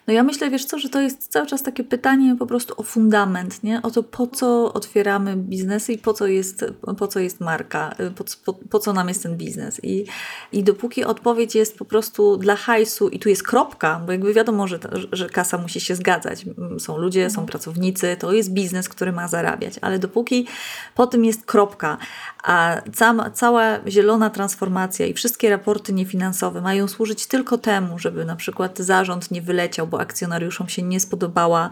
No 0.06 0.12
ja 0.12 0.22
myślę, 0.22 0.50
wiesz 0.50 0.64
co, 0.64 0.78
że 0.78 0.88
to 0.88 1.00
jest 1.00 1.28
cały 1.28 1.46
czas 1.46 1.62
takie 1.62 1.84
pytanie 1.84 2.36
po 2.38 2.46
prostu 2.46 2.74
o 2.76 2.82
fundament, 2.82 3.62
nie? 3.62 3.82
O 3.82 3.90
to, 3.90 4.02
po 4.02 4.26
co 4.26 4.72
otwieramy 4.72 5.36
biznesy 5.36 5.92
i 5.92 5.98
po 5.98 6.12
co 6.12 6.26
jest, 6.26 6.64
po 6.98 7.08
co 7.08 7.20
jest 7.20 7.40
marka, 7.40 7.94
po, 8.16 8.24
po, 8.44 8.52
po 8.52 8.78
co 8.78 8.92
nam 8.92 9.08
jest 9.08 9.22
ten 9.22 9.36
biznes. 9.36 9.80
I, 9.84 10.04
I 10.52 10.64
dopóki 10.64 11.04
odpowiedź 11.04 11.54
jest 11.54 11.78
po 11.78 11.84
prostu 11.84 12.36
dla 12.36 12.56
hajsu 12.56 13.08
i 13.08 13.18
tu 13.18 13.28
jest 13.28 13.42
kropka, 13.42 14.00
bo 14.06 14.12
jakby 14.12 14.34
wiadomo, 14.34 14.68
że, 14.68 14.78
że 15.12 15.28
kasa 15.28 15.58
musi 15.58 15.80
się 15.80 15.94
zgadzać. 15.94 16.44
Są 16.78 16.96
ludzie, 16.96 17.30
są 17.30 17.40
mhm. 17.40 17.48
pracownicy, 17.48 18.16
to 18.18 18.32
jest 18.32 18.52
biznes, 18.52 18.88
który 18.88 19.12
ma 19.12 19.28
zarabiać, 19.28 19.74
ale 19.80 19.98
dopóki 19.98 20.46
po 20.94 21.06
tym 21.06 21.24
jest 21.24 21.44
kropka, 21.44 21.98
a 22.42 22.76
cała, 22.92 23.30
cała 23.30 23.78
zielona 23.88 24.30
transformacja 24.30 25.06
i 25.06 25.14
wszystkie 25.14 25.50
raporty 25.50 25.92
niefinansowe 25.92 26.60
mają 26.60 26.88
służyć 26.88 27.26
tylko 27.26 27.58
temu, 27.58 27.98
żeby 27.98 28.24
na 28.24 28.36
przykład 28.36 28.78
zarząd 28.78 29.30
nie 29.30 29.42
wyleciał, 29.42 29.86
bo 29.92 30.00
akcjonariuszom 30.00 30.68
się 30.68 30.82
nie 30.82 31.00
spodobała 31.00 31.70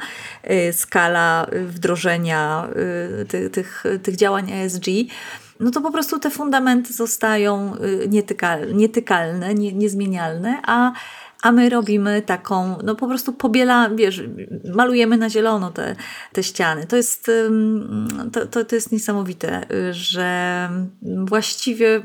y, 0.51 0.73
skala 0.73 1.47
wdrożenia 1.67 2.69
y, 3.23 3.27
tych, 3.27 3.51
tych, 3.51 3.85
tych 4.03 4.17
działań 4.17 4.53
ESG, 4.53 4.87
no 5.61 5.71
to 5.71 5.81
po 5.81 5.93
prostu 5.93 6.19
te 6.19 6.31
fundamenty 6.31 6.93
zostają 6.93 7.75
y, 7.77 8.09
nietykalne, 8.09 8.73
nietykalne 8.73 9.55
nie, 9.55 9.73
niezmienialne, 9.73 10.63
a 10.67 10.93
a 11.43 11.53
my 11.53 11.69
robimy 11.69 12.23
taką, 12.23 12.79
no 12.85 12.95
po 12.95 13.09
prostu 13.09 13.33
pobiela, 13.33 13.91
wiesz, 13.91 14.23
malujemy 14.75 15.17
na 15.17 15.31
zielono 15.31 15.71
te, 15.71 15.97
te 16.33 16.43
ściany. 16.43 16.87
To 16.87 16.97
jest, 16.97 17.31
to, 18.33 18.47
to, 18.47 18.65
to 18.65 18.75
jest 18.75 18.93
niesamowite, 18.93 19.67
że 19.91 20.69
właściwie 21.25 22.03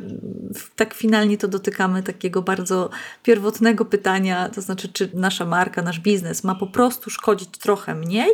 tak 0.75 0.93
finalnie 0.93 1.37
to 1.37 1.47
dotykamy 1.47 2.03
takiego 2.03 2.41
bardzo 2.41 2.89
pierwotnego 3.23 3.85
pytania, 3.85 4.49
to 4.49 4.61
znaczy, 4.61 4.87
czy 4.87 5.09
nasza 5.13 5.45
marka, 5.45 5.81
nasz 5.81 5.99
biznes 5.99 6.43
ma 6.43 6.55
po 6.55 6.67
prostu 6.67 7.09
szkodzić 7.09 7.49
trochę 7.57 7.95
mniej, 7.95 8.31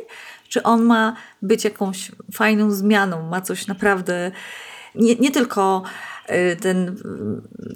czy 0.49 0.63
on 0.63 0.83
ma 0.83 1.15
być 1.41 1.63
jakąś 1.63 2.11
fajną 2.33 2.71
zmianą, 2.71 3.29
ma 3.29 3.41
coś 3.41 3.67
naprawdę 3.67 4.31
nie, 4.95 5.15
nie 5.15 5.31
tylko 5.31 5.83
ten, 6.61 6.95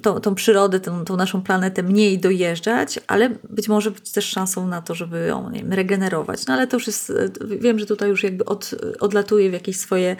tą, 0.02 0.20
tą 0.20 0.34
przyrodę, 0.34 0.80
tą, 0.80 1.04
tą 1.04 1.16
naszą 1.16 1.42
planetę 1.42 1.82
mniej 1.82 2.18
dojeżdżać, 2.18 3.00
ale 3.06 3.30
być 3.50 3.68
może 3.68 3.90
być 3.90 4.12
też 4.12 4.24
szansą 4.24 4.66
na 4.66 4.82
to, 4.82 4.94
żeby 4.94 5.26
ją 5.26 5.50
nie 5.50 5.60
wiem, 5.60 5.72
regenerować. 5.72 6.46
No 6.46 6.54
ale 6.54 6.66
to 6.66 6.76
już 6.76 6.86
jest, 6.86 7.10
y, 7.10 7.30
wiem, 7.60 7.78
że 7.78 7.86
tutaj 7.86 8.08
już 8.08 8.22
jakby 8.22 8.44
od, 8.44 8.70
odlatuje 9.00 9.50
w 9.50 9.52
jakieś 9.52 9.76
swoje 9.76 10.16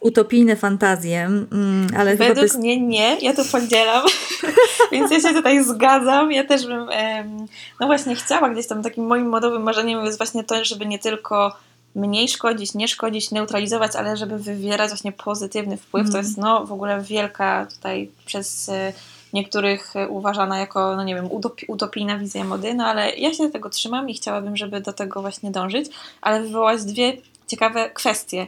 utopijne 0.00 0.56
fantazje, 0.56 1.24
mm, 1.24 1.86
ale 1.96 2.16
Według 2.16 2.42
jest... 2.42 2.58
mnie 2.58 2.80
nie, 2.80 3.18
ja 3.18 3.34
to 3.34 3.44
podzielam, 3.52 4.06
więc 4.92 5.10
ja 5.10 5.20
się 5.20 5.34
tutaj 5.34 5.64
zgadzam. 5.64 6.32
Ja 6.32 6.44
też 6.44 6.66
bym, 6.66 6.86
no 7.80 7.86
właśnie 7.86 8.14
chciała 8.14 8.50
gdzieś 8.50 8.66
tam 8.66 8.82
takim 8.82 9.06
moim 9.06 9.28
modowym 9.28 9.62
marzeniem 9.62 10.04
jest 10.04 10.18
właśnie 10.18 10.44
to, 10.44 10.64
żeby 10.64 10.86
nie 10.86 10.98
tylko 10.98 11.65
mniej 11.96 12.28
szkodzić, 12.28 12.74
nie 12.74 12.88
szkodzić, 12.88 13.30
neutralizować, 13.30 13.96
ale 13.96 14.16
żeby 14.16 14.38
wywierać 14.38 14.90
właśnie 14.90 15.12
pozytywny 15.12 15.76
wpływ. 15.76 16.02
Mm. 16.02 16.12
To 16.12 16.18
jest 16.18 16.38
no, 16.38 16.66
w 16.66 16.72
ogóle 16.72 17.00
wielka 17.00 17.66
tutaj 17.66 18.10
przez 18.26 18.68
y, 18.68 18.92
niektórych 19.32 19.94
uważana 20.08 20.58
jako, 20.58 20.96
no 20.96 21.04
nie 21.04 21.14
wiem, 21.14 21.28
utopijna 21.68 22.18
wizja 22.18 22.44
mody, 22.44 22.74
no 22.74 22.86
ale 22.86 23.16
ja 23.16 23.34
się 23.34 23.50
tego 23.50 23.70
trzymam 23.70 24.08
i 24.10 24.14
chciałabym, 24.14 24.56
żeby 24.56 24.80
do 24.80 24.92
tego 24.92 25.20
właśnie 25.20 25.50
dążyć, 25.50 25.90
ale 26.20 26.42
wywołać 26.42 26.84
dwie 26.84 27.16
ciekawe 27.46 27.90
kwestie. 27.90 28.46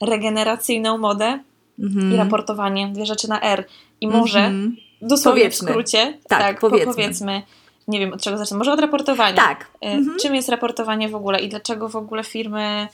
Regeneracyjną 0.00 0.98
modę 0.98 1.24
mm 1.24 1.42
-hmm. 1.78 2.00
i 2.00 2.02
mhm. 2.02 2.14
raportowanie, 2.14 2.88
dwie 2.88 3.06
rzeczy 3.06 3.28
na 3.28 3.40
R. 3.40 3.64
I 4.00 4.08
może, 4.08 4.38
mm 4.38 4.70
-hmm. 4.70 5.06
dosłownie 5.08 5.42
powiedzmy. 5.42 5.68
w 5.68 5.70
skrócie, 5.70 6.18
tak, 6.28 6.38
tak 6.38 6.60
powiedzmy. 6.60 6.94
powiedzmy 6.94 7.42
nie 7.90 7.98
wiem 7.98 8.12
od 8.12 8.22
czego 8.22 8.38
zacząć, 8.38 8.58
może 8.58 8.72
od 8.72 8.80
raportowania. 8.80 9.36
Tak. 9.36 9.70
E, 9.80 9.86
mhm. 9.86 10.18
Czym 10.18 10.34
jest 10.34 10.48
raportowanie 10.48 11.08
w 11.08 11.14
ogóle 11.14 11.40
i 11.40 11.48
dlaczego 11.48 11.88
w 11.88 11.96
ogóle 11.96 12.24
firmy 12.24 12.88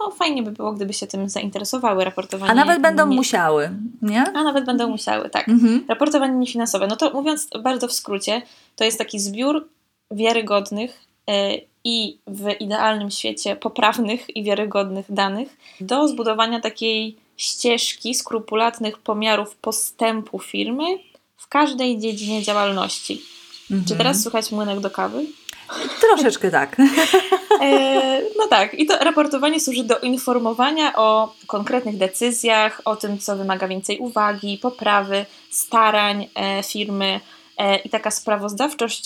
no 0.00 0.10
fajnie 0.10 0.42
by 0.42 0.50
było, 0.50 0.72
gdyby 0.72 0.92
się 0.92 1.06
tym 1.06 1.28
zainteresowały 1.28 2.04
raportowanie. 2.04 2.52
A 2.52 2.54
nawet 2.54 2.82
będą 2.82 3.06
nie... 3.06 3.16
musiały, 3.16 3.70
nie? 4.02 4.24
A 4.34 4.42
nawet 4.42 4.64
będą 4.64 4.88
musiały, 4.88 5.30
tak. 5.30 5.48
Mhm. 5.48 5.84
Raportowanie 5.88 6.34
niefinansowe. 6.34 6.86
No 6.86 6.96
to 6.96 7.10
mówiąc 7.10 7.48
bardzo 7.62 7.88
w 7.88 7.92
skrócie, 7.92 8.42
to 8.76 8.84
jest 8.84 8.98
taki 8.98 9.20
zbiór 9.20 9.68
wiarygodnych 10.10 11.04
e, 11.30 11.52
i 11.84 12.18
w 12.26 12.60
idealnym 12.60 13.10
świecie 13.10 13.56
poprawnych 13.56 14.36
i 14.36 14.44
wiarygodnych 14.44 15.06
danych 15.08 15.56
do 15.80 16.08
zbudowania 16.08 16.60
takiej 16.60 17.16
ścieżki 17.36 18.14
skrupulatnych 18.14 18.98
pomiarów 18.98 19.56
postępu 19.56 20.38
firmy 20.38 20.84
w 21.36 21.48
każdej 21.48 21.98
dziedzinie 21.98 22.42
działalności. 22.42 23.22
Mhm. 23.72 23.84
Czy 23.88 23.96
teraz 23.96 24.22
słychać 24.22 24.52
młynek 24.52 24.80
do 24.80 24.90
kawy? 24.90 25.26
Troszeczkę 26.00 26.50
tak. 26.50 26.76
E, 27.62 28.22
no 28.38 28.46
tak, 28.50 28.74
i 28.74 28.86
to 28.86 28.98
raportowanie 28.98 29.60
służy 29.60 29.84
do 29.84 29.98
informowania 29.98 30.96
o 30.96 31.34
konkretnych 31.46 31.96
decyzjach, 31.96 32.80
o 32.84 32.96
tym, 32.96 33.18
co 33.18 33.36
wymaga 33.36 33.68
więcej 33.68 33.98
uwagi, 33.98 34.58
poprawy, 34.62 35.26
starań 35.50 36.28
e, 36.34 36.62
firmy 36.62 37.20
e, 37.58 37.76
i 37.76 37.90
taka 37.90 38.10
sprawozdawczość 38.10 39.04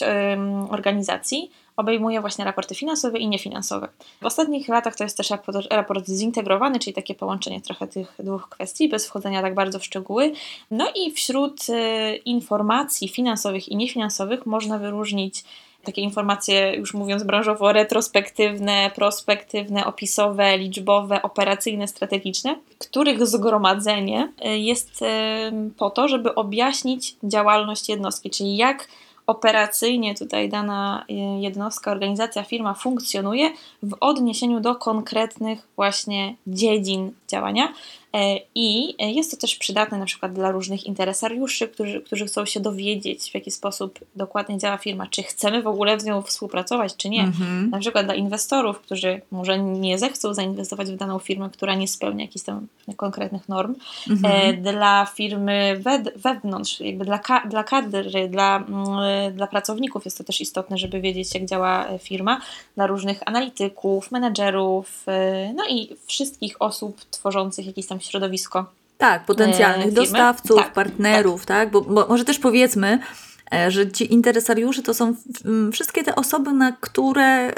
organizacji 0.70 1.50
obejmuje 1.76 2.20
właśnie 2.20 2.44
raporty 2.44 2.74
finansowe 2.74 3.18
i 3.18 3.28
niefinansowe. 3.28 3.88
W 4.22 4.26
ostatnich 4.26 4.68
latach 4.68 4.96
to 4.96 5.04
jest 5.04 5.16
też 5.16 5.30
raport, 5.30 5.58
raport 5.70 6.08
zintegrowany, 6.08 6.78
czyli 6.78 6.94
takie 6.94 7.14
połączenie 7.14 7.60
trochę 7.60 7.86
tych 7.86 8.14
dwóch 8.18 8.48
kwestii, 8.48 8.88
bez 8.88 9.06
wchodzenia 9.06 9.42
tak 9.42 9.54
bardzo 9.54 9.78
w 9.78 9.84
szczegóły. 9.84 10.32
No 10.70 10.88
i 10.94 11.12
wśród 11.12 11.60
informacji 12.24 13.08
finansowych 13.08 13.68
i 13.68 13.76
niefinansowych 13.76 14.46
można 14.46 14.78
wyróżnić 14.78 15.44
takie 15.86 16.02
informacje, 16.02 16.74
już 16.76 16.94
mówiąc 16.94 17.22
branżowo, 17.22 17.72
retrospektywne, 17.72 18.90
prospektywne, 18.94 19.86
opisowe, 19.86 20.58
liczbowe, 20.58 21.22
operacyjne, 21.22 21.88
strategiczne, 21.88 22.56
których 22.78 23.26
zgromadzenie 23.26 24.32
y, 24.46 24.58
jest 24.58 25.02
y, 25.02 25.06
po 25.76 25.90
to, 25.90 26.08
żeby 26.08 26.34
objaśnić 26.34 27.16
działalność 27.22 27.88
jednostki, 27.88 28.30
czyli 28.30 28.56
jak 28.56 28.88
operacyjnie 29.26 30.14
tutaj 30.14 30.48
dana 30.48 31.04
y, 31.10 31.14
jednostka, 31.40 31.90
organizacja, 31.90 32.42
firma 32.42 32.74
funkcjonuje 32.74 33.50
w 33.82 33.96
odniesieniu 34.00 34.60
do 34.60 34.74
konkretnych 34.74 35.68
właśnie 35.76 36.34
dziedzin 36.46 37.12
działania. 37.28 37.72
E, 38.16 38.38
I 38.54 38.94
jest 39.14 39.30
to 39.30 39.36
też 39.36 39.56
przydatne 39.56 39.98
na 39.98 40.04
przykład 40.04 40.32
dla 40.32 40.50
różnych 40.50 40.86
interesariuszy, 40.86 41.68
którzy, 41.68 42.00
którzy 42.00 42.26
chcą 42.26 42.44
się 42.44 42.60
dowiedzieć, 42.60 43.30
w 43.30 43.34
jaki 43.34 43.50
sposób 43.50 43.98
dokładnie 44.16 44.58
działa 44.58 44.76
firma, 44.76 45.06
czy 45.06 45.22
chcemy 45.22 45.62
w 45.62 45.66
ogóle 45.66 46.00
z 46.00 46.04
nią 46.04 46.22
współpracować, 46.22 46.96
czy 46.96 47.08
nie. 47.08 47.24
Mm-hmm. 47.24 47.70
Na 47.70 47.78
przykład 47.78 48.06
dla 48.06 48.14
inwestorów, 48.14 48.80
którzy 48.80 49.20
może 49.30 49.58
nie 49.58 49.98
zechcą 49.98 50.34
zainwestować 50.34 50.90
w 50.90 50.96
daną 50.96 51.18
firmę, 51.18 51.50
która 51.52 51.74
nie 51.74 51.88
spełnia 51.88 52.24
jakichś 52.24 52.44
tam 52.44 52.66
konkretnych 52.96 53.48
norm. 53.48 53.74
Mm-hmm. 54.08 54.60
Dla 54.60 55.06
firmy 55.14 55.82
wewnątrz, 56.16 56.80
jakby 56.80 57.04
dla, 57.04 57.18
ka- 57.18 57.46
dla 57.46 57.64
kadry, 57.64 58.28
dla, 58.28 58.56
mm, 58.56 59.34
dla 59.34 59.46
pracowników 59.46 60.04
jest 60.04 60.18
to 60.18 60.24
też 60.24 60.40
istotne, 60.40 60.78
żeby 60.78 61.00
wiedzieć, 61.00 61.34
jak 61.34 61.44
działa 61.44 61.86
e, 61.86 61.98
firma. 61.98 62.40
Dla 62.74 62.86
różnych 62.86 63.28
analityków, 63.28 64.10
menedżerów, 64.10 65.06
no 65.54 65.64
i 65.68 65.96
wszystkich 66.06 66.62
osób 66.62 67.00
tworzących 67.10 67.66
jakiś 67.66 67.86
tam 67.86 68.00
środowisko. 68.06 68.72
Tak, 68.98 69.24
potencjalnych 69.24 69.88
e, 69.88 69.92
dostawców, 69.92 70.56
tak, 70.56 70.72
partnerów, 70.72 71.46
tak? 71.46 71.58
tak? 71.58 71.70
Bo, 71.70 71.80
bo 71.80 72.06
może 72.08 72.24
też 72.24 72.38
powiedzmy, 72.38 72.98
e, 73.54 73.70
że 73.70 73.92
ci 73.92 74.14
interesariusze 74.14 74.82
to 74.82 74.94
są 74.94 75.14
wszystkie 75.72 76.04
te 76.04 76.16
osoby, 76.16 76.52
na 76.52 76.72
które 76.72 77.52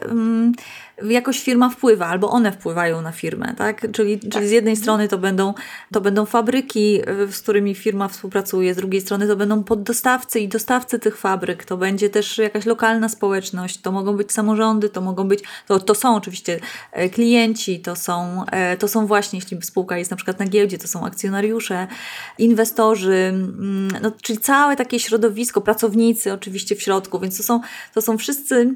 jakoś 1.03 1.41
firma 1.41 1.71
wpływa, 1.71 2.07
albo 2.07 2.31
one 2.31 2.53
wpływają 2.53 3.03
na 3.03 3.13
firmę, 3.13 3.55
tak? 3.57 3.93
Czyli, 3.93 4.19
tak. 4.19 4.31
czyli 4.33 4.49
z 4.49 4.51
jednej 4.51 4.77
strony 4.77 5.09
to 5.09 5.19
będą, 5.19 5.55
to 5.93 6.01
będą 6.01 6.27
fabryki, 6.27 7.01
z 7.31 7.41
którymi 7.41 7.75
firma 7.75 8.09
współpracuje, 8.09 8.75
z 8.75 8.77
drugiej 8.77 9.01
strony 9.01 9.27
to 9.27 9.37
będą 9.37 9.65
poddostawcy 9.65 10.41
i 10.41 10.49
dostawcy 10.49 10.99
tych 10.99 11.17
fabryk, 11.17 11.65
to 11.65 11.77
będzie 11.77 12.11
też 12.11 12.39
jakaś 12.39 12.67
lokalna 12.67 13.09
społeczność, 13.09 13.81
to 13.81 13.93
mogą 13.93 14.17
być 14.17 14.33
samorządy, 14.33 14.89
to 14.89 15.01
mogą 15.01 15.29
być, 15.29 15.41
to, 15.67 15.81
to 15.81 15.95
są 15.95 16.17
oczywiście 16.17 16.61
e, 16.93 17.09
klienci, 17.09 17.81
to 17.81 17.97
są, 17.97 18.45
e, 18.47 18.77
to 18.77 18.89
są 18.89 19.07
właśnie, 19.07 19.39
jeśli 19.39 19.63
spółka 19.63 19.99
jest 19.99 20.11
na 20.11 20.17
przykład 20.17 20.39
na 20.39 20.47
giełdzie, 20.47 20.79
to 20.79 20.89
są 20.89 21.07
akcjonariusze, 21.07 21.87
inwestorzy, 22.39 23.15
mm, 23.15 23.89
no, 24.03 24.13
czyli 24.23 24.39
całe 24.39 24.77
takie 24.77 25.01
środowisko, 25.01 25.61
pracownicy 25.61 26.33
oczywiście 26.33 26.77
w 26.77 26.83
środku, 26.83 27.19
więc 27.19 27.37
to 27.37 27.43
są, 27.43 27.61
to 27.95 28.03
są 28.03 28.19
wszyscy 28.19 28.75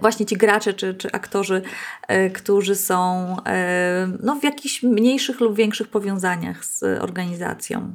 właśnie 0.00 0.26
ci 0.26 0.36
gracze 0.36 0.74
czy, 0.74 0.94
czy 0.94 1.12
aktorzy, 1.12 1.62
e, 2.08 2.30
którzy 2.30 2.74
są 2.74 3.36
e, 3.46 4.08
no, 4.22 4.34
w 4.36 4.44
jakichś 4.44 4.82
mniejszych 4.82 5.40
lub 5.40 5.54
większych 5.54 5.88
powiązaniach 5.88 6.64
z 6.64 7.02
organizacją. 7.02 7.94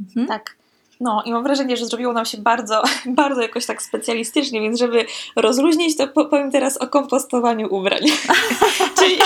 Mhm. 0.00 0.26
Tak. 0.26 0.56
No 1.00 1.22
i 1.26 1.32
mam 1.32 1.42
wrażenie, 1.42 1.76
że 1.76 1.86
zrobiło 1.86 2.12
nam 2.12 2.24
się 2.24 2.38
bardzo, 2.38 2.82
bardzo 3.06 3.42
jakoś 3.42 3.66
tak 3.66 3.82
specjalistycznie, 3.82 4.60
więc 4.60 4.78
żeby 4.78 5.06
rozluźnić, 5.36 5.96
to 5.96 6.08
powiem 6.08 6.50
teraz 6.50 6.76
o 6.76 6.86
kompostowaniu 6.86 7.74
ubrań. 7.74 8.02
Czyli 8.98 9.18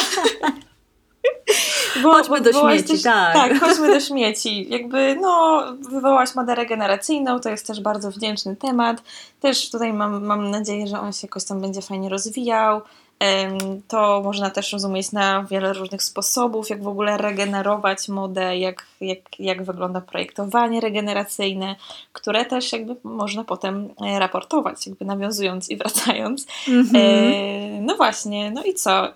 Bo, 2.03 2.13
chodźmy 2.13 2.41
do 2.41 2.53
śmieci, 2.53 2.89
też, 2.89 3.03
tak. 3.03 3.35
Tak, 3.35 3.61
chodźmy 3.61 3.95
do 3.95 4.01
śmieci. 4.01 4.67
Jakby, 4.71 5.17
no, 5.21 5.63
wywołałaś 5.91 6.35
modę 6.35 6.55
regeneracyjną, 6.55 7.41
to 7.41 7.49
jest 7.49 7.67
też 7.67 7.81
bardzo 7.81 8.11
wdzięczny 8.11 8.57
temat. 8.57 9.03
Też 9.41 9.71
tutaj 9.71 9.93
mam, 9.93 10.25
mam 10.25 10.51
nadzieję, 10.51 10.87
że 10.87 11.01
on 11.01 11.13
się 11.13 11.27
jakoś 11.27 11.45
tam 11.45 11.61
będzie 11.61 11.83
fajnie 11.83 12.09
rozwijał. 12.09 12.81
To 13.89 14.21
można 14.25 14.51
też 14.51 14.73
rozumieć 14.73 15.13
na 15.13 15.43
wiele 15.43 15.73
różnych 15.73 16.03
sposobów, 16.03 16.71
jak 16.71 16.83
w 16.83 16.89
ogóle 16.89 17.17
regenerować 17.17 18.09
modę, 18.09 18.59
jak, 18.59 18.87
jak, 19.01 19.19
jak 19.39 19.65
wygląda 19.65 20.01
projektowanie 20.01 20.81
regeneracyjne, 20.81 21.77
które 22.13 22.45
też 22.45 22.73
jakby 22.73 22.97
można 23.05 23.45
potem 23.45 23.89
e, 24.07 24.19
raportować, 24.19 24.87
jakby 24.87 25.05
nawiązując 25.05 25.71
i 25.71 25.77
wracając. 25.77 26.47
Mm-hmm. 26.47 27.81
No 27.81 27.97
właśnie, 27.97 28.51
no 28.51 28.65
i 28.65 28.75
co? 28.75 29.09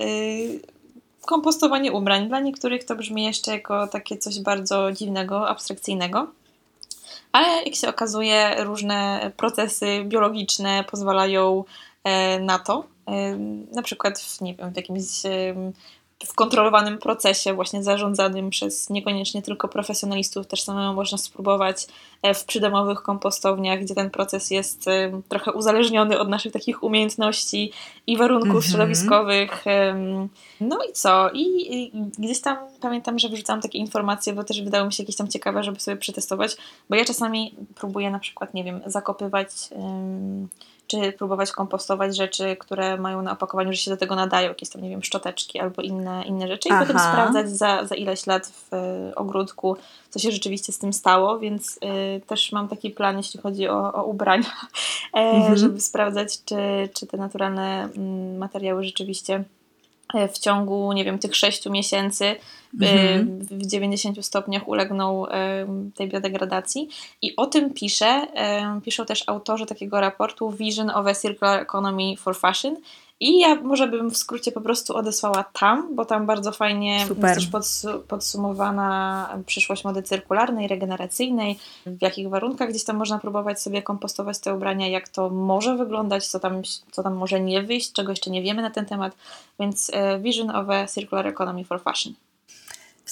E, 1.22 1.26
kompostowanie 1.26 1.92
ubrań. 1.92 2.28
Dla 2.28 2.40
niektórych 2.40 2.84
to 2.84 2.96
brzmi 2.96 3.24
jeszcze 3.24 3.52
jako 3.52 3.86
takie 3.86 4.18
coś 4.18 4.40
bardzo 4.40 4.92
dziwnego, 4.92 5.48
abstrakcyjnego. 5.48 6.26
Ale 7.32 7.62
jak 7.62 7.74
się 7.74 7.88
okazuje, 7.88 8.64
różne 8.64 9.30
procesy 9.36 10.04
biologiczne 10.04 10.84
pozwalają 10.90 11.64
na 12.40 12.58
to, 12.58 12.84
na 13.72 13.82
przykład 13.82 14.20
w, 14.20 14.40
nie 14.40 14.54
wiem, 14.54 14.72
w 14.72 14.76
jakimś 14.76 15.22
w 16.26 16.34
kontrolowanym 16.34 16.98
procesie, 16.98 17.54
właśnie 17.54 17.82
zarządzanym 17.82 18.50
przez 18.50 18.90
niekoniecznie 18.90 19.42
tylko 19.42 19.68
profesjonalistów, 19.68 20.46
też 20.46 20.62
samemu 20.62 20.94
można 20.94 21.18
spróbować 21.18 21.86
e, 22.22 22.34
w 22.34 22.44
przydomowych 22.44 23.02
kompostowniach, 23.02 23.80
gdzie 23.80 23.94
ten 23.94 24.10
proces 24.10 24.50
jest 24.50 24.86
trochę 25.28 25.52
uzależniony 25.52 26.18
od 26.18 26.28
naszych 26.28 26.52
takich 26.52 26.82
umiejętności 26.82 27.72
i 28.06 28.16
warunków 28.16 28.50
mm 28.50 28.60
-hmm. 28.60 28.68
środowiskowych. 28.68 29.64
No 30.60 30.78
i 30.90 30.92
co? 30.92 31.30
I, 31.34 31.92
gdzieś 32.18 32.40
tam 32.40 32.56
pamiętam, 32.80 33.18
że 33.18 33.28
wrzucałam 33.28 33.62
takie 33.62 33.78
informacje, 33.78 34.32
bo 34.32 34.44
też 34.44 34.62
wydało 34.62 34.86
mi 34.86 34.92
się 34.92 35.02
jakieś 35.02 35.16
tam 35.16 35.28
ciekawe, 35.28 35.64
żeby 35.64 35.80
sobie 35.80 35.96
przetestować, 35.96 36.56
bo 36.90 36.96
ja 36.96 37.04
czasami 37.04 37.54
próbuję 37.74 38.10
na 38.10 38.18
przykład, 38.18 38.54
nie 38.54 38.64
wiem, 38.64 38.80
zakopywać 38.86 39.48
czy 40.92 41.12
próbować 41.12 41.52
kompostować 41.52 42.16
rzeczy, 42.16 42.56
które 42.56 42.96
mają 42.96 43.22
na 43.22 43.32
opakowaniu, 43.32 43.72
że 43.72 43.78
się 43.78 43.90
do 43.90 43.96
tego 43.96 44.16
nadają, 44.16 44.48
jakieś 44.48 44.68
tam, 44.68 44.82
nie 44.82 44.90
wiem, 44.90 45.02
szczoteczki 45.02 45.60
albo 45.60 45.82
inne, 45.82 46.24
inne 46.26 46.48
rzeczy 46.48 46.68
i 46.68 46.72
Aha. 46.72 46.80
potem 46.80 46.98
sprawdzać 46.98 47.50
za, 47.50 47.84
za 47.84 47.94
ileś 47.94 48.26
lat 48.26 48.46
w 48.46 48.74
y, 49.10 49.14
ogródku, 49.14 49.76
co 50.10 50.18
się 50.18 50.30
rzeczywiście 50.30 50.72
z 50.72 50.78
tym 50.78 50.92
stało, 50.92 51.38
więc 51.38 51.76
y, 52.16 52.20
też 52.26 52.52
mam 52.52 52.68
taki 52.68 52.90
plan, 52.90 53.16
jeśli 53.16 53.40
chodzi 53.40 53.68
o, 53.68 53.92
o 53.92 54.04
ubrania, 54.04 54.50
e, 55.14 55.18
mhm. 55.18 55.56
żeby 55.56 55.80
sprawdzać, 55.80 56.44
czy, 56.44 56.56
czy 56.94 57.06
te 57.06 57.16
naturalne 57.16 57.88
mm, 57.96 58.38
materiały 58.38 58.84
rzeczywiście 58.84 59.44
w 60.32 60.38
ciągu, 60.38 60.92
nie 60.92 61.04
wiem, 61.04 61.18
tych 61.18 61.36
6 61.36 61.66
miesięcy 61.66 62.24
e, 62.24 62.36
mhm. 62.72 63.38
w 63.40 63.66
90 63.66 64.26
stopniach 64.26 64.68
ulegną 64.68 65.28
e, 65.28 65.66
tej 65.94 66.08
biodegradacji. 66.08 66.88
I 67.22 67.36
o 67.36 67.46
tym 67.46 67.74
pisze, 67.74 68.26
piszą 68.84 69.06
też 69.06 69.24
autorzy 69.26 69.66
takiego 69.66 70.00
raportu 70.00 70.50
Vision 70.50 70.90
of 70.90 71.06
a 71.06 71.14
Circular 71.14 71.62
Economy 71.62 72.16
for 72.16 72.36
Fashion 72.36 72.76
i 73.22 73.38
ja 73.38 73.54
może 73.54 73.88
bym 73.88 74.10
w 74.10 74.16
skrócie 74.16 74.52
po 74.52 74.60
prostu 74.60 74.96
odesłała 74.96 75.44
tam, 75.52 75.94
bo 75.94 76.04
tam 76.04 76.26
bardzo 76.26 76.52
fajnie 76.52 77.04
Super. 77.08 77.38
jest 77.38 77.52
też 77.52 77.86
podsumowana 78.08 79.28
przyszłość 79.46 79.84
mody 79.84 80.02
cyrkularnej, 80.02 80.68
regeneracyjnej, 80.68 81.58
w 81.86 82.02
jakich 82.02 82.28
warunkach 82.28 82.68
gdzieś 82.68 82.84
tam 82.84 82.96
można 82.96 83.18
próbować 83.18 83.62
sobie 83.62 83.82
kompostować 83.82 84.38
te 84.38 84.54
ubrania, 84.54 84.88
jak 84.88 85.08
to 85.08 85.30
może 85.30 85.76
wyglądać, 85.76 86.26
co 86.26 86.40
tam, 86.40 86.62
co 86.92 87.02
tam 87.02 87.14
może 87.14 87.40
nie 87.40 87.62
wyjść, 87.62 87.92
czego 87.92 88.12
jeszcze 88.12 88.30
nie 88.30 88.42
wiemy 88.42 88.62
na 88.62 88.70
ten 88.70 88.86
temat. 88.86 89.16
Więc 89.60 89.90
e, 89.94 90.18
Vision 90.18 90.50
of 90.50 90.70
a 90.70 90.86
Circular 90.86 91.26
Economy 91.26 91.64
for 91.64 91.82
Fashion. 91.82 92.14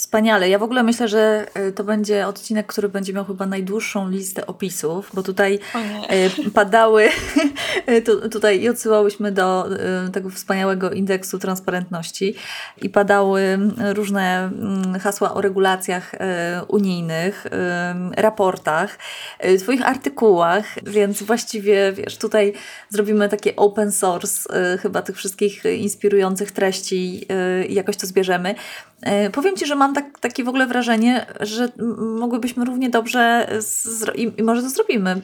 Wspaniale. 0.00 0.48
Ja 0.48 0.58
w 0.58 0.62
ogóle 0.62 0.82
myślę, 0.82 1.08
że 1.08 1.46
e, 1.54 1.72
to 1.72 1.84
będzie 1.84 2.26
odcinek, 2.26 2.66
który 2.66 2.88
będzie 2.88 3.12
miał 3.12 3.24
chyba 3.24 3.46
najdłuższą 3.46 4.10
listę 4.10 4.46
opisów, 4.46 5.10
bo 5.14 5.22
tutaj 5.22 5.58
e, 6.08 6.50
padały, 6.54 7.08
tu, 8.06 8.28
tutaj 8.28 8.60
i 8.60 8.68
odsyłałyśmy 8.68 9.32
do 9.32 9.66
e, 9.66 10.10
tego 10.10 10.30
wspaniałego 10.30 10.90
indeksu 10.90 11.38
transparentności 11.38 12.34
i 12.82 12.88
padały 12.88 13.58
różne 13.94 14.50
hasła 15.00 15.34
o 15.34 15.40
regulacjach 15.40 16.12
unijnych, 16.68 17.46
raportach, 18.16 18.98
Twoich 19.58 19.88
artykułach, 19.88 20.64
więc 20.82 21.22
właściwie 21.22 21.92
wiesz, 21.92 22.18
tutaj 22.18 22.52
zrobimy 22.88 23.28
takie 23.28 23.56
open 23.56 23.92
source 23.92 24.48
chyba 24.78 25.02
tych 25.02 25.16
wszystkich 25.16 25.64
inspirujących 25.64 26.52
treści 26.52 27.26
i 27.68 27.74
jakoś 27.74 27.96
to 27.96 28.06
zbierzemy. 28.06 28.54
Powiem 29.32 29.56
Ci, 29.56 29.66
że 29.66 29.74
mam 29.74 29.94
tak, 29.94 30.18
takie 30.18 30.44
w 30.44 30.48
ogóle 30.48 30.66
wrażenie, 30.66 31.26
że 31.40 31.68
mogłybyśmy 31.98 32.64
równie 32.64 32.90
dobrze, 32.90 33.48
i, 34.14 34.42
może 34.42 34.62
to 34.62 34.70
zrobimy, 34.70 35.20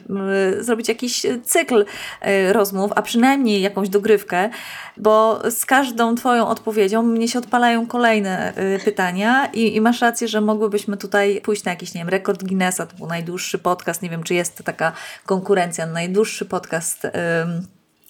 zrobić 0.59 0.87
jakiś 0.87 1.25
cykl 1.43 1.85
e, 2.21 2.53
rozmów, 2.53 2.91
a 2.95 3.01
przynajmniej 3.01 3.61
jakąś 3.61 3.89
dogrywkę, 3.89 4.49
bo 4.97 5.41
z 5.51 5.65
każdą 5.65 6.15
Twoją 6.15 6.47
odpowiedzią 6.47 7.03
mnie 7.03 7.27
się 7.27 7.39
odpalają 7.39 7.87
kolejne 7.87 8.53
e, 8.55 8.79
pytania 8.79 9.45
i, 9.53 9.75
i 9.75 9.81
masz 9.81 10.01
rację, 10.01 10.27
że 10.27 10.41
mogłybyśmy 10.41 10.97
tutaj 10.97 11.41
pójść 11.41 11.63
na 11.63 11.71
jakiś, 11.71 11.93
nie 11.93 12.01
wiem, 12.01 12.09
rekord 12.09 12.43
Guinnessa, 12.43 12.85
to 12.85 12.97
był 12.97 13.07
najdłuższy 13.07 13.57
podcast, 13.57 14.01
nie 14.01 14.09
wiem, 14.09 14.23
czy 14.23 14.33
jest 14.33 14.63
taka 14.63 14.91
konkurencja, 15.25 15.85
najdłuższy 15.85 16.45
podcast 16.45 17.07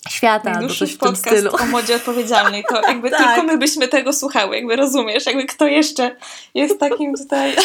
świata 0.09 0.51
albo 0.51 0.73
coś 0.73 0.93
w 0.93 0.97
tym 0.97 1.15
stylu. 1.15 1.51
o 1.61 1.65
modzie 1.65 1.95
odpowiedzialnej, 1.95 2.63
to 2.69 2.81
jakby 2.87 3.09
tak. 3.09 3.19
tylko 3.19 3.43
my 3.43 3.57
byśmy 3.57 3.87
tego 3.87 4.13
słuchały, 4.13 4.55
jakby 4.55 4.75
rozumiesz, 4.75 5.25
jakby 5.25 5.45
kto 5.45 5.67
jeszcze 5.67 6.15
jest 6.53 6.79
takim 6.79 7.15
tutaj... 7.15 7.55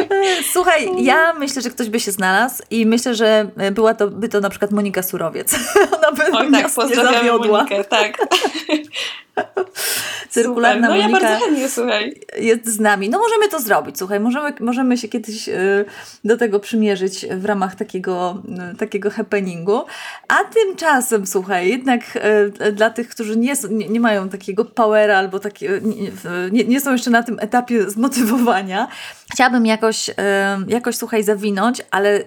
Słuchaj, 0.52 0.88
ja 0.98 1.32
myślę, 1.32 1.62
że 1.62 1.70
ktoś 1.70 1.88
by 1.88 2.00
się 2.00 2.12
znalazł 2.12 2.62
i 2.70 2.86
myślę, 2.86 3.14
że 3.14 3.46
była 3.72 3.94
to, 3.94 4.08
by 4.08 4.28
to 4.28 4.40
na 4.40 4.50
przykład 4.50 4.70
Monika 4.70 5.02
Surowiec. 5.02 5.54
Ona 5.96 6.12
by 6.12 6.22
Oj, 6.32 6.50
tak, 6.52 6.70
pozdrawiam 6.74 7.12
nie 7.12 7.18
zawiodła. 7.18 7.58
Monikę, 7.58 7.84
tak. 7.84 8.18
Cyrkularna 10.30 10.86
Super. 10.86 11.02
No 11.02 11.08
Monika 11.08 11.26
ja 11.26 11.30
bardzo 11.30 11.44
chętnie, 11.44 11.68
słuchaj. 11.68 12.20
Jest 12.38 12.66
z 12.66 12.80
nami. 12.80 13.08
No 13.08 13.18
możemy 13.18 13.48
to 13.48 13.60
zrobić, 13.60 13.98
słuchaj. 13.98 14.20
Możemy, 14.20 14.52
możemy 14.60 14.98
się 14.98 15.08
kiedyś 15.08 15.48
y, 15.48 15.84
do 16.24 16.36
tego 16.36 16.60
przymierzyć 16.60 17.26
w 17.26 17.44
ramach 17.44 17.74
takiego, 17.74 18.42
y, 18.74 18.76
takiego 18.76 19.10
happeningu. 19.10 19.84
A 20.28 20.44
tymczasem, 20.44 21.26
słuchaj, 21.26 21.68
jednak 21.68 22.18
y, 22.66 22.72
dla 22.72 22.90
tych, 22.90 23.08
którzy 23.08 23.36
nie, 23.36 23.54
nie, 23.70 23.88
nie 23.88 24.00
mają 24.00 24.28
takiego 24.28 24.64
powera 24.64 25.18
albo 25.18 25.38
takie, 25.38 25.80
nie, 26.52 26.64
nie 26.64 26.80
są 26.80 26.92
jeszcze 26.92 27.10
na 27.10 27.22
tym 27.22 27.38
etapie 27.40 27.90
zmotywowania, 27.90 28.88
chciałabym 29.32 29.66
jakoś, 29.66 30.10
jakoś 30.68 30.96
słuchaj, 30.96 31.22
zawinąć, 31.22 31.82
ale 31.90 32.24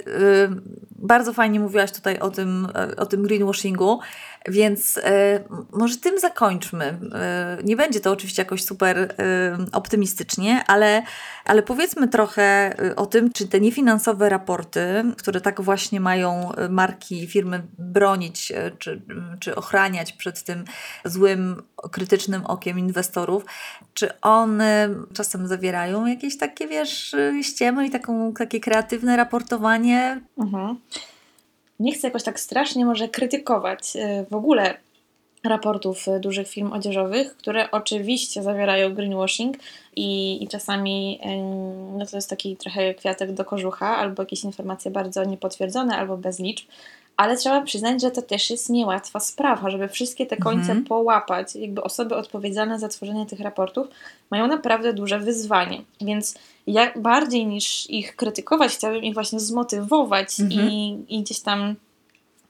bardzo 0.92 1.34
fajnie 1.34 1.60
mówiłaś 1.60 1.92
tutaj 1.92 2.20
o 2.20 2.30
tym, 2.30 2.68
o 2.98 3.06
tym 3.06 3.24
greenwashingu. 3.24 4.00
Więc 4.48 4.98
e, 4.98 5.44
może 5.72 5.98
tym 5.98 6.20
zakończmy. 6.20 7.00
E, 7.14 7.58
nie 7.64 7.76
będzie 7.76 8.00
to 8.00 8.12
oczywiście 8.12 8.42
jakoś 8.42 8.64
super 8.64 8.98
e, 9.00 9.16
optymistycznie, 9.72 10.64
ale, 10.68 11.04
ale 11.46 11.64
powiedzmy 11.64 12.08
trochę 12.08 12.76
o 12.96 13.06
tym, 13.06 13.34
czy 13.34 13.48
te 13.48 13.60
niefinansowe 13.60 14.30
raporty, 14.30 15.04
które 15.18 15.42
tak 15.42 15.62
właśnie 15.62 16.00
mają 16.00 16.52
marki, 16.70 17.28
firmy 17.28 17.64
bronić 17.78 18.54
czy, 18.80 19.02
czy 19.40 19.56
ochraniać 19.56 20.14
przed 20.14 20.44
tym 20.44 20.66
złym, 21.06 21.64
krytycznym 21.92 22.46
okiem 22.46 22.80
inwestorów, 22.80 23.46
czy 23.94 24.22
one 24.22 24.90
czasem 25.14 25.48
zawierają 25.48 26.06
jakieś 26.06 26.38
takie, 26.38 26.68
wiesz, 26.68 27.16
ściemy 27.42 27.88
i 27.88 27.90
taką, 27.90 28.34
takie 28.34 28.60
kreatywne 28.60 29.18
raportowanie? 29.18 30.22
Mhm 30.38 30.78
nie 31.80 31.94
chcę 31.94 32.08
jakoś 32.08 32.24
tak 32.24 32.40
strasznie 32.40 32.86
może 32.86 33.10
krytykować 33.10 33.96
e, 33.96 34.26
w 34.30 34.36
ogóle 34.36 34.78
raportów 35.44 36.08
e, 36.08 36.20
dużych 36.20 36.48
firm 36.48 36.74
odzieżowych, 36.74 37.38
które 37.38 37.72
oczywiście 37.72 38.44
zawierają 38.44 38.94
greenwashing 38.94 39.58
i, 39.96 40.44
i 40.44 40.48
czasami 40.48 41.20
no 41.98 42.06
to 42.06 42.18
jest 42.18 42.30
taki 42.30 42.58
trochę 42.58 42.94
kwiatek 42.94 43.34
do 43.34 43.46
kożucha, 43.46 43.98
albo 43.98 44.24
jakieś 44.24 44.44
informacje 44.44 44.92
bardzo 44.92 45.24
niepotwierdzone, 45.24 45.98
albo 45.98 46.18
bez 46.18 46.40
liczb, 46.40 46.68
ale 47.18 47.38
trzeba 47.38 47.62
przyznać, 47.62 48.02
że 48.02 48.12
to 48.12 48.22
też 48.22 48.50
jest 48.50 48.70
niełatwa 48.70 49.20
sprawa, 49.20 49.70
żeby 49.70 49.88
wszystkie 49.88 50.26
te 50.26 50.38
końce 50.38 50.72
mhm. 50.72 50.84
połapać. 50.84 51.56
Jakby 51.56 51.84
osoby 51.84 52.16
odpowiedzialne 52.16 52.80
za 52.80 52.88
tworzenie 52.88 53.26
tych 53.26 53.40
raportów 53.40 53.88
mają 54.32 54.48
naprawdę 54.48 54.94
duże 54.94 55.20
wyzwanie. 55.20 55.82
Więc 56.02 56.36
ja 56.68 56.92
bardziej 56.96 57.46
niż 57.46 57.90
ich 57.90 58.16
krytykować, 58.16 58.72
chciałabym 58.72 59.04
ich 59.04 59.14
właśnie 59.14 59.40
zmotywować 59.40 60.40
mhm. 60.40 60.70
i, 60.70 61.06
i 61.10 61.22
gdzieś 61.22 61.40
tam, 61.40 61.60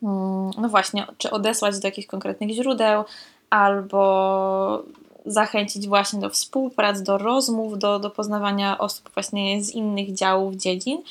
mm, 0.03 0.51
no 0.57 0.69
właśnie, 0.69 1.07
czy 1.17 1.31
odesłać 1.31 1.79
do 1.79 1.87
jakichś 1.87 2.07
konkretnych 2.07 2.49
źródeł, 2.49 3.03
albo 3.49 4.83
zachęcić 5.25 5.87
właśnie 5.87 6.19
do 6.19 6.29
współprac, 6.29 7.01
do 7.01 7.17
rozmów, 7.17 7.79
do, 7.79 7.99
do 7.99 8.09
poznawania 8.09 8.77
osób 8.77 9.09
właśnie 9.13 9.63
z 9.63 9.71
innych 9.71 10.13
działów, 10.13 10.55
dziedzin, 10.55 11.01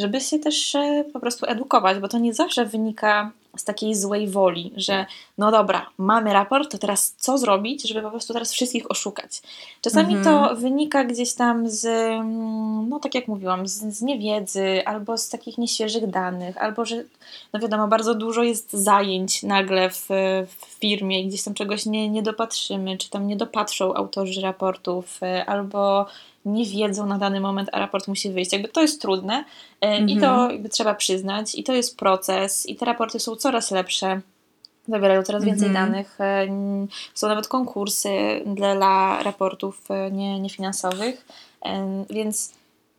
żeby 0.00 0.20
się 0.20 0.38
też 0.38 0.74
e, 0.74 1.04
po 1.12 1.20
prostu 1.20 1.46
edukować, 1.46 1.98
bo 1.98 2.08
to 2.08 2.18
nie 2.18 2.34
zawsze 2.34 2.66
wynika 2.66 3.30
z 3.56 3.64
takiej 3.64 3.94
złej 3.94 4.28
woli, 4.28 4.72
że 4.76 5.06
no 5.38 5.50
dobra, 5.50 5.86
mamy 5.98 6.32
raport, 6.32 6.72
to 6.72 6.78
teraz 6.78 7.14
co 7.18 7.38
zrobić, 7.38 7.88
żeby 7.88 8.02
po 8.02 8.10
prostu 8.10 8.32
teraz 8.32 8.52
wszystkich 8.52 8.90
oszukać. 8.90 9.42
Czasami 9.80 10.16
mhm. 10.16 10.24
to 10.48 10.56
wynika 10.56 11.04
gdzieś 11.04 11.34
tam 11.34 11.68
z, 11.68 11.84
mm, 11.84 12.88
no 12.88 13.00
tak 13.00 13.14
jak 13.14 13.28
mówiłam, 13.28 13.66
z, 13.66 13.72
z 13.72 14.02
niewiedzy, 14.02 14.86
albo 14.86 15.18
z 15.18 15.28
takich 15.28 15.58
nieświeżych 15.58 16.06
danych, 16.06 16.58
albo 16.58 16.84
że, 16.84 17.04
no 17.52 17.60
wiadomo, 17.60 17.88
bardzo 17.88 18.14
dużo 18.14 18.42
jest 18.42 18.72
zajęć 18.72 19.42
nagle 19.42 19.90
w, 19.90 20.06
w 20.48 20.78
firmie 20.80 21.22
i 21.22 21.28
gdzieś 21.28 21.42
tam 21.42 21.54
czegoś 21.54 21.86
nie, 21.86 22.08
nie 22.08 22.22
dopatrzymy, 22.22 22.98
czy 22.98 23.10
tam 23.10 23.26
nie 23.26 23.36
dopatrzą 23.36 23.94
autorzy 23.94 24.40
raportów, 24.40 25.20
y, 25.22 25.46
albo 25.46 26.06
nie 26.44 26.66
wiedzą 26.66 27.06
na 27.06 27.18
dany 27.18 27.40
moment, 27.40 27.68
a 27.72 27.78
raport 27.78 28.08
musi 28.08 28.30
wyjść. 28.30 28.52
Jakby 28.52 28.68
to 28.68 28.82
jest 28.82 29.02
trudne 29.02 29.44
-hmm. 29.80 30.10
i 30.10 30.20
to 30.20 30.26
mhm. 30.26 30.50
jakby 30.50 30.68
trzeba 30.68 30.94
przyznać 30.94 31.54
i 31.54 31.64
to 31.64 31.72
jest 31.72 31.98
proces 31.98 32.66
i 32.66 32.76
te 32.76 32.86
raporty 32.86 33.20
są 33.20 33.36
coraz 33.40 33.70
lepsze. 33.70 34.20
Zawierają 34.88 35.22
coraz 35.22 35.44
więcej 35.44 35.68
mm 35.68 35.82
-hmm. 35.82 35.86
danych. 35.86 36.20
E, 36.20 36.46
są 37.14 37.28
nawet 37.28 37.48
konkursy 37.48 38.10
dla 38.46 39.22
raportów 39.22 39.90
e, 39.90 40.10
nie, 40.10 40.40
niefinansowych, 40.40 41.26
więc 42.10 42.52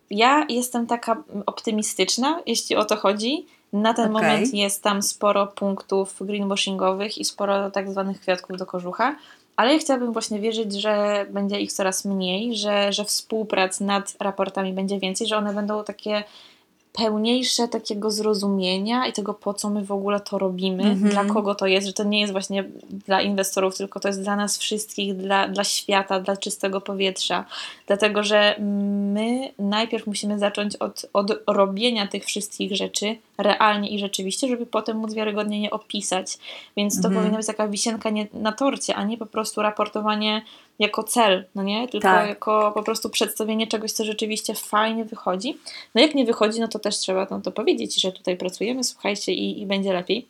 ja 0.10 0.46
jestem 0.50 0.88
taka 0.88 1.24
optymistyczna, 1.46 2.42
jeśli 2.46 2.76
o 2.76 2.86
to 2.86 2.96
chodzi. 2.96 3.46
Na 3.74 3.94
ten 3.94 4.16
okay. 4.16 4.30
moment 4.30 4.54
jest 4.54 4.84
tam 4.84 5.02
sporo 5.02 5.48
punktów 5.48 6.18
greenwashingowych 6.22 7.18
i 7.18 7.26
sporo 7.26 7.72
tak 7.72 7.92
zwanych 7.92 8.22
kwiatków 8.22 8.58
do 8.58 8.66
kożucha. 8.66 9.16
Ale 9.56 9.74
ja 9.74 9.80
chciałabym 9.80 10.14
właśnie 10.14 10.40
wierzyć, 10.40 10.74
że 10.74 11.26
będzie 11.30 11.60
ich 11.60 11.74
coraz 11.74 12.06
mniej, 12.06 12.56
że, 12.56 12.94
że 12.94 13.06
współprac 13.06 13.80
nad 13.80 14.16
raportami 14.20 14.74
będzie 14.74 15.00
więcej, 15.00 15.28
że 15.28 15.38
one 15.38 15.54
będą 15.54 15.84
takie 15.84 16.24
pełniejsze 16.94 17.68
takiego 17.68 18.12
zrozumienia 18.12 19.08
i 19.08 19.14
tego, 19.14 19.34
po 19.34 19.54
co 19.54 19.70
my 19.70 19.86
w 19.86 19.92
ogóle 19.92 20.20
to 20.20 20.38
robimy, 20.38 20.84
mm 20.84 21.00
-hmm. 21.00 21.10
dla 21.10 21.26
kogo 21.26 21.56
to 21.56 21.68
jest, 21.68 21.88
że 21.88 21.94
to 21.94 22.04
nie 22.04 22.20
jest 22.20 22.32
właśnie 22.32 22.64
dla 23.08 23.22
inwestorów, 23.22 23.78
tylko 23.78 24.00
to 24.00 24.08
jest 24.08 24.22
dla 24.22 24.36
nas 24.36 24.58
wszystkich, 24.58 25.18
dla, 25.18 25.48
dla 25.48 25.64
świata, 25.64 26.20
dla 26.20 26.38
czystego 26.38 26.82
powietrza. 26.82 27.46
Dlatego, 27.88 28.24
że 28.24 28.56
my 29.14 29.52
najpierw 29.60 30.08
musimy 30.08 30.40
zacząć 30.40 30.76
od, 30.76 31.06
od 31.14 31.32
robienia 31.48 32.08
tych 32.08 32.26
wszystkich 32.26 32.76
rzeczy 32.76 33.16
realnie 33.38 33.90
i 33.90 34.00
rzeczywiście, 34.00 34.48
żeby 34.48 34.66
potem 34.66 34.98
móc 34.98 35.14
wiarygodnie 35.14 35.62
je 35.64 35.72
opisać. 35.72 36.38
Więc 36.78 37.02
to 37.02 37.08
mm 37.08 37.12
-hmm. 37.12 37.22
powinna 37.22 37.38
być 37.38 37.48
taka 37.48 37.68
wisienka 37.68 38.10
nie, 38.10 38.28
na 38.34 38.52
torcie, 38.52 38.96
a 38.96 39.04
nie 39.04 39.18
po 39.18 39.26
prostu 39.26 39.62
raportowanie 39.62 40.42
jako 40.82 41.04
cel, 41.04 41.46
no 41.56 41.64
nie? 41.64 41.88
Tylko 41.88 42.08
tak. 42.08 42.30
jako 42.30 42.72
po 42.76 42.84
prostu 42.84 43.10
przedstawienie 43.10 43.68
czegoś, 43.68 43.92
co 43.92 44.06
rzeczywiście 44.06 44.54
fajnie 44.54 45.06
wychodzi. 45.06 45.58
No 45.96 46.02
jak 46.02 46.16
nie 46.16 46.26
wychodzi, 46.26 46.60
no 46.60 46.68
to 46.68 46.80
też 46.80 46.98
trzeba 46.98 47.28
no 47.32 47.42
to 47.42 47.52
powiedzieć, 47.52 48.02
że 48.02 48.12
tutaj 48.12 48.38
pracujemy, 48.38 48.84
słuchajcie 48.84 49.34
i, 49.34 49.62
i 49.62 49.66
będzie 49.66 49.94
lepiej. 49.94 50.28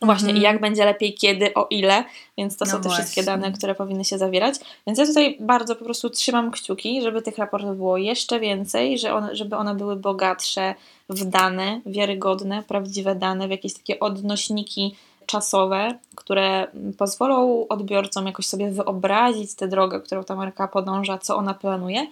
No 0.00 0.06
właśnie, 0.06 0.28
i 0.28 0.36
mhm. 0.36 0.52
jak 0.52 0.60
będzie 0.60 0.84
lepiej, 0.84 1.14
kiedy, 1.14 1.54
o 1.54 1.66
ile, 1.70 2.04
więc 2.38 2.56
to 2.56 2.64
no 2.64 2.70
są 2.70 2.76
te 2.76 2.82
właśnie. 2.82 3.04
wszystkie 3.04 3.22
dane, 3.22 3.52
które 3.52 3.74
powinny 3.74 4.04
się 4.04 4.18
zawierać. 4.18 4.54
Więc 4.86 4.98
ja 4.98 5.06
tutaj 5.06 5.36
bardzo 5.40 5.76
po 5.76 5.84
prostu 5.84 6.10
trzymam 6.10 6.50
kciuki, 6.50 7.02
żeby 7.02 7.22
tych 7.22 7.38
raportów 7.38 7.76
było 7.76 7.96
jeszcze 7.96 8.40
więcej, 8.40 8.98
że 8.98 9.14
one, 9.14 9.36
żeby 9.36 9.56
one 9.56 9.74
były 9.74 9.96
bogatsze 9.96 10.74
w 11.08 11.24
dane, 11.24 11.80
wiarygodne, 11.86 12.62
prawdziwe 12.68 13.14
dane, 13.14 13.48
w 13.48 13.50
jakieś 13.50 13.74
takie 13.74 14.00
odnośniki 14.00 14.96
czasowe, 15.30 15.98
które 16.14 16.66
pozwolą 16.98 17.66
odbiorcom 17.68 18.26
jakoś 18.26 18.46
sobie 18.46 18.70
wyobrazić 18.70 19.54
tę 19.54 19.68
drogę, 19.68 20.00
którą 20.00 20.24
ta 20.24 20.34
marka 20.34 20.68
podąża, 20.68 21.18
co 21.18 21.36
ona 21.36 21.54
planuje. 21.54 22.06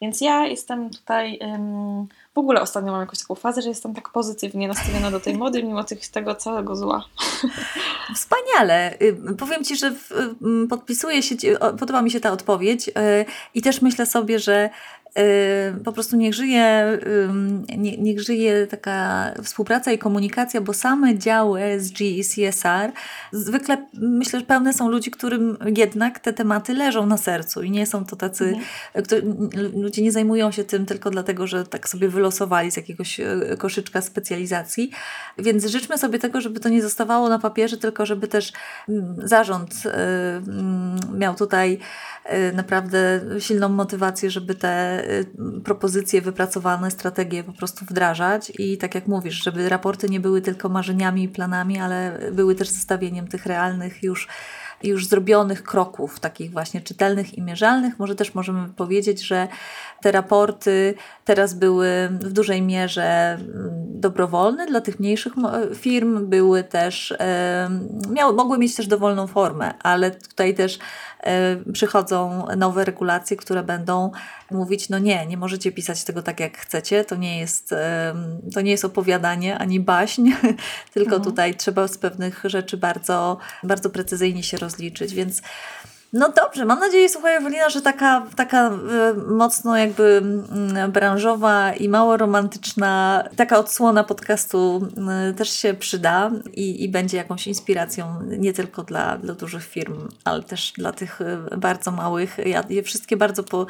Więc 0.00 0.20
ja 0.20 0.46
jestem 0.46 0.90
tutaj. 0.90 1.38
w 2.34 2.38
ogóle 2.38 2.60
ostatnio 2.60 2.92
mam 2.92 3.00
jakąś 3.00 3.18
taką 3.18 3.34
fazę, 3.34 3.62
że 3.62 3.68
jestem 3.68 3.94
tak 3.94 4.08
pozytywnie 4.08 4.68
nastawiona 4.68 5.10
do 5.10 5.20
tej 5.20 5.36
mody, 5.36 5.62
mimo 5.62 5.84
tych, 5.84 6.08
tego 6.08 6.34
całego 6.34 6.76
zła. 6.76 7.04
Wspaniale. 8.16 8.94
Y, 9.02 9.36
powiem 9.38 9.64
Ci, 9.64 9.76
że 9.76 9.94
podpisuję 10.70 11.22
się, 11.22 11.34
podoba 11.80 12.02
mi 12.02 12.10
się 12.10 12.20
ta 12.20 12.32
odpowiedź 12.32 12.88
y, 12.88 12.92
i 13.54 13.62
też 13.62 13.82
myślę 13.82 14.06
sobie, 14.06 14.38
że 14.38 14.70
Y, 15.01 15.01
po 15.84 15.92
prostu 15.92 16.16
niech 16.16 16.34
żyje, 16.34 16.98
nie, 17.78 17.98
niech 17.98 18.20
żyje 18.20 18.66
taka 18.66 19.30
współpraca 19.42 19.92
i 19.92 19.98
komunikacja, 19.98 20.60
bo 20.60 20.72
same 20.72 21.18
działy 21.18 21.60
SG 21.80 22.00
i 22.00 22.24
CSR 22.24 22.92
zwykle 23.32 23.86
myślę, 23.94 24.40
że 24.40 24.46
pełne 24.46 24.72
są 24.72 24.88
ludzi, 24.88 25.10
którym 25.10 25.58
jednak 25.76 26.18
te 26.18 26.32
tematy 26.32 26.74
leżą 26.74 27.06
na 27.06 27.16
sercu 27.16 27.62
i 27.62 27.70
nie 27.70 27.86
są 27.86 28.04
to 28.04 28.16
tacy, 28.16 28.44
mhm. 28.44 28.64
którzy, 29.04 29.22
ludzie 29.74 30.02
nie 30.02 30.12
zajmują 30.12 30.50
się 30.50 30.64
tym 30.64 30.86
tylko 30.86 31.10
dlatego, 31.10 31.46
że 31.46 31.66
tak 31.66 31.88
sobie 31.88 32.08
wylosowali 32.08 32.70
z 32.70 32.76
jakiegoś 32.76 33.20
e, 33.20 33.26
koszyczka 33.58 34.00
specjalizacji, 34.00 34.90
więc 35.38 35.66
życzmy 35.66 35.98
sobie 35.98 36.18
tego, 36.18 36.40
żeby 36.40 36.60
to 36.60 36.68
nie 36.68 36.82
zostawało 36.82 37.28
na 37.28 37.38
papierze, 37.38 37.76
tylko 37.76 38.06
żeby 38.06 38.28
też 38.28 38.52
zarząd 39.18 39.74
e, 39.86 40.42
miał 41.14 41.34
tutaj 41.34 41.78
e, 42.24 42.52
naprawdę 42.52 43.20
silną 43.38 43.68
motywację, 43.68 44.30
żeby 44.30 44.54
te 44.54 45.01
Y, 45.01 45.01
propozycje, 45.64 46.20
wypracowane 46.20 46.90
strategie 46.90 47.44
po 47.44 47.52
prostu 47.52 47.84
wdrażać 47.84 48.52
i 48.58 48.78
tak 48.78 48.94
jak 48.94 49.06
mówisz, 49.06 49.44
żeby 49.44 49.68
raporty 49.68 50.08
nie 50.08 50.20
były 50.20 50.42
tylko 50.42 50.68
marzeniami 50.68 51.22
i 51.22 51.28
planami, 51.28 51.78
ale 51.78 52.18
były 52.32 52.54
też 52.54 52.68
zestawieniem 52.68 53.28
tych 53.28 53.46
realnych 53.46 54.02
już 54.02 54.28
już 54.82 55.06
zrobionych 55.06 55.62
kroków, 55.62 56.20
takich 56.20 56.50
właśnie 56.50 56.80
czytelnych 56.80 57.38
i 57.38 57.42
mierzalnych. 57.42 57.98
Może 57.98 58.14
też 58.14 58.34
możemy 58.34 58.68
powiedzieć, 58.68 59.26
że 59.26 59.48
te 60.00 60.12
raporty 60.12 60.94
teraz 61.24 61.54
były 61.54 62.08
w 62.10 62.32
dużej 62.32 62.62
mierze 62.62 63.32
mm, 63.32 63.40
dobrowolne 64.00 64.66
dla 64.66 64.80
tych 64.80 65.00
mniejszych 65.00 65.32
firm, 65.74 66.26
były 66.26 66.64
też, 66.64 67.14
miały, 68.10 68.32
mogły 68.32 68.58
mieć 68.58 68.76
też 68.76 68.86
dowolną 68.86 69.26
formę, 69.26 69.74
ale 69.82 70.10
tutaj 70.10 70.54
też 70.54 70.78
przychodzą 71.72 72.46
nowe 72.56 72.84
regulacje, 72.84 73.36
które 73.36 73.62
będą 73.62 74.10
mówić, 74.50 74.88
no 74.88 74.98
nie, 74.98 75.26
nie 75.26 75.36
możecie 75.36 75.72
pisać 75.72 76.04
tego 76.04 76.22
tak 76.22 76.40
jak 76.40 76.58
chcecie, 76.58 77.04
to 77.04 77.16
nie 77.16 77.38
jest, 77.38 77.74
to 78.54 78.60
nie 78.60 78.70
jest 78.70 78.84
opowiadanie 78.84 79.58
ani 79.58 79.80
baśń, 79.80 80.30
tylko 80.94 81.16
mhm. 81.16 81.22
tutaj 81.22 81.54
trzeba 81.54 81.88
z 81.88 81.98
pewnych 81.98 82.42
rzeczy 82.44 82.76
bardzo, 82.76 83.38
bardzo 83.62 83.90
precyzyjnie 83.90 84.42
się 84.42 84.58
rozliczyć, 84.58 85.14
więc 85.14 85.42
no 86.12 86.28
dobrze, 86.28 86.64
mam 86.64 86.78
nadzieję, 86.78 87.08
słuchaj 87.08 87.36
Ewelina, 87.36 87.68
że 87.70 87.82
taka, 87.82 88.26
taka 88.36 88.66
e, 88.68 89.14
mocno 89.14 89.76
jakby 89.76 90.22
mm, 90.52 90.92
branżowa 90.92 91.72
i 91.72 91.88
mało 91.88 92.16
romantyczna, 92.16 93.24
taka 93.36 93.58
odsłona 93.58 94.04
podcastu 94.04 94.88
e, 95.10 95.32
też 95.32 95.50
się 95.50 95.74
przyda 95.74 96.30
i, 96.54 96.84
i 96.84 96.88
będzie 96.88 97.16
jakąś 97.16 97.46
inspiracją 97.46 98.06
nie 98.38 98.52
tylko 98.52 98.82
dla, 98.82 99.18
dla 99.18 99.34
dużych 99.34 99.64
firm, 99.64 100.08
ale 100.24 100.42
też 100.42 100.72
dla 100.76 100.92
tych 100.92 101.20
e, 101.20 101.56
bardzo 101.56 101.90
małych. 101.90 102.38
Ja 102.46 102.64
je 102.68 102.82
wszystkie 102.82 103.16
bardzo 103.16 103.42
po, 103.42 103.66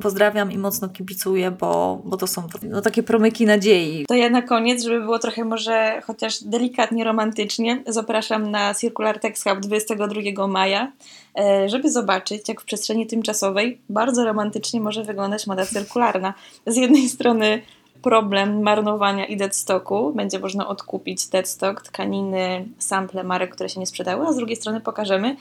pozdrawiam 0.00 0.52
i 0.52 0.58
mocno 0.58 0.88
kibicuję, 0.88 1.50
bo, 1.50 2.02
bo 2.04 2.16
to 2.16 2.26
są 2.26 2.42
no, 2.62 2.80
takie 2.80 3.02
promyki 3.02 3.46
nadziei. 3.46 4.06
To 4.08 4.14
ja 4.14 4.30
na 4.30 4.42
koniec, 4.42 4.82
żeby 4.82 5.00
było 5.00 5.18
trochę 5.18 5.44
może 5.44 6.02
chociaż 6.06 6.44
delikatnie 6.44 7.04
romantycznie, 7.04 7.82
zapraszam 7.86 8.50
na 8.50 8.74
Circular 8.74 9.20
Text 9.20 9.44
Hub 9.48 9.60
22 9.60 10.46
maja. 10.46 10.92
E, 11.38 11.68
żeby 11.68 11.90
zobaczyć, 11.90 12.48
jak 12.48 12.60
w 12.60 12.64
przestrzeni 12.64 13.06
tymczasowej 13.06 13.78
bardzo 13.88 14.24
romantycznie 14.24 14.80
może 14.80 15.04
wyglądać 15.04 15.46
moda 15.46 15.66
cyrkularna. 15.66 16.34
Z 16.66 16.76
jednej 16.76 17.08
strony 17.08 17.62
problem 18.02 18.62
marnowania 18.62 19.26
i 19.26 19.36
deadstocku. 19.36 20.12
Będzie 20.12 20.38
można 20.38 20.68
odkupić 20.68 21.26
deadstock, 21.26 21.82
tkaniny, 21.82 22.68
sample 22.78 23.24
marek, 23.24 23.54
które 23.54 23.68
się 23.68 23.80
nie 23.80 23.86
sprzedały, 23.86 24.26
a 24.26 24.32
z 24.32 24.36
drugiej 24.36 24.56
strony 24.56 24.80
pokażemy, 24.80 25.36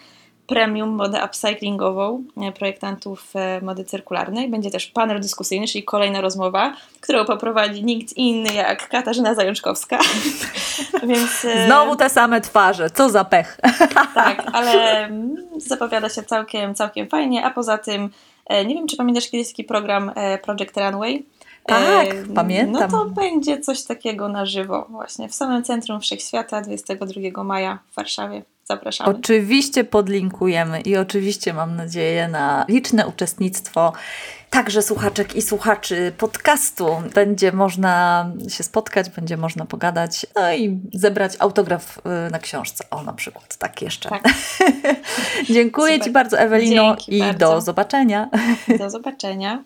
premium 0.51 0.89
modę 0.89 1.25
upcyclingową 1.25 2.23
e, 2.37 2.51
projektantów 2.51 3.33
e, 3.35 3.61
mody 3.61 3.83
cyrkularnej. 3.83 4.49
Będzie 4.49 4.71
też 4.71 4.87
panel 4.87 5.21
dyskusyjny, 5.21 5.67
czyli 5.67 5.83
kolejna 5.83 6.21
rozmowa, 6.21 6.73
którą 7.01 7.25
poprowadzi 7.25 7.83
nikt 7.83 8.17
inny 8.17 8.53
jak 8.53 8.89
Katarzyna 8.89 9.35
Zajączkowska. 9.35 9.99
Więc, 11.09 11.45
e, 11.45 11.65
Znowu 11.65 11.95
te 11.95 12.09
same 12.09 12.41
twarze, 12.41 12.89
co 12.89 13.09
za 13.09 13.25
pech. 13.25 13.57
Tak, 14.15 14.43
ale 14.53 15.05
mm, 15.05 15.35
zapowiada 15.57 16.09
się 16.09 16.23
całkiem, 16.23 16.75
całkiem 16.75 17.07
fajnie, 17.07 17.45
a 17.45 17.51
poza 17.51 17.77
tym 17.77 18.09
nie 18.65 18.75
wiem, 18.75 18.87
czy 18.87 18.97
pamiętasz 18.97 19.29
kiedyś 19.29 19.47
taki 19.47 19.63
program 19.63 20.11
Project 20.43 20.77
Runway? 20.77 21.25
Tak, 21.65 22.07
pamiętam. 22.35 22.91
No 22.91 22.97
to 22.97 23.05
będzie 23.05 23.59
coś 23.59 23.83
takiego 23.83 24.29
na 24.29 24.45
żywo, 24.45 24.85
właśnie 24.89 25.29
w 25.29 25.35
samym 25.35 25.63
centrum 25.63 26.01
Wszechświata 26.01 26.61
22 26.61 27.43
maja 27.43 27.79
w 27.91 27.95
Warszawie. 27.95 28.43
Zapraszamy. 28.63 29.09
Oczywiście 29.17 29.83
podlinkujemy 29.83 30.81
i 30.81 30.97
oczywiście 30.97 31.53
mam 31.53 31.75
nadzieję 31.75 32.27
na 32.27 32.65
liczne 32.69 33.07
uczestnictwo 33.07 33.93
także 34.51 34.81
słuchaczek 34.81 35.35
i 35.35 35.41
słuchaczy 35.41 36.11
podcastu. 36.17 36.87
Będzie 37.13 37.51
można 37.51 38.25
się 38.47 38.63
spotkać, 38.63 39.09
będzie 39.09 39.37
można 39.37 39.65
pogadać, 39.65 40.25
no 40.35 40.53
i 40.53 40.79
zebrać 40.93 41.33
autograf 41.39 41.97
y, 41.97 42.31
na 42.31 42.39
książce. 42.39 42.83
O, 42.91 43.03
na 43.03 43.13
przykład, 43.13 43.57
tak 43.57 43.81
jeszcze. 43.81 44.09
Tak. 44.09 44.23
Dziękuję 45.49 45.93
Super. 45.93 46.05
Ci 46.05 46.11
bardzo, 46.11 46.39
Ewelino, 46.39 46.95
Dzięki 46.95 47.17
i 47.17 47.19
bardzo. 47.19 47.39
do 47.39 47.61
zobaczenia. 47.61 48.29
Do 48.79 48.89
zobaczenia. 48.89 49.59